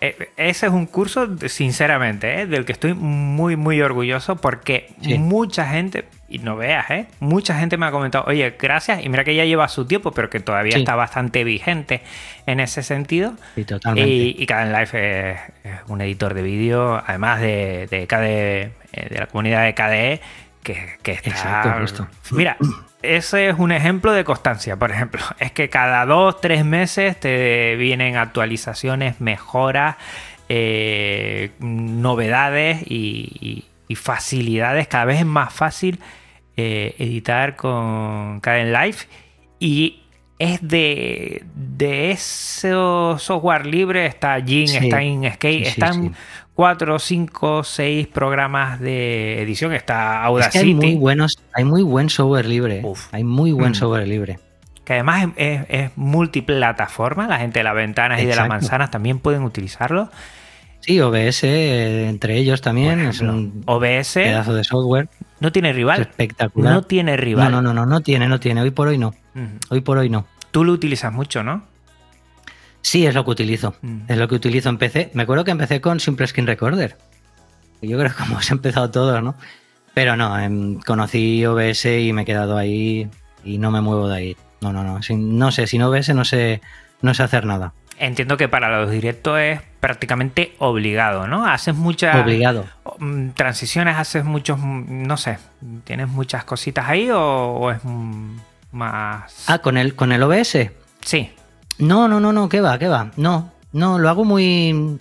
Eh, 0.00 0.30
Ese 0.36 0.66
es 0.66 0.72
un 0.72 0.86
curso, 0.86 1.28
sinceramente, 1.46 2.40
¿eh? 2.40 2.46
del 2.46 2.64
que 2.64 2.72
estoy 2.72 2.92
muy, 2.94 3.54
muy 3.54 3.80
orgulloso 3.80 4.34
porque 4.34 4.92
Sí. 5.00 5.16
mucha 5.16 5.64
gente, 5.68 6.06
y 6.32 6.38
no 6.38 6.56
veas, 6.56 6.90
¿eh? 6.90 7.06
mucha 7.20 7.58
gente 7.58 7.76
me 7.76 7.86
ha 7.86 7.90
comentado, 7.90 8.24
oye, 8.26 8.56
gracias, 8.58 9.04
y 9.04 9.08
mira 9.08 9.24
que 9.24 9.34
ya 9.34 9.44
lleva 9.44 9.68
su 9.68 9.84
tiempo, 9.86 10.12
pero 10.12 10.30
que 10.30 10.40
todavía 10.40 10.72
Sí. 10.74 10.80
está 10.80 10.94
bastante 10.94 11.44
vigente 11.44 12.02
en 12.46 12.60
ese 12.60 12.82
sentido. 12.82 13.34
Sí, 13.54 13.64
totalmente. 13.64 14.10
Y, 14.10 14.36
y 14.38 14.46
Caden 14.46 14.72
Life 14.72 15.30
es, 15.30 15.38
es 15.64 15.80
un 15.88 16.00
editor 16.00 16.34
de 16.34 16.42
vídeo, 16.42 17.02
además 17.06 17.40
de, 17.40 17.86
de, 17.90 18.06
KDE, 18.06 18.60
eh, 18.92 19.08
de 19.10 19.18
la 19.18 19.26
comunidad 19.26 19.64
de 19.64 19.74
KDE, 19.74 20.20
que, 20.62 20.96
que 21.02 21.12
está... 21.12 21.30
Exacto, 21.30 21.80
justo. 21.80 22.06
Mira, 22.30 22.56
ese 23.02 23.48
es 23.48 23.58
un 23.58 23.72
ejemplo 23.72 24.12
de 24.12 24.22
constancia, 24.24 24.76
por 24.76 24.90
ejemplo. 24.92 25.20
Es 25.40 25.50
que 25.52 25.68
cada 25.68 26.06
dos, 26.06 26.40
tres 26.40 26.64
meses 26.64 27.18
te 27.18 27.74
vienen 27.76 28.16
actualizaciones, 28.16 29.20
mejoras, 29.20 29.96
eh, 30.48 31.50
novedades 31.60 32.82
y, 32.86 33.28
y- 33.40 33.64
y 33.88 33.94
facilidades. 33.94 34.86
Cada 34.88 35.04
vez 35.06 35.18
es 35.20 35.26
más 35.26 35.52
fácil 35.52 35.98
eh, 36.56 36.94
editar 36.98 37.56
con 37.56 38.40
Caden 38.40 38.72
Life 38.72 39.06
y 39.58 40.00
es 40.38 40.58
de, 40.66 41.44
de 41.54 42.10
ese 42.10 42.70
software 43.18 43.64
libre. 43.66 44.06
Está 44.06 44.40
Jin, 44.40 44.66
Sí. 44.68 44.76
está 44.78 45.02
Inkscape, 45.02 45.52
Sí, 45.52 45.62
están 45.64 46.02
sí. 46.08 46.10
cuatro, 46.54 46.98
cinco, 46.98 47.62
seis 47.62 48.06
programas 48.08 48.80
de 48.80 49.40
edición. 49.42 49.72
Está 49.72 50.14
Es 50.14 50.20
que 50.20 50.26
Audacity. 50.26 50.58
hay 50.68 50.74
muy 50.74 50.94
buenos, 50.96 51.38
hay 51.54 51.64
muy 51.64 51.82
buen 51.82 52.08
software 52.10 52.46
libre. 52.46 52.78
¿eh? 52.78 52.82
Uf. 52.84 53.12
Hay 53.14 53.22
muy 53.24 53.52
buen 53.52 53.70
Mm. 53.70 53.74
software 53.74 54.08
libre. 54.08 54.38
que 54.84 54.94
además 54.94 55.28
es, 55.36 55.60
es- 55.60 55.66
es 55.68 55.90
multiplataforma, 55.96 57.28
la 57.28 57.38
gente 57.38 57.60
de 57.60 57.64
las 57.64 57.74
ventanas 57.76 58.20
y 58.20 58.26
de 58.26 58.34
las 58.34 58.48
manzanas 58.48 58.90
también 58.90 59.20
pueden 59.20 59.44
utilizarlo. 59.44 60.10
Sí, 60.82 61.00
OBS, 61.00 61.44
eh, 61.44 62.08
entre 62.08 62.36
ellos 62.36 62.60
también, 62.60 63.00
es 63.00 63.20
un 63.20 63.62
OBS 63.66 64.14
pedazo 64.14 64.52
de 64.54 64.64
software 64.64 65.08
no 65.40 65.50
tiene 65.52 65.70
es 65.70 65.76
rival. 65.76 66.02
espectacular. 66.02 66.72
No 66.74 66.82
tiene 66.82 67.12
no, 67.16 67.22
rival. 67.22 67.50
no, 67.52 67.62
no, 67.62 67.72
no, 67.72 67.86
no 67.86 68.00
tiene, 68.00 68.28
no 68.28 68.38
tiene. 68.40 68.60
Hoy 68.62 68.70
por 68.72 68.88
hoy 68.88 68.98
no. 68.98 69.14
Hoy 69.70 69.80
por 69.80 69.98
hoy 69.98 70.08
no. 70.10 70.26
Tú 70.50 70.64
lo 70.64 70.72
utilizas 70.72 71.12
mucho, 71.12 71.42
¿no? 71.42 71.64
Sí, 72.80 73.06
es 73.06 73.14
lo 73.14 73.24
que 73.24 73.30
utilizo. 73.30 73.74
Mm. 73.82 74.00
Es 74.08 74.16
lo 74.18 74.28
que 74.28 74.34
utilizo. 74.34 74.68
Empecé, 74.68 75.10
me 75.14 75.22
acuerdo 75.22 75.44
que 75.44 75.50
empecé 75.52 75.80
con 75.80 76.00
Simple 76.00 76.26
Screen 76.26 76.46
Recorder. 76.46 76.96
Yo 77.80 77.96
creo 77.98 78.10
que 78.10 78.16
como 78.16 78.32
hemos 78.34 78.50
empezado 78.50 78.90
todos, 78.90 79.22
¿no? 79.22 79.34
Pero 79.94 80.16
no, 80.16 80.38
em, 80.38 80.80
conocí 80.80 81.44
OBS 81.44 81.84
y 82.00 82.12
me 82.12 82.22
he 82.22 82.24
quedado 82.24 82.56
ahí 82.56 83.08
y 83.44 83.58
no 83.58 83.70
me 83.70 83.80
muevo 83.80 84.08
de 84.08 84.16
ahí. 84.16 84.36
No, 84.60 84.72
no, 84.72 84.82
no. 84.84 85.02
Sin- 85.02 85.38
no 85.38 85.50
sé, 85.52 85.66
sin 85.66 85.82
OBS 85.82 86.14
no 86.14 86.24
sé, 86.24 86.60
no 87.02 87.14
sé 87.14 87.22
hacer 87.22 87.44
nada. 87.46 87.72
Entiendo 88.04 88.36
que 88.36 88.48
para 88.48 88.80
los 88.80 88.90
directos 88.90 89.38
es 89.38 89.60
prácticamente 89.78 90.54
obligado, 90.58 91.28
¿no? 91.28 91.46
Haces 91.46 91.74
muchas 91.76 92.16
Obligado. 92.16 92.64
mm, 92.98 93.28
transiciones, 93.30 93.96
haces 93.96 94.24
muchos, 94.24 94.58
mm, 94.58 95.06
no 95.06 95.16
sé, 95.16 95.38
¿tienes 95.84 96.08
muchas 96.08 96.44
cositas 96.44 96.88
ahí 96.88 97.10
o, 97.10 97.20
o 97.20 97.70
es... 97.70 97.78
mm, 97.84 98.36
más... 98.72 99.44
Ah, 99.48 99.58
con 99.58 99.76
el, 99.76 99.94
con 99.94 100.10
el 100.10 100.22
OBS. 100.22 100.70
Sí. 101.04 101.30
No, 101.78 102.08
no, 102.08 102.18
no, 102.18 102.32
no, 102.32 102.48
¿qué 102.48 102.60
va? 102.60 102.76
¿Qué 102.78 102.88
va? 102.88 103.12
No, 103.16 103.52
no, 103.72 103.98
lo 104.00 104.08
hago 104.08 104.24
muy... 104.24 104.98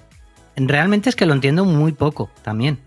Realmente 0.55 1.09
es 1.09 1.15
que 1.15 1.25
lo 1.25 1.33
entiendo 1.33 1.65
muy 1.65 1.93
poco 1.93 2.29
también. 2.43 2.77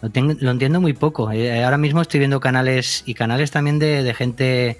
Lo, 0.00 0.08
tengo- 0.10 0.36
lo 0.40 0.52
entiendo 0.52 0.80
muy 0.80 0.94
poco. 0.94 1.30
Eh, 1.32 1.62
ahora 1.64 1.76
mismo 1.76 2.00
estoy 2.00 2.18
viendo 2.20 2.40
canales 2.40 3.02
y 3.04 3.12
canales 3.14 3.50
también 3.50 3.78
de, 3.78 4.02
de 4.02 4.14
gente 4.14 4.78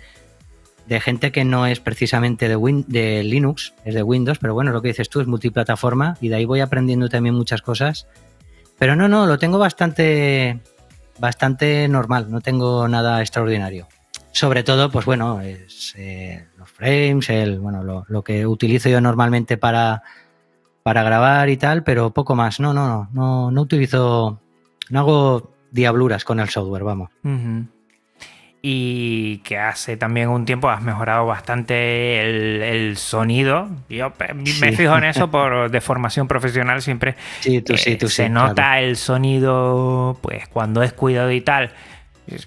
de 0.86 1.00
gente 1.00 1.30
que 1.32 1.44
no 1.44 1.66
es 1.66 1.80
precisamente 1.80 2.48
de, 2.48 2.56
Win- 2.56 2.84
de 2.88 3.22
Linux, 3.22 3.74
es 3.84 3.94
de 3.94 4.02
Windows, 4.02 4.38
pero 4.38 4.54
bueno, 4.54 4.72
lo 4.72 4.82
que 4.82 4.88
dices 4.88 5.08
tú 5.08 5.20
es 5.20 5.26
multiplataforma 5.26 6.16
y 6.20 6.28
de 6.28 6.36
ahí 6.36 6.44
voy 6.44 6.60
aprendiendo 6.60 7.08
también 7.08 7.34
muchas 7.34 7.62
cosas. 7.62 8.06
Pero 8.78 8.96
no, 8.96 9.08
no, 9.08 9.26
lo 9.26 9.38
tengo 9.38 9.58
bastante, 9.58 10.58
bastante 11.18 11.86
normal, 11.88 12.30
no 12.30 12.40
tengo 12.40 12.88
nada 12.88 13.20
extraordinario. 13.20 13.86
Sobre 14.32 14.62
todo, 14.62 14.90
pues 14.90 15.04
bueno, 15.06 15.40
es, 15.40 15.94
eh, 15.96 16.46
los 16.56 16.70
frames, 16.70 17.28
el, 17.30 17.58
bueno, 17.60 17.82
lo, 18.08 18.22
que 18.22 18.46
utilizo 18.46 18.88
yo 18.88 19.00
normalmente 19.00 19.56
para, 19.58 20.02
para 20.82 21.02
grabar 21.02 21.48
y 21.50 21.56
tal, 21.56 21.82
pero 21.82 22.10
poco 22.10 22.34
más. 22.36 22.60
No, 22.60 22.72
no, 22.72 22.86
no, 22.88 23.08
no, 23.12 23.50
no 23.50 23.60
utilizo, 23.60 24.40
no 24.88 25.00
hago 25.00 25.52
diabluras 25.72 26.24
con 26.24 26.40
el 26.40 26.48
software, 26.48 26.84
vamos. 26.84 27.10
Ujú. 27.24 27.66
Y 28.62 29.38
que 29.38 29.56
hace 29.58 29.96
también 29.96 30.28
un 30.28 30.44
tiempo 30.44 30.68
has 30.68 30.82
mejorado 30.82 31.24
bastante 31.24 32.20
el, 32.20 32.62
el 32.62 32.96
sonido. 32.98 33.70
Yo 33.88 34.12
me 34.34 34.44
Sí. 34.46 34.72
fijo 34.76 34.96
en 34.98 35.04
eso 35.04 35.30
por 35.30 35.70
de 35.70 35.80
formación 35.80 36.28
profesional 36.28 36.82
siempre. 36.82 37.14
Sí, 37.40 37.62
tú 37.62 37.76
sí, 37.78 37.92
eh, 37.92 37.96
tú 37.96 38.08
se 38.08 38.28
nota 38.28 38.54
claro. 38.54 38.84
el 38.86 38.96
sonido, 38.96 40.18
pues 40.22 40.46
cuando 40.48 40.82
es 40.82 40.92
cuidado 40.92 41.30
y 41.32 41.40
tal. 41.40 41.70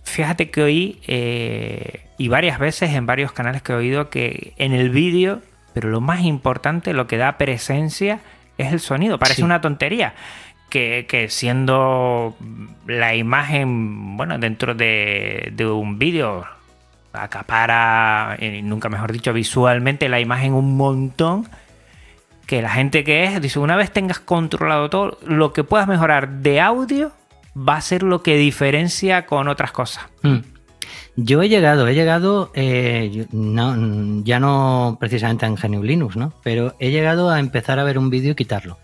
Fíjate 0.04 0.50
que 0.52 0.62
oí, 0.62 1.00
eh, 1.08 2.02
y 2.20 2.28
varias 2.28 2.60
veces 2.60 2.92
en 2.92 3.06
varios 3.06 3.32
canales 3.32 3.62
que 3.64 3.74
he 3.74 3.76
oído, 3.76 4.10
que 4.10 4.54
en 4.58 4.72
el 4.74 4.92
vídeo, 4.92 5.42
pero 5.74 5.90
lo 5.90 6.00
más 6.00 6.22
importante, 6.22 6.94
lo 6.94 7.08
que 7.08 7.18
da 7.18 7.38
presencia, 7.40 8.20
es 8.60 8.72
el 8.72 8.80
sonido. 8.80 9.18
Parece 9.18 9.44
una 9.44 9.62
tontería. 9.62 10.14
Que, 10.74 11.28
siendo 11.30 12.36
la 12.88 13.14
imagen, 13.14 14.18
bueno, 14.18 14.40
dentro 14.40 14.74
de, 14.74 15.54
un 15.60 16.00
vídeo, 16.00 16.46
acapara, 17.14 18.36
eh, 18.40 18.64
nunca 18.64 18.90
mejor 18.90 19.12
dicho, 19.12 19.34
visualmente 19.34 20.10
la 20.10 20.20
imagen 20.20 20.54
un 20.54 20.76
montón 20.76 21.48
que 22.48 22.64
la 22.64 22.72
gente 22.72 23.04
que 23.04 23.26
es, 23.26 23.40
dice, 23.40 23.60
una 23.60 23.76
vez 23.76 23.92
tengas 23.92 24.20
controlado 24.20 24.90
todo, 24.90 25.20
lo 25.28 25.54
que 25.54 25.64
puedas 25.64 25.88
mejorar 25.88 26.42
de 26.42 26.60
audio 26.60 27.12
va 27.56 27.76
a 27.76 27.82
ser 27.82 28.02
lo 28.02 28.24
que 28.24 28.36
diferencia 28.38 29.28
con 29.28 29.48
otras 29.50 29.72
cosas. 29.72 30.06
Mm. 30.24 30.38
Yo 31.16 31.44
he 31.44 31.50
llegado, 31.50 31.88
he 31.88 31.94
llegado, 31.94 32.52
eh, 32.56 33.28
no, 33.32 34.24
ya 34.24 34.40
no 34.40 34.98
precisamente 35.00 35.46
en 35.46 35.54
GNU 35.54 35.84
Linux, 35.84 36.16
¿no? 36.16 36.34
Pero 36.42 36.76
he 36.80 36.90
llegado 36.90 37.30
a 37.30 37.40
empezar 37.40 37.78
a 37.78 37.84
ver 37.84 38.00
un 38.00 38.10
vídeo 38.10 38.32
y 38.32 38.36
quitarlo. 38.36 38.80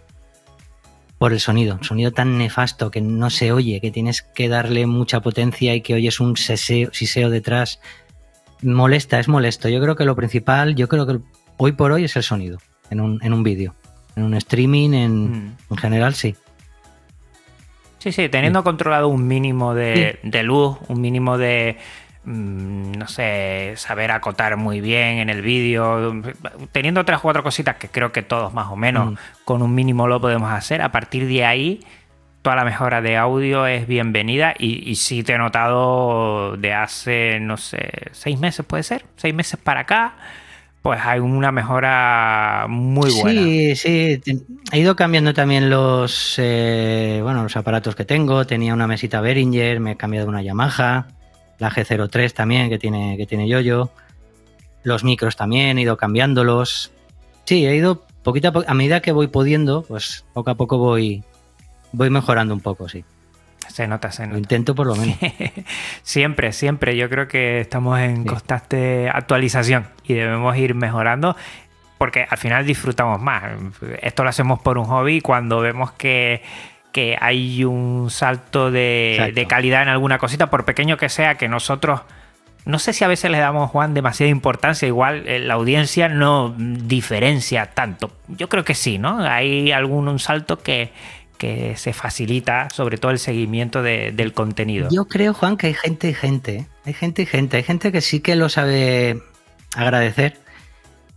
Por 1.19 1.33
el 1.33 1.39
sonido, 1.39 1.75
un 1.75 1.83
sonido 1.83 2.11
tan 2.11 2.37
nefasto 2.37 2.89
que 2.91 3.01
no 3.01 3.29
se 3.29 3.51
oye, 3.51 3.79
que 3.81 3.91
tienes 3.91 4.21
que 4.23 4.47
darle 4.49 4.87
mucha 4.87 5.19
potencia 5.19 5.75
y 5.75 5.81
que 5.81 5.93
oyes 5.93 6.19
un 6.19 6.37
seseo, 6.37 6.89
siseo 6.93 7.29
detrás. 7.29 7.79
Molesta, 8.63 9.19
es 9.19 9.27
molesto. 9.27 9.69
Yo 9.69 9.79
creo 9.81 9.95
que 9.95 10.05
lo 10.05 10.15
principal, 10.15 10.75
yo 10.75 10.87
creo 10.87 11.05
que 11.05 11.19
hoy 11.57 11.73
por 11.73 11.91
hoy 11.91 12.05
es 12.05 12.15
el 12.15 12.23
sonido 12.23 12.57
en 12.89 13.01
un, 13.01 13.19
en 13.21 13.33
un 13.33 13.43
vídeo. 13.43 13.75
En 14.15 14.23
un 14.23 14.33
streaming, 14.33 14.93
en, 14.93 15.31
Mm. 15.31 15.57
en 15.71 15.77
general, 15.77 16.15
sí. 16.15 16.35
Sí, 17.99 18.13
sí, 18.13 18.29
teniendo 18.29 18.63
controlado 18.63 19.09
un 19.09 19.27
mínimo 19.27 19.73
de, 19.75 20.19
de 20.23 20.43
luz, 20.43 20.77
un 20.87 21.01
mínimo 21.01 21.37
de, 21.37 21.77
no 22.25 23.07
sé, 23.07 23.73
saber 23.77 24.11
acotar 24.11 24.55
muy 24.57 24.81
bien 24.81 25.17
en 25.19 25.29
el 25.29 25.41
vídeo, 25.41 26.21
teniendo 26.71 27.03
tres 27.05 27.19
o 27.19 27.21
cuatro 27.21 27.43
cositas 27.43 27.77
que 27.77 27.87
creo 27.87 28.11
que 28.11 28.21
todos 28.21 28.53
más 28.53 28.67
o 28.67 28.75
menos 28.75 29.13
Mm. 29.13 29.17
con 29.45 29.61
un 29.61 29.73
mínimo 29.73 30.07
lo 30.07 30.19
podemos 30.21 30.51
hacer, 30.51 30.81
a 30.81 30.91
partir 30.91 31.27
de 31.27 31.45
ahí 31.45 31.79
toda 32.41 32.55
la 32.55 32.63
mejora 32.65 33.01
de 33.01 33.17
audio 33.17 33.65
es 33.67 33.87
bienvenida 33.87 34.53
y, 34.57 34.89
y 34.89 34.95
sí 34.95 35.23
te 35.23 35.33
he 35.33 35.37
notado 35.37 36.55
de 36.57 36.73
hace, 36.73 37.39
no 37.39 37.57
sé, 37.57 37.89
seis 38.11 38.39
meses 38.39 38.65
puede 38.65 38.83
ser, 38.83 39.05
seis 39.17 39.33
meses 39.33 39.59
para 39.61 39.81
acá, 39.81 40.13
pues 40.81 41.01
hay 41.03 41.19
una 41.19 41.51
mejora 41.51 42.65
muy 42.69 43.11
buena. 43.11 43.41
Sí, 43.41 43.75
sí. 43.75 44.21
He 44.71 44.79
ido 44.79 44.95
cambiando 44.95 45.33
también 45.33 45.69
los, 45.69 46.35
eh, 46.37 47.19
bueno, 47.21 47.43
los 47.43 47.57
aparatos 47.57 47.95
que 47.95 48.05
tengo. 48.05 48.45
Tenía 48.47 48.73
una 48.73 48.87
mesita 48.87 49.19
Behringer, 49.19 49.81
me 49.81 49.91
he 49.91 49.97
cambiado 49.97 50.29
una 50.29 50.41
Yamaha, 50.41 51.07
la 51.59 51.69
G03 51.69 52.33
también 52.33 52.69
que 52.69 52.79
tiene, 52.79 53.15
que 53.17 53.25
tiene 53.25 53.47
yo 53.47 53.91
Los 54.83 55.03
micros 55.03 55.35
también, 55.35 55.77
he 55.77 55.81
ido 55.81 55.97
cambiándolos. 55.97 56.91
Sí, 57.45 57.65
he 57.65 57.75
ido 57.75 58.05
poquito 58.23 58.47
a 58.49 58.51
poco, 58.51 58.65
a 58.69 58.73
medida 58.73 59.01
que 59.01 59.11
voy 59.11 59.27
pudiendo, 59.27 59.83
pues 59.83 60.25
poco 60.33 60.51
a 60.51 60.55
poco 60.55 60.77
voy, 60.77 61.23
voy 61.91 62.09
mejorando 62.09 62.53
un 62.53 62.61
poco, 62.61 62.87
sí. 62.89 63.03
Se 63.67 63.87
nota, 63.87 64.11
se 64.11 64.23
Lo 64.23 64.29
nota. 64.29 64.39
intento 64.39 64.73
por 64.73 64.87
lo 64.87 64.95
menos. 64.95 65.17
siempre, 66.03 66.51
siempre. 66.53 66.97
Yo 66.97 67.09
creo 67.09 67.27
que 67.27 67.61
estamos 67.61 67.99
en 67.99 68.23
Sí. 68.23 68.29
constante 68.29 69.09
actualización 69.09 69.87
y 70.03 70.13
debemos 70.15 70.55
ir 70.57 70.73
mejorando 70.75 71.35
porque 71.97 72.25
al 72.29 72.37
final 72.37 72.65
disfrutamos 72.65 73.21
más. 73.21 73.43
Esto 74.01 74.23
lo 74.23 74.29
hacemos 74.29 74.59
por 74.61 74.77
un 74.77 74.85
hobby 74.85 75.21
cuando 75.21 75.59
vemos 75.59 75.91
que, 75.91 76.41
que 76.91 77.17
hay 77.19 77.63
un 77.63 78.09
salto 78.09 78.71
de, 78.71 79.45
calidad 79.47 79.81
en 79.83 79.89
alguna 79.89 80.17
cosita, 80.17 80.49
por 80.49 80.65
pequeño 80.65 80.97
que 80.97 81.09
sea, 81.09 81.35
que 81.35 81.47
nosotros... 81.47 82.01
No 82.65 82.77
sé 82.77 82.93
si 82.93 83.03
a 83.03 83.07
veces 83.07 83.31
le 83.31 83.39
damos, 83.39 83.71
Juan, 83.71 83.93
demasiada 83.93 84.29
importancia. 84.29 84.87
Igual 84.87 85.23
eh, 85.27 85.39
la 85.39 85.55
audiencia 85.55 86.09
no 86.09 86.53
diferencia 86.57 87.67
tanto. 87.67 88.11
Yo 88.27 88.49
creo 88.49 88.63
que 88.63 88.75
sí, 88.75 88.99
¿no? 88.99 89.19
Hay 89.23 89.71
algún 89.71 90.07
un 90.07 90.19
salto 90.19 90.59
que, 90.59 90.91
que 91.37 91.77
se 91.77 91.93
facilita, 91.93 92.69
sobre 92.69 92.97
todo 92.97 93.11
el 93.11 93.17
seguimiento 93.17 93.81
de- 93.81 94.11
del 94.11 94.33
contenido. 94.33 94.89
Yo 94.91 95.05
creo, 95.05 95.33
Juan, 95.33 95.57
que 95.57 95.67
hay 95.67 95.73
gente 95.73 96.09
y 96.09 96.13
gente. 96.13 96.55
¿eh? 96.57 96.67
Hay 96.85 96.93
gente 96.93 97.21
y 97.23 97.25
gente. 97.25 97.57
Hay 97.57 97.63
gente 97.63 97.91
que 97.91 98.01
sí 98.01 98.19
que 98.19 98.35
lo 98.35 98.49
sabe 98.49 99.19
agradecer. 99.75 100.37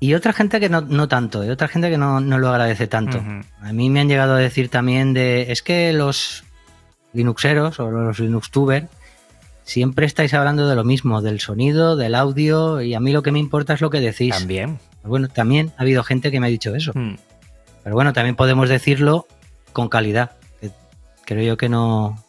Y 0.03 0.15
otra 0.15 0.33
gente 0.33 0.59
que 0.59 0.69
no, 0.69 0.81
no 0.81 1.07
tanto. 1.07 1.45
Y 1.45 1.49
otra 1.51 1.69
gente 1.69 1.89
que 1.89 1.97
no, 1.97 2.21
no 2.21 2.37
lo 2.37 2.49
agradece 2.49 2.89
tanto. 2.89 3.23
A 3.63 3.73
mí 3.73 3.89
me 3.89 4.01
han 4.01 4.09
llegado 4.09 4.35
a 4.35 4.39
decir 4.39 4.69
también 4.69 5.15
de. 5.15 5.53
Es 5.53 5.63
que 5.63 5.93
los 5.93 6.43
Linuxeros 7.13 7.79
o 7.79 7.89
los 7.89 8.19
Linuxtubers 8.19 8.89
siempre 9.63 10.05
estáis 10.07 10.35
hablando 10.35 10.69
de 10.69 10.75
lo 10.75 10.83
mismo, 10.83 11.23
del 11.23 11.39
sonido, 11.39 11.95
del 11.95 12.17
audio. 12.17 12.81
Y 12.81 12.95
a 12.95 13.01
mí 13.01 13.13
lo 13.13 13.23
que 13.23 13.31
me 13.31 13.39
importa 13.39 13.75
es 13.75 13.81
lo 13.81 13.91
que 13.91 14.01
decís. 14.01 14.37
También. 14.37 14.81
Bueno, 15.05 15.29
también 15.29 15.71
ha 15.79 15.83
habido 15.83 16.03
gente 16.03 16.33
que 16.33 16.41
me 16.41 16.49
ha 16.49 16.51
dicho 16.51 16.75
eso. 16.75 16.91
Mm. 16.97 17.15
Pero 17.85 17.95
bueno, 17.95 18.13
también 18.13 18.35
podemos 18.35 18.69
decirlo 18.69 19.29
con 19.73 19.89
calidad. 19.89 20.33
que 20.61 20.73
creo 21.25 21.45
yo 21.45 21.57
que 21.57 21.69
no, 21.69 22.21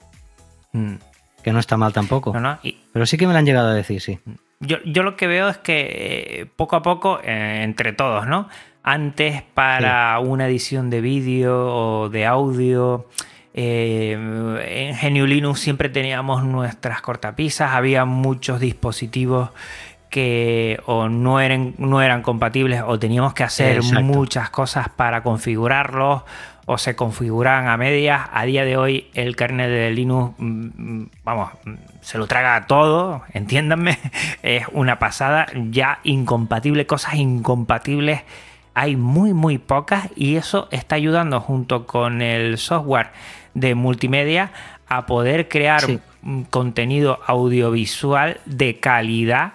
Mm. 0.74 0.98
que 1.42 1.52
no 1.54 1.60
está 1.60 1.76
mal 1.76 1.92
tampoco. 1.92 2.34
No, 2.34 2.40
no, 2.40 2.60
y 2.62 2.78
Pero 2.94 3.08
sí 3.08 3.18
que 3.18 3.26
me 3.26 3.34
lo 3.34 3.40
han 3.40 3.46
llegado 3.48 3.70
a 3.70 3.74
decir, 3.74 4.00
sí. 4.00 4.20
Yo, 4.66 4.78
yo 4.86 5.04
lo 5.04 5.16
que 5.16 5.28
veo 5.28 5.50
es 5.50 5.58
que 5.58 6.42
eh, 6.42 6.46
poco 6.56 6.76
a 6.76 6.82
poco, 6.82 7.20
eh, 7.24 7.62
entre 7.64 7.94
todos, 7.94 8.28
¿no? 8.28 8.50
Antes 8.84 9.42
para 9.42 10.20
una 10.20 10.48
edición 10.48 10.90
de 10.90 11.02
vídeo 11.02 11.74
o 11.74 12.10
de 12.10 12.26
audio, 12.26 13.08
eh, 13.54 14.14
en 14.14 15.16
GNU 15.16 15.26
Linux 15.26 15.60
siempre 15.60 15.90
teníamos 15.90 16.44
nuestras 16.44 17.02
cortapisas, 17.02 17.72
había 17.72 18.04
muchos 18.06 18.60
dispositivos 18.60 19.52
que 20.10 20.80
o 20.86 21.10
no 21.10 21.40
eran, 21.40 21.74
no 21.78 22.02
eran 22.02 22.22
compatibles 22.22 22.84
o 22.86 23.00
teníamos 23.00 23.34
que 23.34 23.44
hacer 23.44 23.78
Exacto. 23.78 24.04
muchas 24.04 24.50
cosas 24.50 24.90
para 24.90 25.24
configurarlos 25.24 26.24
o 26.66 26.78
se 26.78 26.96
configuran 26.96 27.68
a 27.68 27.78
medias. 27.78 28.22
A 28.32 28.46
día 28.46 28.66
de 28.66 28.78
hoy 28.78 29.08
el 29.14 29.36
kernel 29.36 29.70
de 29.70 29.92
Linux, 29.92 30.36
mm, 30.38 30.66
mm, 30.76 31.10
vamos, 31.24 31.50
mm, 31.66 31.74
se 32.02 32.18
lo 32.18 32.28
traga 32.28 32.66
todo, 32.68 33.24
entiéndanme, 33.34 33.98
es 34.44 34.66
una 34.72 35.00
pasada, 35.00 35.48
ya 35.54 36.00
incompatible, 36.04 36.86
cosas 36.86 37.16
incompatibles 37.16 38.22
hay 38.76 38.96
muy 38.96 39.34
muy 39.34 39.60
pocas 39.60 40.10
y 40.16 40.36
eso 40.36 40.68
está 40.72 40.96
ayudando 40.96 41.40
junto 41.40 41.86
con 41.86 42.22
el 42.22 42.58
software 42.58 43.12
de 43.54 43.76
multimedia 43.76 44.52
a 44.88 45.06
poder 45.06 45.48
crear 45.48 45.82
Sí. 45.82 46.00
contenido 46.50 47.20
audiovisual 47.28 48.40
de 48.46 48.80
calidad 48.80 49.54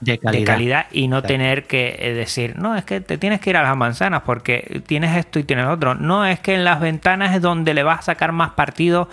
De 0.00 0.18
calidad. 0.18 0.40
de 0.40 0.44
calidad 0.46 0.86
y 0.92 1.08
no 1.08 1.18
Exacto. 1.18 1.28
tener 1.34 1.64
que 1.66 1.96
eh, 1.98 2.14
decir, 2.14 2.56
no, 2.58 2.74
es 2.76 2.84
que 2.84 3.00
te 3.00 3.18
tienes 3.18 3.40
que 3.40 3.50
ir 3.50 3.56
a 3.56 3.62
las 3.62 3.76
manzanas 3.76 4.22
porque 4.24 4.82
tienes 4.86 5.16
esto 5.16 5.38
y 5.38 5.44
tienes 5.44 5.66
otro. 5.66 5.94
No, 5.94 6.24
es 6.24 6.40
que 6.40 6.54
en 6.54 6.64
las 6.64 6.80
ventanas 6.80 7.34
es 7.34 7.42
donde 7.42 7.74
le 7.74 7.82
vas 7.82 8.00
a 8.00 8.02
sacar 8.02 8.32
más 8.32 8.50
partido. 8.52 9.08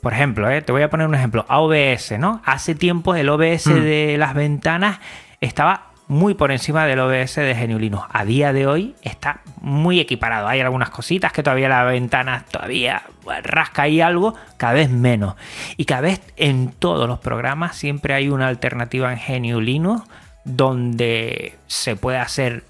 Por 0.00 0.12
ejemplo, 0.14 0.50
eh, 0.50 0.62
te 0.62 0.72
voy 0.72 0.82
a 0.82 0.90
poner 0.90 1.06
un 1.06 1.14
ejemplo, 1.14 1.44
OBS, 1.48 2.18
¿no? 2.18 2.40
Hace 2.44 2.74
tiempo 2.74 3.14
el 3.14 3.28
OBS 3.28 3.66
Mm. 3.70 3.82
de 3.82 4.16
las 4.18 4.34
ventanas 4.34 4.98
estaba 5.40 5.88
muy 6.08 6.34
por 6.34 6.50
encima 6.50 6.84
del 6.84 6.98
OBS 6.98 7.36
de 7.40 7.54
GNU 7.54 7.78
Linux. 7.78 8.04
A 8.12 8.24
día 8.24 8.52
de 8.52 8.66
hoy 8.66 8.94
está 9.02 9.40
muy 9.60 10.00
equiparado. 10.00 10.48
Hay 10.48 10.60
algunas 10.60 10.90
cositas 10.90 11.32
que 11.32 11.42
todavía 11.42 11.68
la 11.68 11.84
ventana 11.84 12.44
todavía 12.50 13.02
rasca 13.44 13.82
ahí 13.82 14.00
algo, 14.00 14.34
cada 14.56 14.74
vez 14.74 14.90
menos. 14.90 15.36
Y 15.76 15.84
cada 15.84 16.02
vez 16.02 16.20
en 16.36 16.72
todos 16.72 17.08
los 17.08 17.20
programas 17.20 17.76
siempre 17.76 18.12
hay 18.12 18.28
una 18.28 18.48
alternativa 18.48 19.12
en 19.12 19.20
GNU 19.44 19.60
Linux 19.60 20.02
donde 20.44 21.54
se 21.66 21.96
puede 21.96 22.18
hacer 22.18 22.64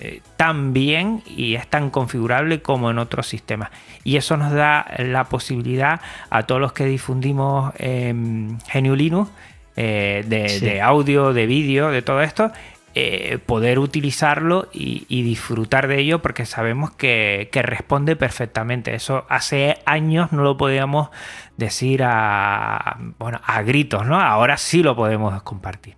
eh, 0.00 0.22
tan 0.36 0.72
bien 0.72 1.22
y 1.26 1.56
es 1.56 1.66
tan 1.66 1.90
configurable 1.90 2.62
como 2.62 2.90
en 2.90 2.98
otros 2.98 3.26
sistemas. 3.26 3.70
Y 4.04 4.16
eso 4.16 4.36
nos 4.36 4.52
da 4.52 4.86
la 4.98 5.24
posibilidad 5.24 6.00
a 6.30 6.44
todos 6.44 6.60
los 6.60 6.72
que 6.72 6.86
difundimos 6.86 7.72
eh, 7.78 8.12
GNU 8.12 8.96
Linux 8.96 9.30
eh, 9.76 10.24
de, 10.26 10.82
audio, 10.82 11.32
de 11.32 11.46
vídeo, 11.46 11.90
de 11.90 12.02
todo 12.02 12.20
esto, 12.22 12.50
eh, 12.94 13.38
poder 13.46 13.78
utilizarlo 13.78 14.68
y, 14.72 15.22
disfrutar 15.22 15.86
de 15.86 16.00
ello 16.00 16.20
porque 16.20 16.44
sabemos 16.44 16.90
que, 16.90 17.48
responde 17.52 18.16
perfectamente. 18.16 18.94
Eso 18.94 19.24
hace 19.28 19.78
años 19.86 20.32
no 20.32 20.42
lo 20.42 20.56
podíamos 20.56 21.08
decir 21.56 22.02
a, 22.04 22.98
bueno, 23.18 23.40
a 23.44 23.62
gritos, 23.62 24.06
¿no? 24.06 24.20
Ahora 24.20 24.56
sí 24.56 24.82
lo 24.82 24.96
podemos 24.96 25.40
compartir. 25.44 25.96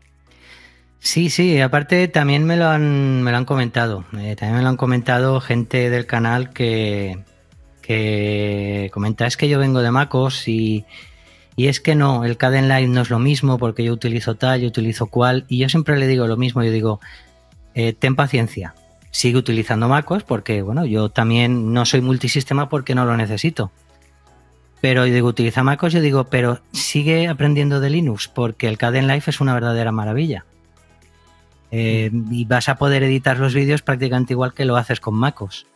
Sí, 1.04 1.30
sí, 1.30 1.60
aparte 1.60 2.06
también 2.06 2.44
me 2.44 2.56
lo 2.56 2.68
han, 2.68 3.24
me 3.24 3.32
lo 3.32 3.36
han 3.36 3.44
comentado. 3.44 4.04
Eh, 4.16 4.36
también 4.36 4.58
me 4.58 4.62
lo 4.62 4.68
han 4.68 4.76
comentado 4.76 5.40
gente 5.40 5.90
del 5.90 6.06
canal 6.06 6.50
que, 6.50 7.18
que 7.82 8.88
comenta, 8.94 9.26
es 9.26 9.36
que 9.36 9.48
yo 9.48 9.58
vengo 9.58 9.82
de 9.82 9.90
MacOS 9.90 10.46
y, 10.46 10.84
y 11.56 11.66
es 11.66 11.80
que 11.80 11.96
no, 11.96 12.24
el 12.24 12.36
Caden 12.36 12.68
Live 12.68 12.86
no 12.86 13.00
es 13.00 13.10
lo 13.10 13.18
mismo 13.18 13.58
porque 13.58 13.82
yo 13.82 13.92
utilizo 13.92 14.36
tal, 14.36 14.60
yo 14.60 14.68
utilizo 14.68 15.06
cual, 15.06 15.44
y 15.48 15.58
yo 15.58 15.68
siempre 15.68 15.98
le 15.98 16.06
digo 16.06 16.28
lo 16.28 16.36
mismo, 16.36 16.62
yo 16.62 16.70
digo, 16.70 17.00
eh, 17.74 17.94
ten 17.94 18.14
paciencia, 18.14 18.76
sigue 19.10 19.38
utilizando 19.38 19.88
MacOS 19.88 20.22
porque, 20.22 20.62
bueno, 20.62 20.86
yo 20.86 21.08
también 21.08 21.72
no 21.72 21.84
soy 21.84 22.00
multisistema 22.00 22.68
porque 22.68 22.94
no 22.94 23.04
lo 23.06 23.16
necesito. 23.16 23.72
Pero 24.80 25.04
yo 25.04 25.12
digo, 25.12 25.26
utiliza 25.26 25.64
MacOS, 25.64 25.94
yo 25.94 26.00
digo, 26.00 26.24
pero 26.30 26.60
sigue 26.70 27.26
aprendiendo 27.26 27.80
de 27.80 27.90
Linux 27.90 28.28
porque 28.28 28.68
el 28.68 28.78
Caden 28.78 29.08
Live 29.08 29.24
es 29.26 29.40
una 29.40 29.52
verdadera 29.52 29.90
maravilla. 29.90 30.44
Eh, 31.74 32.10
y 32.30 32.44
vas 32.44 32.68
a 32.68 32.76
poder 32.76 33.02
editar 33.02 33.38
los 33.38 33.54
vídeos 33.54 33.80
prácticamente 33.80 34.34
igual 34.34 34.52
que 34.52 34.66
lo 34.66 34.76
haces 34.76 35.00
con 35.00 35.14
MacOS. 35.14 35.66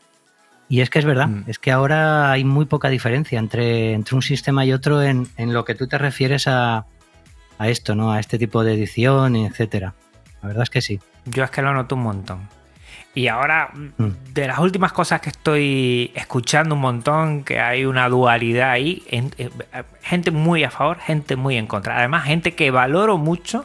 Y 0.68 0.82
es 0.82 0.90
que 0.90 0.99
es 0.99 1.07
verdad, 1.07 1.28
mm. 1.28 1.44
es 1.47 1.59
que 1.59 1.72
ahora 1.72 2.30
hay 2.30 2.44
muy 2.44 2.66
poca 2.66 2.90
diferencia 2.90 3.38
entre, 3.38 3.94
entre 3.94 4.14
un 4.14 4.20
sistema 4.20 4.66
y 4.66 4.74
otro 4.74 5.03
en, 5.03 5.26
lo 5.38 5.64
que 5.64 5.74
tú 5.74 5.86
te 5.86 5.97
refieres 5.97 6.49
a, 6.49 6.84
esto, 7.61 7.94
¿no? 7.94 8.12
A 8.12 8.20
este 8.20 8.38
tipo 8.38 8.62
de 8.62 8.74
edición, 8.74 9.36
etcétera. 9.36 9.94
La 10.42 10.49
verdad 10.49 10.64
es 10.64 10.70
que 10.70 10.82
sí. 10.82 11.01
Yo 11.24 11.44
es 11.44 11.51
que 11.51 11.62
lo 11.62 11.72
noto 11.72 11.94
un 11.94 12.03
montón. 12.03 12.49
Y 13.14 13.28
ahora, 13.28 13.70
mm. 13.72 14.34
de 14.34 14.49
las 14.49 14.59
últimas 14.59 14.92
cosas 14.92 15.22
que 15.22 15.30
estoy 15.30 16.12
escuchando 16.14 16.74
un 16.74 16.82
montón, 16.82 17.42
que 17.42 17.59
hay 17.59 17.86
una 17.86 18.07
dualidad 18.11 18.72
ahí, 18.72 19.03
eh, 19.11 19.51
gente 20.03 20.30
muy 20.30 20.62
a 20.62 20.70
favor, 20.70 20.99
gente 20.99 21.36
muy 21.36 21.57
en 21.57 21.66
contra. 21.66 21.97
Además, 21.97 22.24
gente 22.24 22.55
que 22.55 22.70
valoro 22.70 23.16
mucho 23.16 23.64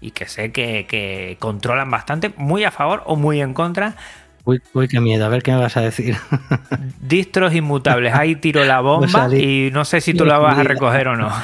y 0.00 0.12
que 0.12 0.26
sé 0.26 0.52
que, 0.52 0.86
que 0.86 1.36
controlan 1.38 1.90
bastante, 1.90 2.32
muy 2.36 2.64
a 2.64 2.70
favor 2.70 3.02
o 3.06 3.16
muy 3.16 3.40
en 3.40 3.54
contra 3.54 3.96
Uy, 4.44 4.88
qué 4.88 5.00
miedo, 5.00 5.26
a 5.26 5.28
ver 5.28 5.42
qué 5.42 5.52
me 5.52 5.58
vas 5.58 5.76
a 5.76 5.80
decir. 5.80 6.16
Distros 7.00 7.54
inmutables, 7.54 8.14
ahí 8.14 8.36
tiro 8.36 8.64
la 8.64 8.80
bomba 8.80 9.28
y 9.34 9.70
no 9.72 9.84
sé 9.84 10.00
si 10.00 10.14
tú 10.14 10.24
la 10.24 10.38
vas 10.38 10.58
a 10.58 10.62
recoger 10.62 11.08
o 11.08 11.16
no. 11.16 11.30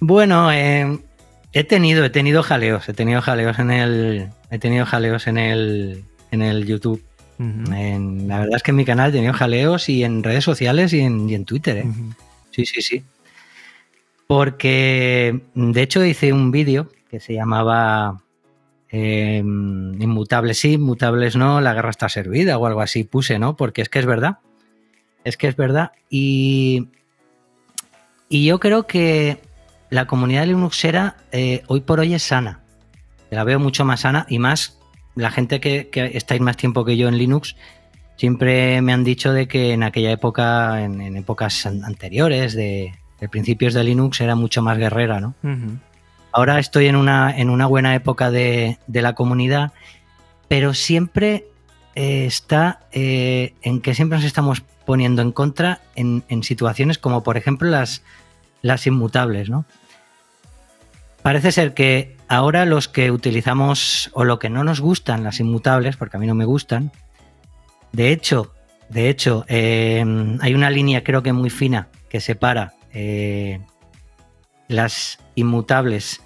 Bueno, 0.00 0.52
eh, 0.52 0.98
he 1.54 1.64
tenido, 1.64 2.04
he 2.04 2.10
tenido 2.10 2.42
jaleos, 2.42 2.86
he 2.90 2.92
tenido 2.92 3.22
jaleos 3.22 3.58
en 3.58 3.70
el, 3.70 4.28
he 4.50 4.58
tenido 4.58 4.84
jaleos 4.84 5.26
en 5.26 5.38
el, 5.38 6.04
en 6.30 6.42
el 6.42 6.66
YouTube. 6.66 7.02
la 7.38 8.40
verdad 8.40 8.56
es 8.56 8.62
que 8.62 8.72
en 8.72 8.76
mi 8.76 8.84
canal 8.84 9.08
he 9.08 9.12
tenido 9.12 9.32
jaleos 9.32 9.88
y 9.88 10.04
en 10.04 10.22
redes 10.22 10.44
sociales 10.44 10.92
y 10.92 11.00
en, 11.00 11.44
Twitter. 11.46 11.78
¿eh? 11.78 11.86
Sí, 12.50 12.66
sí, 12.66 12.82
sí. 12.82 13.02
Porque 14.26 15.42
de 15.54 15.82
hecho 15.82 16.04
hice 16.04 16.32
un 16.32 16.50
vídeo 16.50 16.88
que 17.10 17.20
se 17.20 17.34
llamaba 17.34 18.24
Em, 18.96 20.00
inmutables 20.00 20.60
sí, 20.60 20.74
inmutables 20.74 21.34
no, 21.34 21.60
la 21.60 21.74
guerra 21.74 21.90
está 21.90 22.08
servida 22.08 22.58
o 22.58 22.66
algo 22.66 22.80
así 22.80 23.02
puse, 23.02 23.40
¿no? 23.40 23.56
Porque 23.56 23.82
es 23.82 23.88
que 23.88 23.98
es 23.98 24.06
verdad. 24.06 24.38
Es 25.24 25.36
que 25.36 25.48
es 25.48 25.56
verdad. 25.56 25.90
Y, 26.08 26.90
y 28.28 28.46
yo 28.46 28.60
creo 28.60 28.86
que 28.86 29.40
la 29.90 30.06
comunidad 30.06 30.46
Linuxera 30.46 31.16
eh, 31.32 31.64
hoy 31.66 31.80
por 31.80 31.98
hoy 31.98 32.14
es 32.14 32.22
sana. 32.22 32.60
La 33.30 33.42
veo 33.42 33.58
mucho 33.58 33.84
más 33.84 34.02
sana 34.02 34.26
y 34.28 34.38
más 34.38 34.78
la 35.16 35.32
gente 35.32 35.58
que, 35.58 35.90
estáis 36.14 36.40
más 36.40 36.56
tiempo 36.56 36.84
que 36.84 36.96
yo 36.96 37.08
en 37.08 37.18
Linux 37.18 37.56
siempre 38.16 38.80
me 38.80 38.92
han 38.92 39.02
dicho 39.02 39.32
de 39.32 39.48
que 39.48 39.72
en 39.72 39.82
aquella 39.82 40.12
época, 40.12 40.84
en, 40.84 41.16
épocas 41.16 41.66
anteriores, 41.66 42.54
de, 42.54 42.94
principios 43.28 43.74
de 43.74 43.84
Linux, 43.84 44.20
era 44.20 44.34
mucho 44.34 44.62
más 44.62 44.78
guerrera, 44.78 45.20
¿no? 45.20 45.34
Ahora 46.36 46.58
estoy 46.58 46.86
en 46.86 46.96
una, 46.96 47.36
en 47.36 47.48
una 47.48 47.66
buena 47.66 47.94
época 47.94 48.32
de, 48.32 48.78
la 48.88 49.14
comunidad, 49.14 49.72
pero 50.48 50.74
siempre 50.74 51.46
eh, 51.94 52.26
está 52.26 52.80
eh, 52.90 53.54
en 53.62 53.80
que 53.80 53.94
siempre 53.94 54.18
nos 54.18 54.26
estamos 54.26 54.62
poniendo 54.84 55.22
en 55.22 55.30
contra 55.30 55.80
en, 55.94 56.24
situaciones 56.42 56.98
como 56.98 57.22
por 57.22 57.36
ejemplo 57.36 57.68
las, 57.70 58.02
las 58.62 58.84
inmutables, 58.86 59.48
¿no? 59.48 59.64
Parece 61.22 61.52
ser 61.52 61.72
que 61.72 62.16
ahora 62.26 62.66
los 62.66 62.88
que 62.88 63.12
utilizamos 63.12 64.10
o 64.12 64.24
lo 64.24 64.40
que 64.40 64.50
no 64.50 64.64
nos 64.64 64.80
gustan 64.80 65.22
las 65.22 65.38
inmutables, 65.38 65.96
porque 65.96 66.16
a 66.16 66.20
mí 66.20 66.26
no 66.26 66.34
me 66.34 66.44
gustan, 66.44 66.90
de 67.92 68.10
hecho, 68.10 68.52
de 68.88 69.08
hecho, 69.08 69.44
eh, 69.46 70.04
hay 70.40 70.54
una 70.54 70.68
línea 70.68 71.04
creo 71.04 71.22
que 71.22 71.32
muy 71.32 71.48
fina 71.48 71.86
que 72.08 72.20
separa 72.20 72.74
las 74.68 75.18
inmutables 75.34 76.20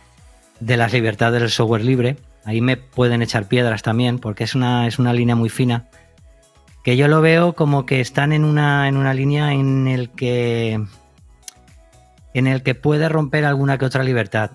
de 0.60 0.76
las 0.76 0.92
libertades 0.92 1.40
del 1.40 1.50
software 1.50 1.84
libre. 1.84 2.16
Ahí 2.44 2.60
me 2.60 2.76
pueden 2.76 3.22
echar 3.22 3.46
piedras 3.46 3.82
también, 3.82 4.18
porque 4.18 4.44
es 4.44 4.54
una, 4.54 4.86
es 4.86 4.98
una 4.98 5.12
línea 5.12 5.36
muy 5.36 5.48
fina. 5.48 5.88
Que 6.84 6.96
yo 6.96 7.08
lo 7.08 7.20
veo 7.20 7.54
como 7.54 7.84
que 7.84 8.00
están 8.00 8.32
en 8.32 8.44
una, 8.44 8.88
en 8.88 8.96
una 8.96 9.12
línea 9.14 9.52
en 9.52 9.88
el 9.88 10.10
que. 10.10 10.80
en 12.34 12.46
el 12.46 12.62
que 12.62 12.74
puede 12.74 13.08
romper 13.08 13.44
alguna 13.44 13.78
que 13.78 13.84
otra 13.84 14.04
libertad. 14.04 14.52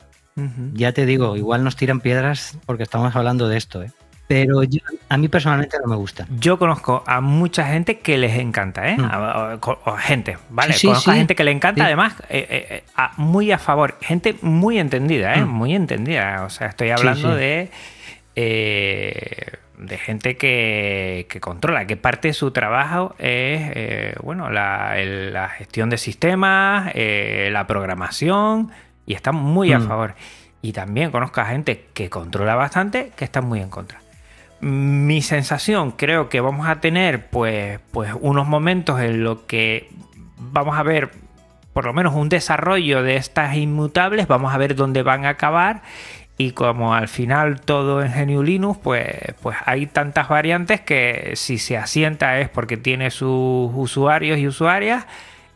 Ya 0.74 0.93
te 0.93 1.05
digo, 1.05 1.38
igual 1.38 1.64
nos 1.64 1.76
tiran 1.76 1.99
piedras 1.99 2.57
porque 2.66 2.82
estamos 2.82 3.16
hablando 3.16 3.47
de 3.47 3.57
esto, 3.57 3.84
¿eh? 3.84 3.91
Pero 4.28 4.61
a 5.09 5.17
mí 5.17 5.28
personalmente 5.28 5.78
no 5.84 5.89
me 5.89 5.95
gusta. 5.95 6.26
Yo 6.39 6.57
conozco 6.57 7.03
a 7.05 7.19
mucha 7.19 7.65
gente 7.65 7.99
que 7.99 8.17
les 8.17 8.39
encanta, 8.39 8.89
¿eh? 8.89 8.97
Mm. 8.97 9.59
gente, 9.97 10.38
¿vale? 10.49 10.76
conozco 10.82 11.11
a 11.11 11.15
gente 11.15 11.36
que 11.36 11.43
le 11.43 11.51
encanta, 11.51 11.86
además, 11.86 12.15
eh, 12.30 12.47
eh, 12.49 12.84
eh, 12.97 13.03
muy 13.17 13.51
a 13.51 13.57
favor, 13.57 13.97
gente 14.01 14.36
muy 14.41 14.80
entendida, 14.80 15.36
¿eh? 15.36 15.43
Mm. 15.43 15.49
Muy 15.49 15.76
entendida. 15.76 16.43
O 16.45 16.49
sea, 16.49 16.67
estoy 16.67 16.91
hablando 16.91 17.36
de. 17.36 17.69
de 18.36 19.97
gente 19.97 20.38
que, 20.38 21.28
controla, 21.41 21.86
que 21.86 21.97
parte 21.97 22.30
de 22.30 22.34
su 22.34 22.51
trabajo 22.51 23.15
es 23.19 24.15
bueno 24.21 24.49
la, 24.49 24.95
la, 24.95 25.49
gestión 25.49 25.89
de 25.89 25.97
sistemas, 25.97 26.93
la 26.95 27.67
programación, 27.67 28.71
y 29.05 29.15
están 29.15 29.36
muy 29.36 29.74
a 29.74 29.80
mm. 29.80 29.88
favor. 29.88 30.15
Y 30.61 30.71
también 30.71 31.11
conozco 31.11 31.41
a 31.41 31.45
gente 31.45 31.88
que 31.93 32.09
controla 32.09 32.55
bastante, 32.55 33.11
que 33.17 33.26
están 33.26 33.45
muy 33.45 33.59
en 33.59 33.69
contra. 33.69 34.03
Mi 34.64 35.22
sensación, 35.22 35.91
creo 35.91 36.30
que 36.30 36.39
vamos 36.39 36.68
a 36.68 36.80
tener 36.80 37.28
pues, 37.28 37.80
pues 37.91 38.11
unos 38.22 38.47
momentos 38.47 39.01
en 39.01 39.24
los 39.24 39.39
que 39.41 39.89
vamos 40.38 40.78
a 40.78 40.84
ver 40.84 41.11
por 41.74 41.86
lo 41.86 41.93
menos 41.93 42.14
un 42.14 42.30
desarrollo 42.30 43.03
de 43.03 43.16
estas 43.16 43.55
inmutables, 43.55 44.28
vamos 44.28 44.53
a 44.53 44.57
ver 44.57 44.76
dónde 44.76 45.01
van 45.01 45.26
a 45.26 45.30
acabar 45.30 45.82
y 46.38 46.51
como 46.51 46.93
al 46.93 47.07
final 47.07 47.61
todo 47.61 48.03
en 48.03 48.11
GNU 48.11 48.43
Linux, 48.43 48.80
pues, 48.82 49.07
pues 49.41 49.57
hay 49.66 49.86
tantas 49.88 50.30
variantes 50.30 50.82
que 50.82 51.34
si 51.36 51.57
se 51.57 51.78
asienta 51.78 52.39
es 52.39 52.49
porque 52.49 52.78
tiene 52.78 53.11
sus 53.11 53.72
usuarios 53.74 54.39
y 54.39 54.47
usuarias 54.47 55.05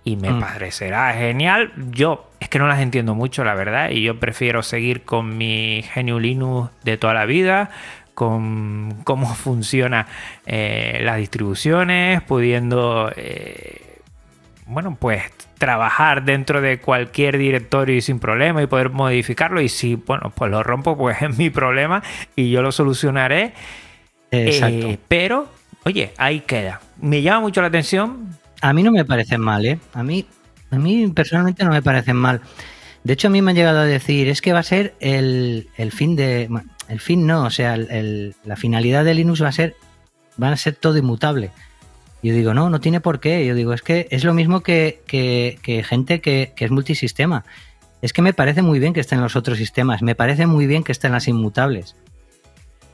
y 0.03 0.17
me 0.17 0.31
mm. 0.31 0.39
parecerá 0.39 1.13
genial. 1.13 1.71
Yo 1.91 2.29
es 2.39 2.49
que 2.49 2.59
no 2.59 2.67
las 2.67 2.79
entiendo 2.79 3.15
mucho, 3.15 3.43
la 3.43 3.55
verdad, 3.55 3.89
y 3.89 4.03
yo 4.03 4.19
prefiero 4.19 4.63
seguir 4.63 5.03
con 5.03 5.37
mi 5.37 5.83
GNU 5.95 6.19
Linux 6.19 6.71
de 6.83 6.97
toda 6.97 7.13
la 7.13 7.25
vida, 7.25 7.71
con 8.17 9.03
cómo 9.03 9.27
funciona 9.35 10.07
eh, 10.47 11.01
las 11.03 11.17
distribuciones, 11.17 12.23
pudiendo, 12.23 13.11
eh, 13.15 13.99
bueno, 14.65 14.97
pues 14.99 15.21
trabajar 15.59 16.25
dentro 16.25 16.59
de 16.59 16.79
cualquier 16.79 17.37
directorio 17.37 17.95
y 17.95 18.01
sin 18.01 18.17
problema 18.17 18.63
y 18.63 18.65
poder 18.65 18.89
modificarlo. 18.89 19.61
Y 19.61 19.69
si, 19.69 19.93
bueno, 19.93 20.31
pues 20.33 20.49
lo 20.49 20.63
rompo, 20.63 20.97
pues 20.97 21.21
es 21.21 21.37
mi 21.37 21.51
problema 21.51 22.01
y 22.35 22.49
yo 22.49 22.63
lo 22.63 22.71
solucionaré. 22.71 23.53
Eh, 24.31 24.97
pero, 25.07 25.47
oye, 25.85 26.11
ahí 26.17 26.39
queda. 26.39 26.81
Me 26.99 27.21
llama 27.21 27.41
mucho 27.41 27.61
la 27.61 27.67
atención. 27.67 28.35
A 28.61 28.73
mí 28.73 28.81
no 28.81 28.91
me 28.91 29.05
parecen 29.05 29.41
mal, 29.41 29.63
¿eh? 29.63 29.77
A 29.93 30.01
mí, 30.01 30.25
a 30.71 30.77
mí 30.77 31.07
personalmente 31.09 31.63
no 31.63 31.69
me 31.69 31.83
parecen 31.83 32.15
mal. 32.15 32.41
De 33.03 33.13
hecho, 33.13 33.27
a 33.27 33.31
mí 33.31 33.43
me 33.43 33.51
han 33.51 33.57
llegado 33.57 33.81
a 33.81 33.85
decir, 33.85 34.27
es 34.27 34.41
que 34.41 34.53
va 34.53 34.59
a 34.59 34.63
ser 34.63 34.95
el, 35.01 35.69
el 35.77 35.91
fin 35.91 36.15
de 36.15 36.49
el 36.89 36.99
fin 36.99 37.25
no, 37.25 37.45
o 37.45 37.49
sea, 37.49 37.77
la 37.77 38.55
finalidad 38.55 39.03
de 39.03 39.13
Linux 39.13 39.43
va 39.43 39.49
a 39.49 39.53
ser, 39.53 39.75
van 40.37 40.53
a 40.53 40.57
ser 40.57 40.75
todo 40.75 40.97
inmutable. 40.97 41.51
Yo 42.23 42.33
digo, 42.33 42.53
no, 42.53 42.69
no 42.69 42.79
tiene 42.79 42.99
por 42.99 43.19
qué. 43.19 43.45
Yo 43.45 43.55
digo, 43.55 43.73
es 43.73 43.81
que 43.81 44.07
es 44.09 44.23
lo 44.23 44.33
mismo 44.33 44.61
que, 44.61 45.01
gente 45.87 46.21
que, 46.21 46.53
es 46.55 46.71
multisistema. 46.71 47.45
es 48.01 48.13
que 48.13 48.21
me 48.21 48.33
parece 48.33 48.61
muy 48.61 48.79
bien 48.79 48.93
que 48.93 48.99
estén 48.99 49.21
los 49.21 49.35
otros 49.35 49.57
sistemas, 49.57 50.01
me 50.01 50.15
parece 50.15 50.45
muy 50.45 50.67
bien 50.67 50.83
que 50.83 50.91
estén 50.91 51.11
las 51.11 51.27
inmutables. 51.27 51.95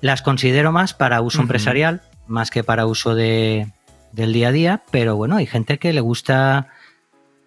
Las 0.02 0.22
considero 0.22 0.72
más 0.72 0.94
para 0.94 1.22
uso 1.22 1.42
empresarial, 1.42 2.02
más 2.28 2.52
que 2.52 2.64
para 2.64 2.86
uso 2.86 3.16
de, 3.16 3.68
del 4.12 4.34
día 4.34 4.50
a 4.50 4.52
día, 4.52 4.84
pero 4.92 5.16
bueno, 5.16 5.38
hay 5.38 5.46
gente 5.46 5.80
que 5.80 5.94
le 5.94 6.02
gusta 6.02 6.68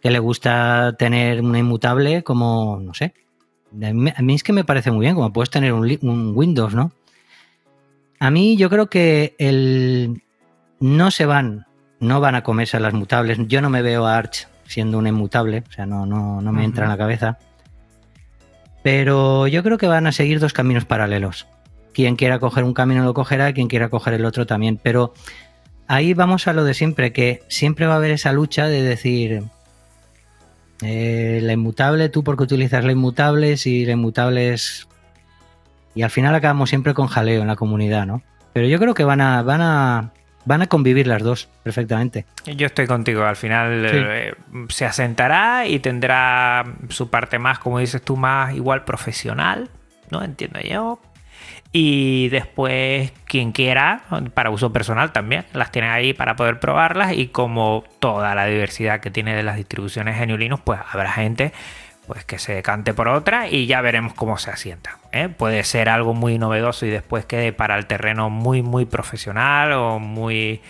que 0.03 0.11
le 0.11 0.19
gusta 0.19 0.95
tener 0.99 1.41
una 1.41 1.59
inmutable 1.59 2.23
como, 2.23 2.79
no 2.81 2.95
sé, 2.95 3.13
a 3.83 4.23
mí 4.23 4.35
es 4.35 4.43
que 4.43 4.53
me 4.53 4.65
parece 4.65 4.91
muy 4.91 5.07
bien, 5.07 5.15
como 5.15 5.33
puedes 5.33 5.51
tener 5.51 5.73
un, 5.73 5.99
un 6.03 6.33
Windows, 6.35 6.75
¿no? 6.75 6.93
A 8.19 8.31
mí 8.31 8.57
yo 8.57 8.71
creo 8.71 8.89
que 8.89 9.35
el 9.39 10.23
no 10.81 11.11
se 11.11 11.27
van, 11.27 11.67
no 12.01 12.21
van 12.21 12.35
a 12.35 12.43
comerse 12.43 12.81
las 12.81 12.95
mutables. 12.95 13.39
Yo 13.47 13.61
no 13.61 13.71
me 13.71 13.83
veo 13.83 14.07
a 14.07 14.17
Arch 14.17 14.49
siendo 14.67 14.99
un 14.99 15.07
inmutable, 15.07 15.63
o 15.69 15.73
sea, 15.73 15.87
no, 15.87 16.07
no, 16.07 16.41
no 16.41 16.53
me 16.53 16.65
entra 16.65 16.85
en 16.85 16.91
la 16.91 16.99
cabeza. 16.99 17.39
Pero 18.83 19.47
yo 19.47 19.63
creo 19.63 19.79
que 19.79 19.87
van 19.87 20.07
a 20.07 20.13
seguir 20.13 20.41
dos 20.41 20.53
caminos 20.53 20.85
paralelos. 20.85 21.47
Quien 21.93 22.17
quiera 22.17 22.39
coger 22.39 22.65
un 22.65 22.75
camino 22.75 23.05
lo 23.05 23.15
cogerá, 23.15 23.53
quien 23.53 23.69
quiera 23.69 23.89
coger 23.89 24.15
el 24.15 24.25
otro 24.25 24.47
también. 24.47 24.79
Pero 24.83 25.15
ahí 25.87 26.15
vamos 26.15 26.47
a 26.47 26.53
lo 26.53 26.65
de 26.65 26.75
siempre, 26.75 27.13
que 27.13 27.43
siempre 27.49 27.87
va 27.87 27.95
a 27.95 27.97
haber 27.97 28.11
esa 28.11 28.33
lucha 28.33 28.67
de 28.67 28.83
decir, 28.83 29.45
eh, 30.83 31.41
la 31.43 31.53
inmutable, 31.53 32.09
tú 32.09 32.23
porque 32.25 32.45
utilizas 32.45 32.85
la 32.85 32.93
inmutable, 32.93 33.57
si 33.57 33.85
la 33.85 33.93
inmutable 33.93 34.53
es... 34.53 34.89
Y 35.95 36.03
al 36.03 36.11
final 36.11 36.35
acabamos 36.35 36.69
siempre 36.69 36.93
con 36.93 37.07
jaleo 37.07 37.41
en 37.41 37.47
la 37.47 37.57
comunidad, 37.57 38.07
¿no? 38.07 38.23
Pero 38.53 38.69
yo 38.69 38.79
creo 38.79 38.95
que 38.95 39.05
van 39.05 39.21
a, 39.21 39.43
van 39.43 39.63
a, 39.63 40.13
van 40.45 40.63
a 40.63 40.67
convivir 40.67 41.07
las 41.07 41.23
dos 41.23 41.49
perfectamente. 41.63 42.27
Yo 42.45 42.67
estoy 42.67 42.87
contigo, 42.87 43.25
al 43.25 43.37
final 43.37 43.87
eh, 43.87 44.35
se 44.69 44.85
asentará 44.85 45.67
y 45.67 45.79
tendrá 45.79 46.65
su 46.89 47.11
parte 47.11 47.39
más, 47.39 47.59
como 47.59 47.79
dices 47.79 48.03
tú, 48.03 48.17
más 48.17 48.55
igual 48.55 48.85
profesional, 48.85 49.71
¿no? 50.11 50.23
Entiendo 50.23 50.61
yo. 50.61 51.01
Y 51.79 52.31
después, 52.31 53.13
quien 53.27 53.53
quiera, 53.53 54.01
para 54.33 54.49
uso 54.49 54.73
personal 54.73 55.13
también, 55.13 55.45
las 55.53 55.71
tiene 55.71 55.91
ahí 55.91 56.15
para 56.15 56.35
poder 56.35 56.59
probarlas. 56.59 57.13
Y 57.13 57.27
como 57.27 57.85
toda 58.01 58.35
la 58.35 58.47
diversidad 58.47 59.01
que 59.01 59.11
tiene 59.11 59.37
de 59.37 59.43
las 59.43 59.57
distribuciones 59.57 60.19
GNU 60.19 60.39
Linux, 60.39 60.63
pues 60.65 60.81
habrá 60.91 61.13
gente 61.13 61.53
pues 62.07 62.25
que 62.25 62.39
se 62.39 62.55
decante 62.55 62.95
por 62.95 63.09
otra 63.09 63.51
y 63.51 63.67
ya 63.67 63.83
veremos 63.83 64.15
cómo 64.15 64.39
se 64.39 64.51
asienta. 64.51 64.97
¿eh? 65.13 65.29
Puede 65.29 65.65
ser 65.65 65.91
algo 65.91 66.15
muy 66.15 66.39
novedoso 66.39 66.87
y 66.87 66.89
después 66.89 67.27
quede 67.27 67.53
para 67.53 67.77
el 67.77 67.85
terreno 67.85 68.31
muy, 68.31 68.63
muy 68.63 68.87
profesional 68.87 69.73
o 69.73 69.99
muy... 69.99 70.63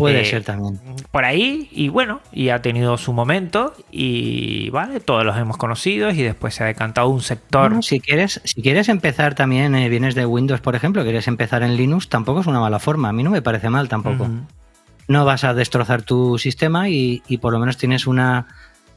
Puede 0.00 0.22
eh, 0.22 0.24
ser 0.24 0.42
también. 0.42 0.80
Por 1.10 1.24
ahí, 1.24 1.68
y 1.70 1.88
bueno, 1.88 2.20
y 2.32 2.48
ha 2.48 2.60
tenido 2.60 2.98
su 2.98 3.12
momento, 3.12 3.74
y 3.90 4.70
vale, 4.70 5.00
todos 5.00 5.24
los 5.24 5.36
hemos 5.36 5.56
conocido, 5.56 6.10
y 6.10 6.22
después 6.22 6.54
se 6.54 6.64
ha 6.64 6.66
decantado 6.66 7.08
un 7.08 7.22
sector. 7.22 7.84
si, 7.84 8.00
quieres, 8.00 8.40
si 8.44 8.62
quieres 8.62 8.88
empezar 8.88 9.34
también, 9.34 9.74
eh, 9.74 9.88
vienes 9.88 10.14
de 10.14 10.26
Windows, 10.26 10.60
por 10.60 10.74
ejemplo, 10.74 11.02
quieres 11.02 11.28
empezar 11.28 11.62
en 11.62 11.76
Linux, 11.76 12.08
tampoco 12.08 12.40
es 12.40 12.46
una 12.46 12.60
mala 12.60 12.78
forma. 12.78 13.10
A 13.10 13.12
mí 13.12 13.22
no 13.22 13.30
me 13.30 13.42
parece 13.42 13.70
mal 13.70 13.88
tampoco. 13.88 14.28
No 15.08 15.24
vas 15.24 15.44
a 15.44 15.54
destrozar 15.54 16.02
tu 16.02 16.38
sistema 16.38 16.88
y 16.88 17.38
por 17.40 17.52
lo 17.52 17.58
menos 17.58 17.76
tienes 17.76 18.06
una, 18.06 18.46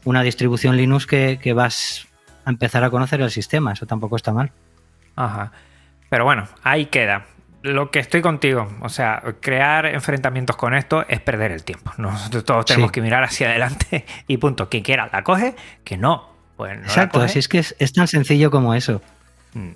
una 0.05 0.23
distribución 0.23 0.77
Linux 0.77 1.05
que, 1.05 1.53
vas 1.53 2.07
a 2.45 2.49
empezar 2.49 2.83
a 2.83 2.89
conocer 2.89 3.21
el 3.21 3.31
sistema. 3.31 3.73
Eso 3.73 3.85
tampoco 3.85 4.15
está 4.15 4.33
mal. 4.33 4.51
Ajá. 5.15 5.51
Pero 6.09 6.25
bueno, 6.25 6.47
ahí 6.63 6.85
queda. 6.85 7.25
Lo 7.63 7.89
que 7.91 7.99
estoy 7.99 8.21
contigo, 8.21 8.69
o 8.81 8.89
sea, 8.89 9.23
crear 9.39 9.85
enfrentamientos 9.85 10.55
con 10.55 10.75
esto 10.75 11.05
es 11.07 11.19
perder 11.21 11.51
el 11.51 11.63
tiempo. 11.63 11.91
Nosotros 11.97 12.43
todos 12.45 12.65
tenemos 12.65 12.91
que 12.91 13.01
mirar 13.01 13.23
hacia 13.23 13.49
adelante 13.49 14.05
y 14.27 14.37
punto. 14.37 14.69
Quien 14.69 14.83
quiera 14.83 15.09
la 15.11 15.23
coge, 15.23 15.55
que 15.83 15.97
no. 15.97 16.29
Pues 16.57 16.77
Exacto, 16.77 17.21
así 17.21 17.39
es 17.39 17.47
que 17.47 17.59
es, 17.59 17.93
tan 17.93 18.07
sencillo 18.07 18.51
como 18.51 18.75
eso. 18.75 19.01
Mm. 19.53 19.71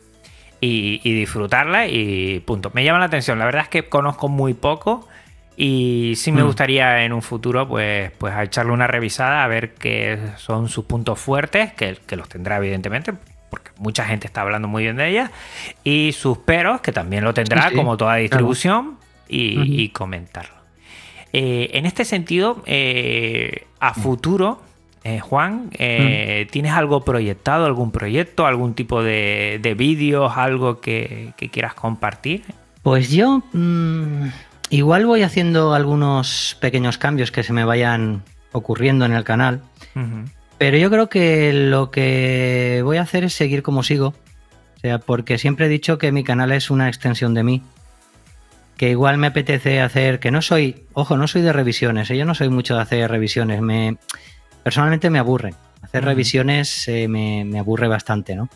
Y, 0.61 1.01
y, 1.03 1.13
disfrutarla 1.13 1.87
y 1.87 2.39
punto. 2.41 2.71
Me 2.73 2.83
llama 2.83 2.99
la 2.99 3.05
atención. 3.05 3.39
La 3.39 3.45
verdad 3.45 3.63
es 3.63 3.69
que 3.69 3.89
conozco 3.89 4.27
muy 4.27 4.53
poco 4.53 5.07
y 5.59 6.13
sí 6.17 6.31
me 6.31 6.43
mm. 6.43 6.45
gustaría 6.45 7.03
en 7.03 7.11
un 7.11 7.23
futuro, 7.23 7.67
pues, 7.67 8.11
pues 8.11 8.33
echarle 8.37 8.71
una 8.71 8.85
revisada 8.85 9.43
a 9.43 9.47
ver 9.47 9.73
qué 9.73 10.19
son 10.37 10.69
sus 10.69 10.85
puntos 10.85 11.19
fuertes, 11.19 11.73
que, 11.73 11.97
los 12.15 12.29
tendrá 12.29 12.57
evidentemente, 12.57 13.13
porque 13.49 13.71
mucha 13.77 14.05
gente 14.05 14.27
está 14.27 14.41
hablando 14.41 14.67
muy 14.67 14.83
bien 14.83 14.97
de 14.97 15.09
ella, 15.09 15.31
y 15.83 16.11
sus 16.13 16.37
peros, 16.39 16.81
que 16.81 16.91
también 16.91 17.23
lo 17.23 17.33
tendrá, 17.33 17.71
como 17.71 17.97
toda 17.97 18.15
distribución, 18.15 18.97
y, 19.27 19.89
comentarlo. 19.89 20.55
Eh, 21.33 21.71
en 21.73 21.85
este 21.85 22.05
sentido, 22.05 22.63
eh, 22.65 23.65
a 23.79 23.91
mm. 23.91 23.95
futuro, 23.95 24.61
eh, 25.03 25.19
Juan, 25.19 25.69
mm. 25.71 26.49
¿tienes 26.51 26.71
algo 26.71 27.03
proyectado, 27.03 27.65
algún 27.65 27.91
proyecto, 27.91 28.45
algún 28.45 28.73
tipo 28.73 29.03
de, 29.03 29.75
vídeos, 29.77 30.33
algo 30.35 30.79
que, 30.81 31.33
quieras 31.51 31.73
compartir? 31.73 32.43
Pues 32.81 33.11
yo... 33.11 33.43
Igual 34.69 35.05
voy 35.05 35.21
haciendo 35.21 35.73
algunos 35.73 36.57
pequeños 36.59 36.97
cambios 36.97 37.31
que 37.31 37.41
se 37.41 37.53
me 37.53 37.63
vayan 37.63 38.23
ocurriendo 38.51 39.05
en 39.05 39.13
el 39.13 39.23
canal. 39.23 39.61
Pero 40.57 40.77
yo 40.77 40.89
creo 40.89 41.09
que 41.09 41.53
lo 41.53 41.91
que 41.91 42.81
voy 42.83 42.97
a 42.97 43.01
hacer 43.01 43.23
es 43.23 43.33
seguir 43.33 43.63
como 43.63 43.83
sigo. 43.83 44.13
O 44.77 44.79
sea, 44.79 44.99
porque 44.99 45.37
siempre 45.37 45.67
he 45.67 45.69
dicho 45.69 45.97
que 45.97 46.11
mi 46.11 46.23
canal 46.23 46.51
es 46.51 46.69
una 46.69 46.87
extensión 46.87 47.33
de 47.33 47.43
mí. 47.43 47.63
Que 48.75 48.91
igual 48.91 49.17
me 49.17 49.27
apetece 49.27 49.81
hacer, 49.81 50.19
que 50.19 50.29
no 50.29 50.41
soy, 50.41 50.85
ojo, 50.93 51.17
no 51.17 51.27
soy 51.27 51.41
de 51.41 51.51
revisiones, 51.51 52.11
¿eh? 52.11 52.17
yo 52.17 52.25
no 52.25 52.35
soy 52.35 52.49
mucho 52.49 52.75
de 52.75 52.81
hacer 52.81 53.09
revisiones. 53.09 53.61
Me, 53.61 53.97
personalmente 54.63 55.09
me 55.09 55.19
aburre. 55.19 55.55
Hacer 55.81 56.05
revisiones 56.05 56.87
eh, 56.87 57.07
me, 57.07 57.43
me 57.45 57.59
aburre 57.59 57.87
bastante, 57.87 58.35
¿no? 58.35 58.49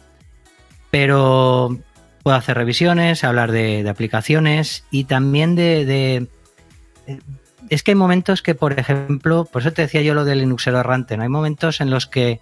Pero 0.92 1.80
Puedo 2.24 2.38
hacer 2.38 2.56
revisiones, 2.56 3.24
hablar 3.24 3.52
de, 3.52 3.88
aplicaciones 3.90 4.86
y 4.92 5.06
también 5.06 5.56
de, 5.56 6.28
Es 7.70 7.84
que 7.84 7.92
hay 7.92 7.96
momentos 7.96 8.42
que, 8.42 8.56
por 8.56 8.78
ejemplo, 8.80 9.46
por 9.46 9.62
eso 9.62 9.72
te 9.72 9.84
decía 9.84 10.02
yo 10.02 10.14
lo 10.14 10.26
del 10.26 10.40
Linuxero 10.40 10.80
errante, 10.80 11.16
¿no? 11.18 11.24
Hay 11.24 11.30
momentos 11.30 11.82
en 11.82 11.90
los 11.90 12.08
que 12.08 12.40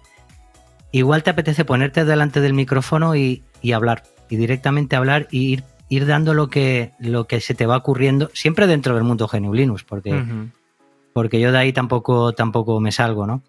igual 0.92 1.22
te 1.22 1.30
apetece 1.30 1.64
ponerte 1.64 2.04
delante 2.04 2.40
del 2.40 2.54
micrófono 2.54 3.14
y, 3.14 3.42
hablar, 3.72 4.02
y 4.28 4.36
directamente 4.36 4.96
hablar 4.96 5.28
y 5.30 5.52
ir, 5.52 5.64
ir, 5.88 6.06
dando 6.06 6.34
lo 6.34 6.48
que, 6.48 6.92
lo 6.98 7.26
que 7.26 7.40
se 7.40 7.54
te 7.54 7.66
va 7.66 7.76
ocurriendo, 7.76 8.30
siempre 8.34 8.66
dentro 8.66 8.94
del 8.94 9.04
mundo 9.04 9.28
GNU 9.28 9.54
Linux, 9.54 9.84
porque, 9.84 10.24
porque 11.12 11.40
yo 11.40 11.52
de 11.52 11.58
ahí 11.58 11.72
tampoco, 11.72 12.32
tampoco 12.32 12.80
me 12.80 12.92
salgo, 12.92 13.26
¿no? 13.26 13.42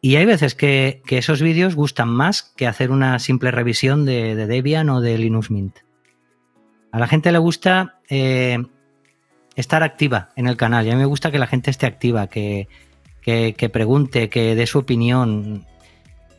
Y 0.00 0.16
hay 0.16 0.24
veces 0.24 0.54
que, 0.54 1.02
esos 1.08 1.42
vídeos 1.42 1.74
gustan 1.74 2.08
más 2.08 2.42
que 2.42 2.66
hacer 2.66 2.90
una 2.90 3.18
simple 3.18 3.50
revisión 3.50 4.04
de, 4.04 4.36
Debian 4.36 4.88
o 4.90 5.00
de 5.00 5.18
Linux 5.18 5.50
Mint. 5.50 5.78
A 6.92 6.98
la 6.98 7.08
gente 7.08 7.32
le 7.32 7.38
gusta 7.38 7.98
eh, 8.08 8.64
estar 9.56 9.82
activa 9.82 10.28
en 10.36 10.46
el 10.46 10.56
canal 10.56 10.86
y 10.86 10.90
a 10.90 10.94
mí 10.94 10.98
me 11.00 11.06
gusta 11.06 11.30
que 11.30 11.38
la 11.38 11.46
gente 11.46 11.70
esté 11.70 11.86
activa, 11.86 12.28
que, 12.28 12.68
pregunte, 13.72 14.28
que 14.28 14.54
dé 14.54 14.66
su 14.66 14.78
opinión. 14.78 15.64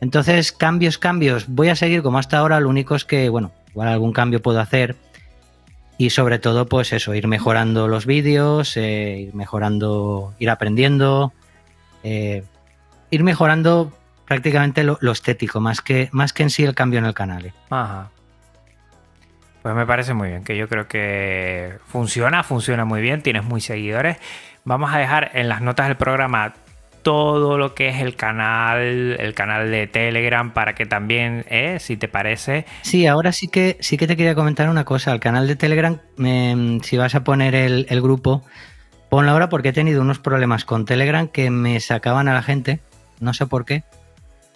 Entonces, 0.00 0.52
cambios, 0.52 0.96
cambios. 0.96 1.46
Voy 1.48 1.68
a 1.68 1.76
seguir 1.76 2.02
como 2.02 2.18
hasta 2.18 2.38
ahora. 2.38 2.60
Lo 2.60 2.68
único 2.68 2.94
es 2.94 3.04
que, 3.04 3.28
bueno, 3.28 3.50
igual 3.70 3.88
algún 3.88 4.12
cambio 4.12 4.40
puedo 4.40 4.60
hacer. 4.60 4.96
Y 5.98 6.10
sobre 6.10 6.38
todo, 6.38 6.66
pues 6.66 6.92
eso, 6.92 7.12
ir 7.14 7.26
mejorando 7.26 7.88
los 7.88 8.06
vídeos, 8.06 8.76
eh, 8.76 9.26
ir 9.28 9.34
mejorando, 9.34 10.32
ir 10.38 10.48
aprendiendo. 10.48 11.32
Eh, 12.04 12.44
ir 13.10 13.24
mejorando 13.24 13.92
prácticamente 14.24 14.84
lo, 14.84 14.98
estético, 15.10 15.58
más 15.60 15.80
que, 15.80 16.08
más 16.12 16.32
que 16.32 16.44
en 16.44 16.50
sí 16.50 16.62
el 16.62 16.76
cambio 16.76 17.00
en 17.00 17.06
el 17.06 17.14
canal. 17.14 17.46
¿eh? 17.46 17.52
Ajá. 17.70 18.10
Pues 19.62 19.74
me 19.74 19.86
parece 19.86 20.14
muy 20.14 20.28
bien, 20.28 20.44
que 20.44 20.56
yo 20.56 20.68
creo 20.68 20.88
que 20.88 21.74
funciona, 21.86 22.42
funciona 22.42 22.84
muy 22.84 23.00
bien, 23.00 23.22
tienes 23.22 23.44
muy 23.44 23.60
seguidores. 23.60 24.18
Vamos 24.64 24.92
a 24.92 24.98
dejar 24.98 25.30
en 25.34 25.48
las 25.48 25.60
notas 25.60 25.88
del 25.88 25.96
programa 25.96 26.54
todo 27.02 27.58
lo 27.58 27.74
que 27.74 27.88
es 27.88 28.00
el 28.00 28.16
canal, 28.16 28.80
el 29.18 29.34
canal 29.34 29.70
de 29.70 29.86
Telegram, 29.86 30.52
para 30.52 30.74
que 30.74 30.86
también, 30.86 31.44
eh, 31.48 31.78
si 31.80 31.96
te 31.96 32.08
parece. 32.08 32.66
Sí, 32.82 33.06
ahora 33.06 33.32
sí 33.32 33.48
que 33.48 33.76
sí 33.80 33.96
que 33.96 34.06
te 34.06 34.16
quería 34.16 34.34
comentar 34.34 34.68
una 34.68 34.84
cosa. 34.84 35.12
El 35.12 35.20
canal 35.20 35.46
de 35.46 35.56
Telegram, 35.56 36.00
si 36.82 36.96
vas 36.96 37.14
a 37.14 37.24
poner 37.24 37.54
el, 37.54 37.86
el 37.88 38.00
grupo, 38.00 38.44
ponlo 39.08 39.30
ahora 39.30 39.48
porque 39.48 39.70
he 39.70 39.72
tenido 39.72 40.02
unos 40.02 40.18
problemas 40.18 40.64
con 40.64 40.84
Telegram 40.84 41.28
que 41.28 41.50
me 41.50 41.80
sacaban 41.80 42.28
a 42.28 42.34
la 42.34 42.42
gente 42.42 42.80
no 43.20 43.34
sé 43.34 43.46
por 43.46 43.64
qué. 43.64 43.84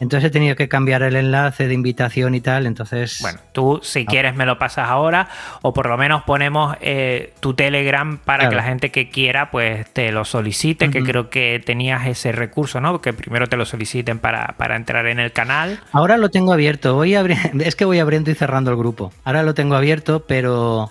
Entonces 0.03 0.27
he 0.27 0.31
tenido 0.33 0.57
que 0.57 0.69
cambiar 0.69 1.05
el 1.05 1.15
enlace 1.15 1.69
de 1.69 1.75
invitación 1.75 2.35
y 2.35 2.41
tal, 2.41 2.67
entonces... 2.67 3.19
Bueno, 3.21 3.39
tú 3.53 3.79
si 3.85 4.01
ah. 4.01 4.05
quieres 4.09 4.35
me 4.35 4.45
lo 4.45 4.59
pasas 4.59 4.89
ahora 4.89 5.29
o 5.63 5.73
por 5.73 5.89
lo 5.89 5.97
menos 5.97 6.25
ponemos 6.25 6.77
eh, 6.81 7.33
tu 7.39 7.55
Telegram 7.55 8.19
para 8.19 8.49
que 8.49 8.57
la 8.57 8.65
gente 8.65 8.91
que 8.91 9.11
quiera 9.11 9.53
pues 9.53 9.89
te 9.93 10.11
lo 10.11 10.25
solicite, 10.25 10.91
que 10.91 11.05
creo 11.05 11.31
que 11.31 11.63
tenías 11.65 12.05
ese 12.09 12.33
recurso, 12.33 12.81
¿no? 12.81 13.01
Que 13.01 13.13
primero 13.13 13.47
te 13.47 13.57
lo 13.57 13.65
soliciten 13.65 14.19
para, 14.19 14.57
entrar 14.75 15.07
en 15.07 15.21
el 15.21 15.31
canal. 15.31 15.79
Ahora 15.93 16.17
lo 16.17 16.31
tengo 16.31 16.53
abierto, 16.53 16.97
voy 16.97 17.15
es 17.61 17.77
que 17.77 17.85
voy 17.85 18.01
abriendo 18.01 18.33
y 18.33 18.35
cerrando 18.35 18.73
el 18.73 18.77
grupo. 18.77 19.13
Ahora 19.23 19.45
lo 19.45 19.55
tengo 19.55 19.77
abierto, 19.77 20.25
pero 20.27 20.91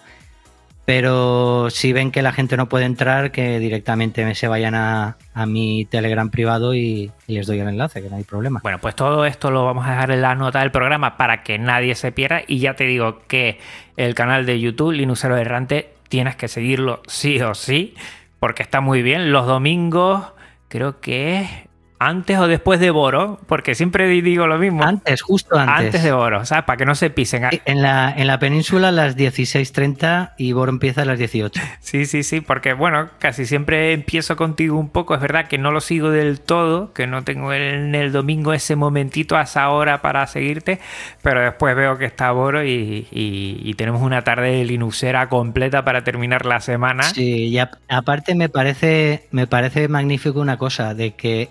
Pero 0.86 1.70
si 1.70 1.94
ven 1.94 2.12
que 2.12 2.22
la 2.22 2.34
gente 2.34 2.58
no 2.58 2.68
puede 2.68 2.86
entrar, 2.86 3.32
que 3.32 3.60
directamente 3.60 4.34
se 4.36 4.48
vayan 4.48 4.76
a, 4.76 5.18
mi 5.48 5.86
Telegram 5.86 6.30
privado 6.30 6.74
y, 6.74 7.12
les 7.28 7.48
doy 7.48 7.60
el 7.60 7.68
enlace, 7.68 8.02
que 8.02 8.10
no 8.10 8.16
hay 8.16 8.24
problema. 8.24 8.60
Bueno, 8.64 8.80
pues 8.80 8.96
todo 8.96 9.26
esto 9.26 9.52
lo 9.52 9.64
vamos 9.64 9.86
a 9.86 9.92
dejar 9.92 10.12
en 10.12 10.22
la 10.22 10.36
nota 10.36 10.60
del 10.60 10.72
programa 10.72 11.18
para 11.18 11.44
que 11.44 11.60
nadie 11.60 11.96
se 11.96 12.12
pierda. 12.12 12.42
Y 12.48 12.60
ya 12.60 12.76
te 12.76 12.86
digo 12.86 13.22
que 13.28 13.60
el 13.96 14.16
canal 14.16 14.46
de 14.46 14.60
YouTube, 14.60 14.94
Linuxero 14.94 15.38
Errante, 15.38 15.94
tienes 16.10 16.36
que 16.36 16.48
seguirlo 16.48 17.02
sí 17.08 17.40
o 17.42 17.54
sí, 17.54 17.96
porque 18.40 18.64
está 18.64 18.82
muy 18.82 19.02
bien. 19.02 19.32
Los 19.32 19.46
domingos, 19.46 20.26
creo 20.68 21.00
que 21.00 21.70
antes 22.02 22.40
o 22.40 22.48
después 22.48 22.80
de 22.80 22.90
Boro, 22.90 23.40
porque 23.46 23.76
siempre 23.76 24.08
digo 24.08 24.48
lo 24.48 24.58
mismo. 24.58 24.84
Antes, 24.84 25.22
justo 25.22 25.56
antes. 25.56 25.86
Antes 25.86 26.04
de 26.04 26.12
Boro, 26.12 26.44
¿sabes? 26.46 26.66
Para 26.66 26.78
que 26.78 26.86
no 26.86 26.96
se 26.96 27.12
pisen. 27.12 27.48
En 27.66 27.84
la, 27.84 28.12
en 28.18 28.26
la 28.26 28.40
península 28.40 28.88
a 28.88 28.92
las 28.92 29.16
16.30 29.16 30.32
y 30.36 30.52
Boro 30.54 30.72
empieza 30.72 31.04
a 31.04 31.06
las 31.06 31.20
18. 31.20 31.62
Sí, 31.82 32.06
sí, 32.06 32.24
sí, 32.24 32.40
porque 32.40 32.74
bueno, 32.74 33.10
casi 33.20 33.46
siempre 33.46 33.92
empiezo 33.92 34.38
contigo 34.38 34.78
un 34.78 34.90
poco. 34.90 35.14
Es 35.14 35.20
verdad 35.20 35.48
que 35.48 35.58
no 35.58 35.72
lo 35.72 35.82
sigo 35.82 36.10
del 36.10 36.40
todo, 36.40 36.94
que 36.94 37.06
no 37.06 37.24
tengo 37.24 37.54
en 37.54 37.94
el 37.96 38.14
domingo 38.14 38.54
ese 38.54 38.78
momentito 38.78 39.36
a 39.36 39.42
esa 39.42 39.70
hora 39.70 40.02
para 40.02 40.26
seguirte, 40.26 40.80
pero 41.22 41.42
después 41.42 41.76
veo 41.76 41.98
que 41.98 42.06
está 42.06 42.32
Boro 42.32 42.64
y, 42.64 43.08
y, 43.12 43.60
y 43.62 43.74
tenemos 43.74 44.02
una 44.02 44.24
tarde 44.24 44.52
de 44.52 44.66
Linuxera 44.66 45.28
completa 45.28 45.84
para 45.84 46.04
terminar 46.04 46.46
la 46.46 46.62
semana. 46.62 47.04
Sí, 47.04 47.48
y 47.48 47.58
a, 47.58 47.72
aparte 47.90 48.36
me 48.36 48.48
parece, 48.48 49.28
me 49.32 49.48
parece 49.48 49.88
magnífico 49.90 50.40
una 50.40 50.58
cosa, 50.58 50.94
de 50.94 51.12
que 51.12 51.50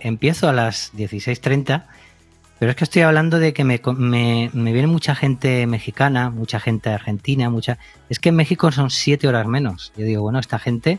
a 0.48 0.52
las 0.52 0.92
16.30, 0.94 1.84
pero 2.58 2.70
es 2.70 2.76
que 2.76 2.84
estoy 2.84 3.02
hablando 3.02 3.38
de 3.38 3.52
que 3.52 3.64
me, 3.64 3.80
me, 3.96 4.50
me, 4.52 4.72
viene 4.72 4.86
mucha 4.86 5.14
gente 5.14 5.66
mexicana, 5.66 6.30
mucha 6.30 6.60
gente 6.60 6.90
argentina, 6.90 7.48
mucha... 7.48 7.78
Es 8.08 8.18
que 8.18 8.28
en 8.28 8.36
México 8.36 8.70
son 8.70 8.90
7 8.90 9.26
horas 9.26 9.46
menos. 9.46 9.92
Yo 9.96 10.04
digo, 10.04 10.22
bueno, 10.22 10.38
esta 10.38 10.58
gente, 10.58 10.98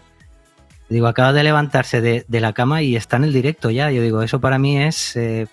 digo, 0.89 1.07
acaba 1.07 1.33
de 1.33 1.43
levantarse 1.43 2.01
de, 2.01 2.25
de, 2.27 2.41
la 2.41 2.53
cama 2.53 2.81
y 2.81 2.95
está 2.95 3.17
en 3.17 3.25
el 3.25 3.33
directo 3.33 3.69
ya. 3.69 3.91
Yo 3.91 4.01
digo, 4.01 4.21
eso 4.23 4.41
para 4.41 4.57
mí 4.57 4.81
es... 4.81 5.15
Eh, 5.15 5.47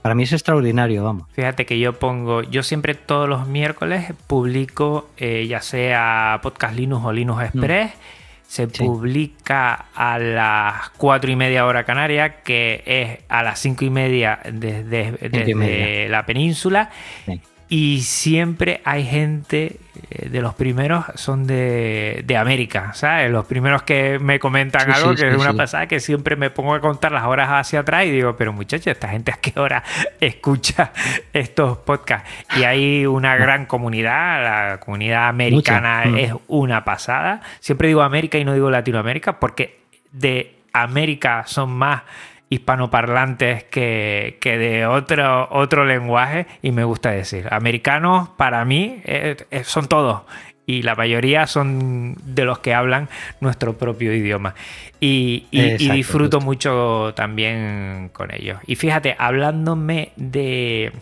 para 0.00 0.14
mí 0.14 0.22
es 0.22 0.32
extraordinario, 0.32 1.04
vamos. 1.04 1.28
Fíjate 1.32 1.66
que 1.66 1.78
yo 1.78 1.98
pongo, 1.98 2.40
yo 2.40 2.62
siempre 2.62 2.94
todos 2.94 3.28
los 3.28 3.46
miércoles 3.46 4.14
publico 4.26 5.10
eh, 5.18 5.46
ya 5.46 5.60
sea 5.60 6.40
Podcast 6.42 6.74
Linux 6.74 7.04
o 7.04 7.12
Linux 7.12 7.42
Express. 7.42 7.90
Mm 7.90 8.19
se 8.50 8.68
sí. 8.68 8.82
publica 8.82 9.86
a 9.94 10.18
las 10.18 10.90
cuatro 10.98 11.30
y 11.30 11.36
media 11.36 11.66
hora 11.66 11.84
canaria, 11.84 12.42
que 12.42 12.82
es 12.84 13.24
a 13.28 13.44
las 13.44 13.60
cinco 13.60 13.84
y 13.84 13.90
media 13.90 14.40
desde, 14.44 15.12
desde 15.12 15.54
media. 15.54 16.08
la 16.08 16.26
península. 16.26 16.90
Sí. 17.26 17.40
Y 17.72 18.00
siempre 18.00 18.80
hay 18.84 19.06
gente, 19.06 19.76
eh, 20.10 20.28
de 20.28 20.42
los 20.42 20.54
primeros 20.54 21.04
son 21.14 21.46
de, 21.46 22.24
de 22.26 22.36
América, 22.36 22.94
¿sabes? 22.94 23.30
Los 23.30 23.46
primeros 23.46 23.84
que 23.84 24.18
me 24.18 24.40
comentan 24.40 24.86
sí, 24.86 24.90
algo, 24.92 25.14
que 25.14 25.28
es 25.28 25.36
una 25.36 25.52
pasada, 25.52 25.86
que 25.86 26.00
siempre 26.00 26.34
me 26.34 26.50
pongo 26.50 26.74
a 26.74 26.80
contar 26.80 27.12
las 27.12 27.26
horas 27.26 27.48
hacia 27.48 27.78
atrás 27.80 28.06
y 28.06 28.10
digo, 28.10 28.34
pero 28.36 28.52
muchachos, 28.52 28.88
esta 28.88 29.06
gente 29.06 29.30
a 29.30 29.36
qué 29.36 29.58
hora 29.60 29.84
escucha 30.20 30.90
estos 31.32 31.78
podcasts. 31.78 32.28
Y 32.56 32.64
hay 32.64 33.06
una 33.06 33.36
gran 33.36 33.66
comunidad, 33.66 34.42
la 34.42 34.80
comunidad 34.80 35.28
americana 35.28 36.02
Mucha. 36.06 36.20
es 36.22 36.34
una 36.48 36.84
pasada. 36.84 37.40
Siempre 37.60 37.86
digo 37.86 38.02
América 38.02 38.36
y 38.36 38.44
no 38.44 38.52
digo 38.52 38.68
Latinoamérica, 38.68 39.38
porque 39.38 39.78
de 40.10 40.56
América 40.72 41.44
son 41.46 41.70
más 41.70 42.02
hispanoparlantes 42.50 43.64
que, 43.64 44.38
que 44.40 44.58
de 44.58 44.84
otro, 44.84 45.48
otro 45.52 45.84
lenguaje 45.84 46.46
y 46.62 46.72
me 46.72 46.84
gusta 46.84 47.12
decir. 47.12 47.46
Americanos 47.50 48.28
para 48.30 48.64
mí 48.64 49.00
eh, 49.04 49.36
eh, 49.50 49.64
son 49.64 49.86
todos 49.86 50.22
y 50.66 50.82
la 50.82 50.96
mayoría 50.96 51.46
son 51.46 52.16
de 52.22 52.44
los 52.44 52.58
que 52.58 52.74
hablan 52.74 53.08
nuestro 53.40 53.78
propio 53.78 54.12
idioma. 54.12 54.54
Y, 54.98 55.46
y, 55.50 55.60
Exacto, 55.60 55.84
y 55.84 55.90
disfruto 55.96 56.36
justo. 56.38 56.40
mucho 56.40 57.12
también 57.14 58.10
con 58.12 58.34
ellos. 58.34 58.58
Y 58.66 58.74
fíjate, 58.74 59.14
hablándome 59.18 60.10
de, 60.16 60.92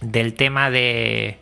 del 0.00 0.34
tema 0.34 0.70
de, 0.70 1.38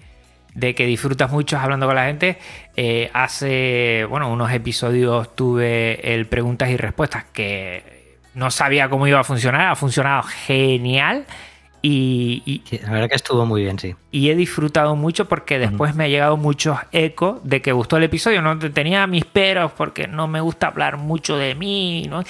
de 0.55 0.75
que 0.75 0.87
disfrutas 0.87 1.31
mucho 1.31 1.59
hablando 1.59 1.87
con 1.87 1.95
la 1.95 2.07
gente, 2.07 2.39
eh, 2.77 3.11
hace 3.15 4.07
bueno, 4.09 4.33
unos 4.33 4.53
episodios 4.53 5.35
tuve 5.35 6.15
el 6.15 6.27
preguntas 6.27 6.71
y 6.71 6.77
respuestas 6.77 7.25
que 7.33 8.00
no 8.35 8.51
sabía 8.51 8.89
cómo 8.89 9.07
iba 9.07 9.21
a 9.21 9.25
funcionar, 9.25 9.69
ha 9.69 9.77
funcionado 9.77 10.23
genial. 10.23 11.27
Y, 11.83 12.43
y 12.45 12.63
sí, 12.69 12.79
la 12.83 12.91
verdad 12.91 13.09
que 13.09 13.17
estuvo 13.17 13.47
muy 13.47 13.63
bien, 13.63 13.79
sí. 13.79 13.95
Y 14.11 14.29
he 14.29 14.35
disfrutado 14.35 14.97
mucho 14.97 15.27
porque 15.29 15.59
después 15.59 15.93
uh 15.93 15.95
-huh. 15.95 15.97
me 15.97 16.05
ha 16.05 16.09
llegado 16.09 16.37
muchos 16.37 16.79
ecos 16.93 17.41
de 17.43 17.63
que 17.63 17.73
gustó 17.73 17.97
el 17.97 18.05
episodio. 18.05 18.43
No 18.43 18.59
tenía 18.59 19.07
mis 19.07 19.25
peros 19.25 19.73
porque 19.73 20.07
no 20.07 20.29
me 20.29 20.41
gusta 20.43 20.67
hablar 20.67 20.99
mucho 20.99 21.39
de 21.39 21.55
mí. 21.55 22.07
¿no? 22.11 22.23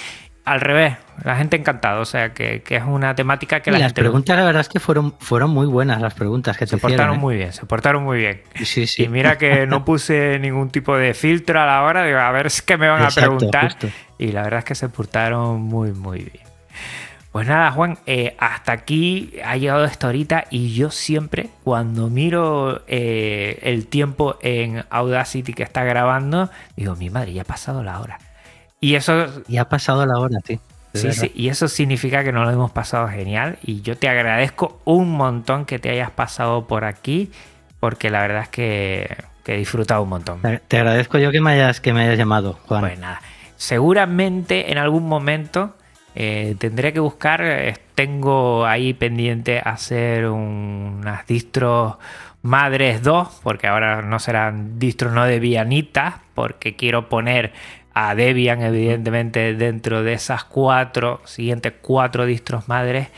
Al 0.43 0.59
revés, 0.59 0.97
la 1.23 1.35
gente 1.35 1.55
encantada. 1.55 1.99
O 1.99 2.05
sea, 2.05 2.33
que, 2.33 2.61
que 2.63 2.75
es 2.77 2.83
una 2.83 3.13
temática 3.15 3.59
que 3.59 3.69
y 3.69 3.73
la 3.73 3.79
las 3.79 3.87
gente. 3.89 4.01
preguntas, 4.01 4.35
la 4.37 4.43
verdad 4.43 4.61
es 4.61 4.69
que 4.69 4.79
fueron, 4.79 5.13
fueron 5.19 5.51
muy 5.51 5.67
buenas 5.67 6.01
las 6.01 6.13
preguntas 6.13 6.57
que 6.57 6.65
se 6.65 6.77
te 6.77 6.81
portaron 6.81 6.95
hicieron, 6.95 7.15
¿eh? 7.15 7.19
muy 7.19 7.35
bien, 7.37 7.53
se 7.53 7.65
portaron 7.65 8.03
muy 8.03 8.17
bien. 8.17 8.41
Sí, 8.63 8.87
sí. 8.87 9.03
Y 9.03 9.07
mira 9.07 9.37
que 9.37 9.67
no 9.67 9.85
puse 9.85 10.39
ningún 10.39 10.69
tipo 10.71 10.95
de 10.97 11.13
filtro 11.13 11.61
a 11.61 11.65
la 11.65 11.83
hora. 11.83 12.03
Digo, 12.05 12.17
a 12.19 12.31
ver 12.31 12.47
qué 12.65 12.77
me 12.77 12.89
van 12.89 13.03
Exacto, 13.03 13.33
a 13.33 13.37
preguntar. 13.37 13.63
Justo. 13.65 13.89
Y 14.17 14.31
la 14.31 14.43
verdad 14.43 14.59
es 14.59 14.65
que 14.65 14.75
se 14.75 14.89
portaron 14.89 15.61
muy, 15.61 15.91
muy 15.91 16.19
bien. 16.19 16.51
Pues 17.31 17.47
nada, 17.47 17.71
Juan, 17.71 17.97
eh, 18.07 18.35
hasta 18.39 18.73
aquí 18.73 19.35
ha 19.45 19.55
llegado 19.55 19.85
esta 19.85 20.09
horita 20.09 20.45
y 20.49 20.73
yo 20.73 20.91
siempre 20.91 21.49
cuando 21.63 22.09
miro 22.09 22.83
eh, 22.87 23.57
el 23.61 23.87
tiempo 23.87 24.37
en 24.41 24.83
Audacity 24.89 25.53
que 25.53 25.63
está 25.63 25.85
grabando, 25.85 26.49
digo, 26.75 26.97
mi 26.97 27.09
madre, 27.09 27.31
ya 27.31 27.43
ha 27.43 27.45
pasado 27.45 27.83
la 27.83 28.01
hora. 28.01 28.19
Y 28.81 28.95
eso... 28.95 29.43
Ya 29.47 29.61
ha 29.61 29.69
pasado 29.69 30.05
la 30.05 30.19
hora, 30.19 30.39
sí. 30.45 30.59
Sí, 30.93 31.13
sí, 31.13 31.31
y 31.33 31.47
eso 31.47 31.69
significa 31.69 32.21
que 32.23 32.33
nos 32.33 32.45
lo 32.45 32.51
hemos 32.51 32.71
pasado 32.71 33.07
genial 33.07 33.57
y 33.63 33.81
yo 33.81 33.97
te 33.97 34.09
agradezco 34.09 34.81
un 34.83 35.11
montón 35.11 35.63
que 35.63 35.79
te 35.79 35.89
hayas 35.89 36.11
pasado 36.11 36.67
por 36.67 36.83
aquí 36.83 37.31
porque 37.79 38.09
la 38.09 38.19
verdad 38.19 38.43
es 38.43 38.49
que, 38.49 39.17
que 39.45 39.55
he 39.55 39.57
disfrutado 39.57 40.03
un 40.03 40.09
montón. 40.09 40.41
Te 40.67 40.77
agradezco 40.77 41.17
yo 41.17 41.31
que 41.31 41.39
me 41.39 41.51
hayas, 41.51 41.79
que 41.79 41.93
me 41.93 42.01
hayas 42.01 42.17
llamado, 42.17 42.59
Juan. 42.67 42.81
Pues 42.81 42.99
nada, 42.99 43.21
seguramente 43.55 44.69
en 44.71 44.77
algún 44.77 45.07
momento 45.07 45.75
eh, 46.13 46.55
tendré 46.59 46.91
que 46.91 46.99
buscar, 46.99 47.41
eh, 47.41 47.77
tengo 47.95 48.65
ahí 48.65 48.93
pendiente 48.93 49.59
hacer 49.59 50.27
un, 50.27 50.99
unas 51.01 51.25
distros 51.25 51.95
madres 52.41 53.01
2, 53.01 53.39
porque 53.43 53.67
ahora 53.67 54.01
no 54.01 54.19
serán 54.19 54.77
distros 54.77 55.13
no 55.13 55.25
debianitas, 55.25 56.15
porque 56.33 56.75
quiero 56.75 57.07
poner 57.07 57.53
a 57.93 58.15
Debian 58.15 58.61
evidentemente 58.61 59.53
dentro 59.53 60.03
de 60.03 60.13
esas 60.13 60.43
cuatro, 60.43 61.21
siguientes 61.25 61.73
cuatro 61.81 62.25
distros 62.25 62.67
madres 62.67 63.09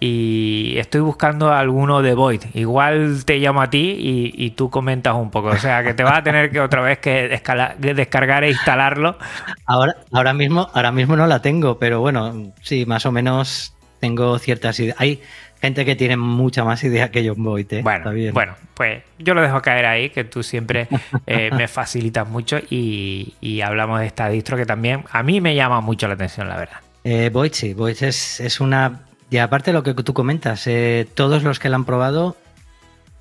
y 0.00 0.74
estoy 0.78 1.00
buscando 1.00 1.52
alguno 1.52 2.02
de 2.02 2.14
Void. 2.14 2.42
Igual 2.54 3.24
te 3.24 3.38
llamo 3.38 3.62
a 3.62 3.70
ti 3.70 3.96
y, 3.98 4.32
y, 4.36 4.50
tú 4.50 4.70
comentas 4.70 5.14
un 5.14 5.30
poco. 5.30 5.48
O 5.48 5.56
sea, 5.56 5.82
que 5.82 5.92
te 5.92 6.04
vas 6.04 6.18
a 6.18 6.22
tener 6.22 6.50
que 6.52 6.60
otra 6.60 6.82
vez 6.82 6.98
que 6.98 7.28
descargar 7.28 8.44
e 8.44 8.50
instalarlo. 8.50 9.18
Ahora, 9.66 9.96
ahora, 10.12 10.34
mismo, 10.34 10.68
ahora 10.72 10.92
mismo 10.92 11.16
no 11.16 11.26
la 11.26 11.42
tengo, 11.42 11.78
pero 11.78 12.00
bueno, 12.00 12.52
sí, 12.62 12.86
más 12.86 13.06
o 13.06 13.12
menos 13.12 13.74
tengo 13.98 14.38
ciertas 14.38 14.78
ideas. 14.78 14.96
Hay 15.00 15.20
gente 15.60 15.84
que 15.84 15.96
tiene 15.96 16.16
mucha 16.16 16.64
más 16.64 16.82
idea 16.84 17.10
que 17.10 17.24
yo 17.24 17.32
en 17.32 17.42
Void. 17.42 17.72
¿eh? 17.72 17.82
Bueno, 17.82 18.12
bueno, 18.32 18.54
pues 18.74 19.02
yo 19.18 19.34
lo 19.34 19.42
dejo 19.42 19.60
caer 19.62 19.86
ahí, 19.86 20.10
que 20.10 20.24
tú 20.24 20.42
siempre 20.42 20.88
eh, 21.26 21.50
me 21.56 21.68
facilitas 21.68 22.28
mucho 22.28 22.58
y, 22.70 23.34
y, 23.40 23.60
hablamos 23.60 24.00
de 24.00 24.06
esta 24.06 24.28
distro 24.28 24.56
que 24.56 24.66
también 24.66 25.04
a 25.10 25.22
mí 25.22 25.40
me 25.40 25.54
llama 25.54 25.80
mucho 25.80 26.08
la 26.08 26.14
atención, 26.14 26.48
la 26.48 26.56
verdad. 26.56 26.78
Eh, 27.04 27.30
Void 27.32 27.52
sí, 27.52 27.74
Void 27.74 28.02
es, 28.02 28.40
es 28.40 28.60
una 28.60 29.00
y 29.30 29.38
aparte 29.38 29.72
lo 29.72 29.82
que 29.82 29.94
tú 29.94 30.14
comentas, 30.14 30.66
eh, 30.66 31.06
todos 31.14 31.42
los 31.42 31.58
que 31.58 31.68
la 31.68 31.76
han 31.76 31.84
probado 31.84 32.36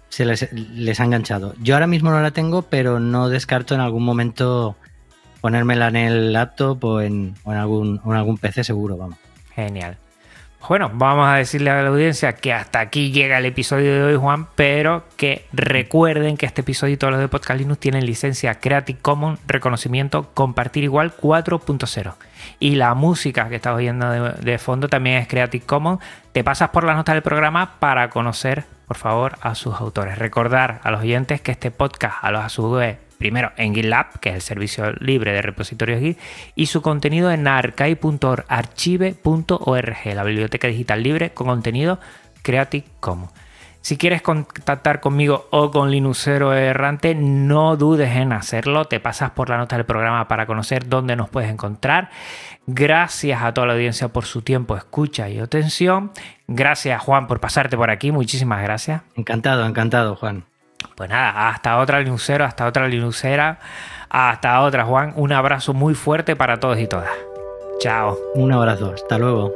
se 0.09 0.25
les, 0.25 0.51
les, 0.53 0.99
ha 0.99 1.03
enganchado. 1.03 1.53
Yo 1.61 1.75
ahora 1.75 1.87
mismo 1.87 2.11
no 2.11 2.21
la 2.21 2.31
tengo, 2.31 2.61
pero 2.61 2.99
no 2.99 3.27
descarto 3.27 3.75
en 3.75 3.81
algún 3.81 4.03
momento 4.03 4.77
ponérmela 5.41 5.89
en 5.89 5.97
el 5.97 6.33
laptop 6.33 6.83
o 6.83 7.01
en, 7.01 7.35
o 7.43 7.51
en, 7.51 7.57
algún, 7.57 8.01
o 8.05 8.11
en 8.11 8.17
algún 8.17 8.37
PC 8.37 8.63
seguro, 8.63 8.95
vamos. 8.95 9.17
Genial. 9.53 9.97
Bueno, 10.67 10.91
vamos 10.93 11.29
a 11.29 11.35
decirle 11.35 11.69
a 11.69 11.81
la 11.81 11.87
audiencia 11.87 12.33
que 12.33 12.51
hasta 12.51 12.81
aquí 12.81 13.11
llega 13.11 13.37
el 13.37 13.45
episodio 13.45 13.93
de 13.93 14.03
hoy, 14.03 14.15
Juan, 14.17 14.47
pero 14.55 15.05
que 15.15 15.45
recuerden 15.53 16.35
que 16.35 16.45
este 16.45 16.59
episodio 16.59 16.95
y 16.95 16.97
todos 16.97 17.11
los 17.11 17.21
de 17.21 17.29
Podcast 17.29 17.59
Linux 17.59 17.79
tienen 17.79 18.05
licencia 18.05 18.55
Creative 18.55 18.99
Commons, 19.01 19.39
reconocimiento 19.47 20.33
compartir 20.33 20.83
igual 20.83 21.15
4.0. 21.15 22.15
Y 22.59 22.75
la 22.75 22.95
música 22.95 23.47
que 23.47 23.55
estás 23.55 23.75
oyendo 23.75 24.09
de, 24.09 24.31
de, 24.41 24.57
fondo 24.57 24.89
también 24.89 25.17
es 25.17 25.27
Creative 25.29 25.65
Commons. 25.65 26.01
Te 26.33 26.43
pasas 26.43 26.69
por 26.71 26.83
la 26.83 26.95
nota 26.95 27.13
del 27.13 27.21
programa 27.21 27.79
para 27.79 28.09
conocer, 28.09 28.65
por 28.87 28.97
favor, 28.97 29.37
a 29.41 29.55
sus 29.55 29.75
autores. 29.75 30.17
Recordar 30.17 30.81
a 30.83 30.91
los 30.91 31.01
oyentes 31.01 31.39
que 31.39 31.51
este 31.51 31.71
podcast, 31.71 32.17
a 32.21 32.31
los 32.31 32.43
a 32.43 32.49
su 32.49 32.69
vez, 32.71 32.97
primero 33.17 33.51
en 33.57 33.73
GitLab, 33.73 34.19
que 34.19 34.29
es 34.29 34.35
el 34.35 34.41
servicio 34.41 34.91
libre 34.93 35.33
de 35.33 35.41
repositorios 35.41 35.99
Git, 35.99 36.19
y 36.55 36.67
su 36.67 36.81
contenido 36.81 37.31
en 37.31 37.47
archive.org, 37.47 38.45
la 40.13 40.23
biblioteca 40.23 40.67
digital 40.67 41.03
libre 41.03 41.31
con 41.31 41.47
contenido 41.47 41.99
Creative 42.43 42.85
Commons. 42.99 43.31
Si 43.87 43.95
quieres 43.95 44.21
contactar 44.21 44.99
conmigo 44.99 45.47
o 45.49 45.71
con 45.71 45.91
Linuxero 45.91 46.51
Errante, 46.51 47.15
no 47.15 47.77
dudes 47.77 48.17
en 48.17 48.33
hacerlo. 48.33 48.83
Te 48.83 48.99
pasas 48.99 49.31
por 49.31 49.49
la 49.49 49.55
nota 49.55 49.77
del 49.77 49.85
programa 49.85 50.27
para 50.27 50.45
conocer 50.45 50.89
dónde 50.89 51.15
nos 51.15 51.29
puedes 51.29 51.49
encontrar. 51.49 52.09
Gracias 52.65 53.41
a 53.41 53.53
toda 53.53 53.67
la 53.67 53.73
audiencia 53.73 54.09
por 54.09 54.25
su 54.25 54.41
tiempo, 54.41 54.75
escucha 54.75 55.29
y 55.29 55.39
atención. 55.39 56.11
Gracias, 56.47 57.01
Juan, 57.01 57.27
por 57.27 57.39
pasarte 57.39 57.77
por 57.77 57.89
aquí. 57.89 58.11
Muchísimas 58.11 58.61
gracias. 58.61 59.03
Encantado, 59.15 59.65
encantado, 59.65 60.17
Juan. 60.17 60.43
Pues 60.95 61.09
nada, 61.09 61.49
hasta 61.49 61.79
otra 61.79 61.99
Linuxero, 61.99 62.45
hasta 62.45 62.65
otra 62.65 62.87
Linuxera, 62.87 63.59
hasta 64.09 64.61
otra, 64.61 64.85
Juan. 64.85 65.13
Un 65.15 65.31
abrazo 65.31 65.73
muy 65.73 65.93
fuerte 65.93 66.35
para 66.35 66.59
todos 66.59 66.79
y 66.79 66.87
todas. 66.87 67.09
Chao. 67.79 68.17
Un 68.35 68.51
abrazo, 68.51 68.93
hasta 68.95 69.17
luego. 69.17 69.51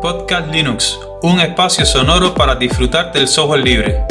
Podcast 0.00 0.48
Linux, 0.48 0.98
un 1.22 1.40
espacio 1.40 1.84
sonoro 1.84 2.34
para 2.34 2.54
disfrutar 2.54 3.12
del 3.12 3.28
software 3.28 3.62
libre. 3.62 4.04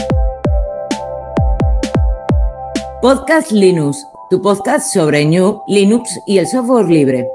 Podcast 3.01 3.51
Linux, 3.51 4.05
tu 4.29 4.41
podcast 4.41 4.93
sobre 4.93 5.25
New, 5.25 5.61
Linux 5.67 6.19
y 6.27 6.37
el 6.37 6.47
software 6.47 6.85
libre. 6.85 7.27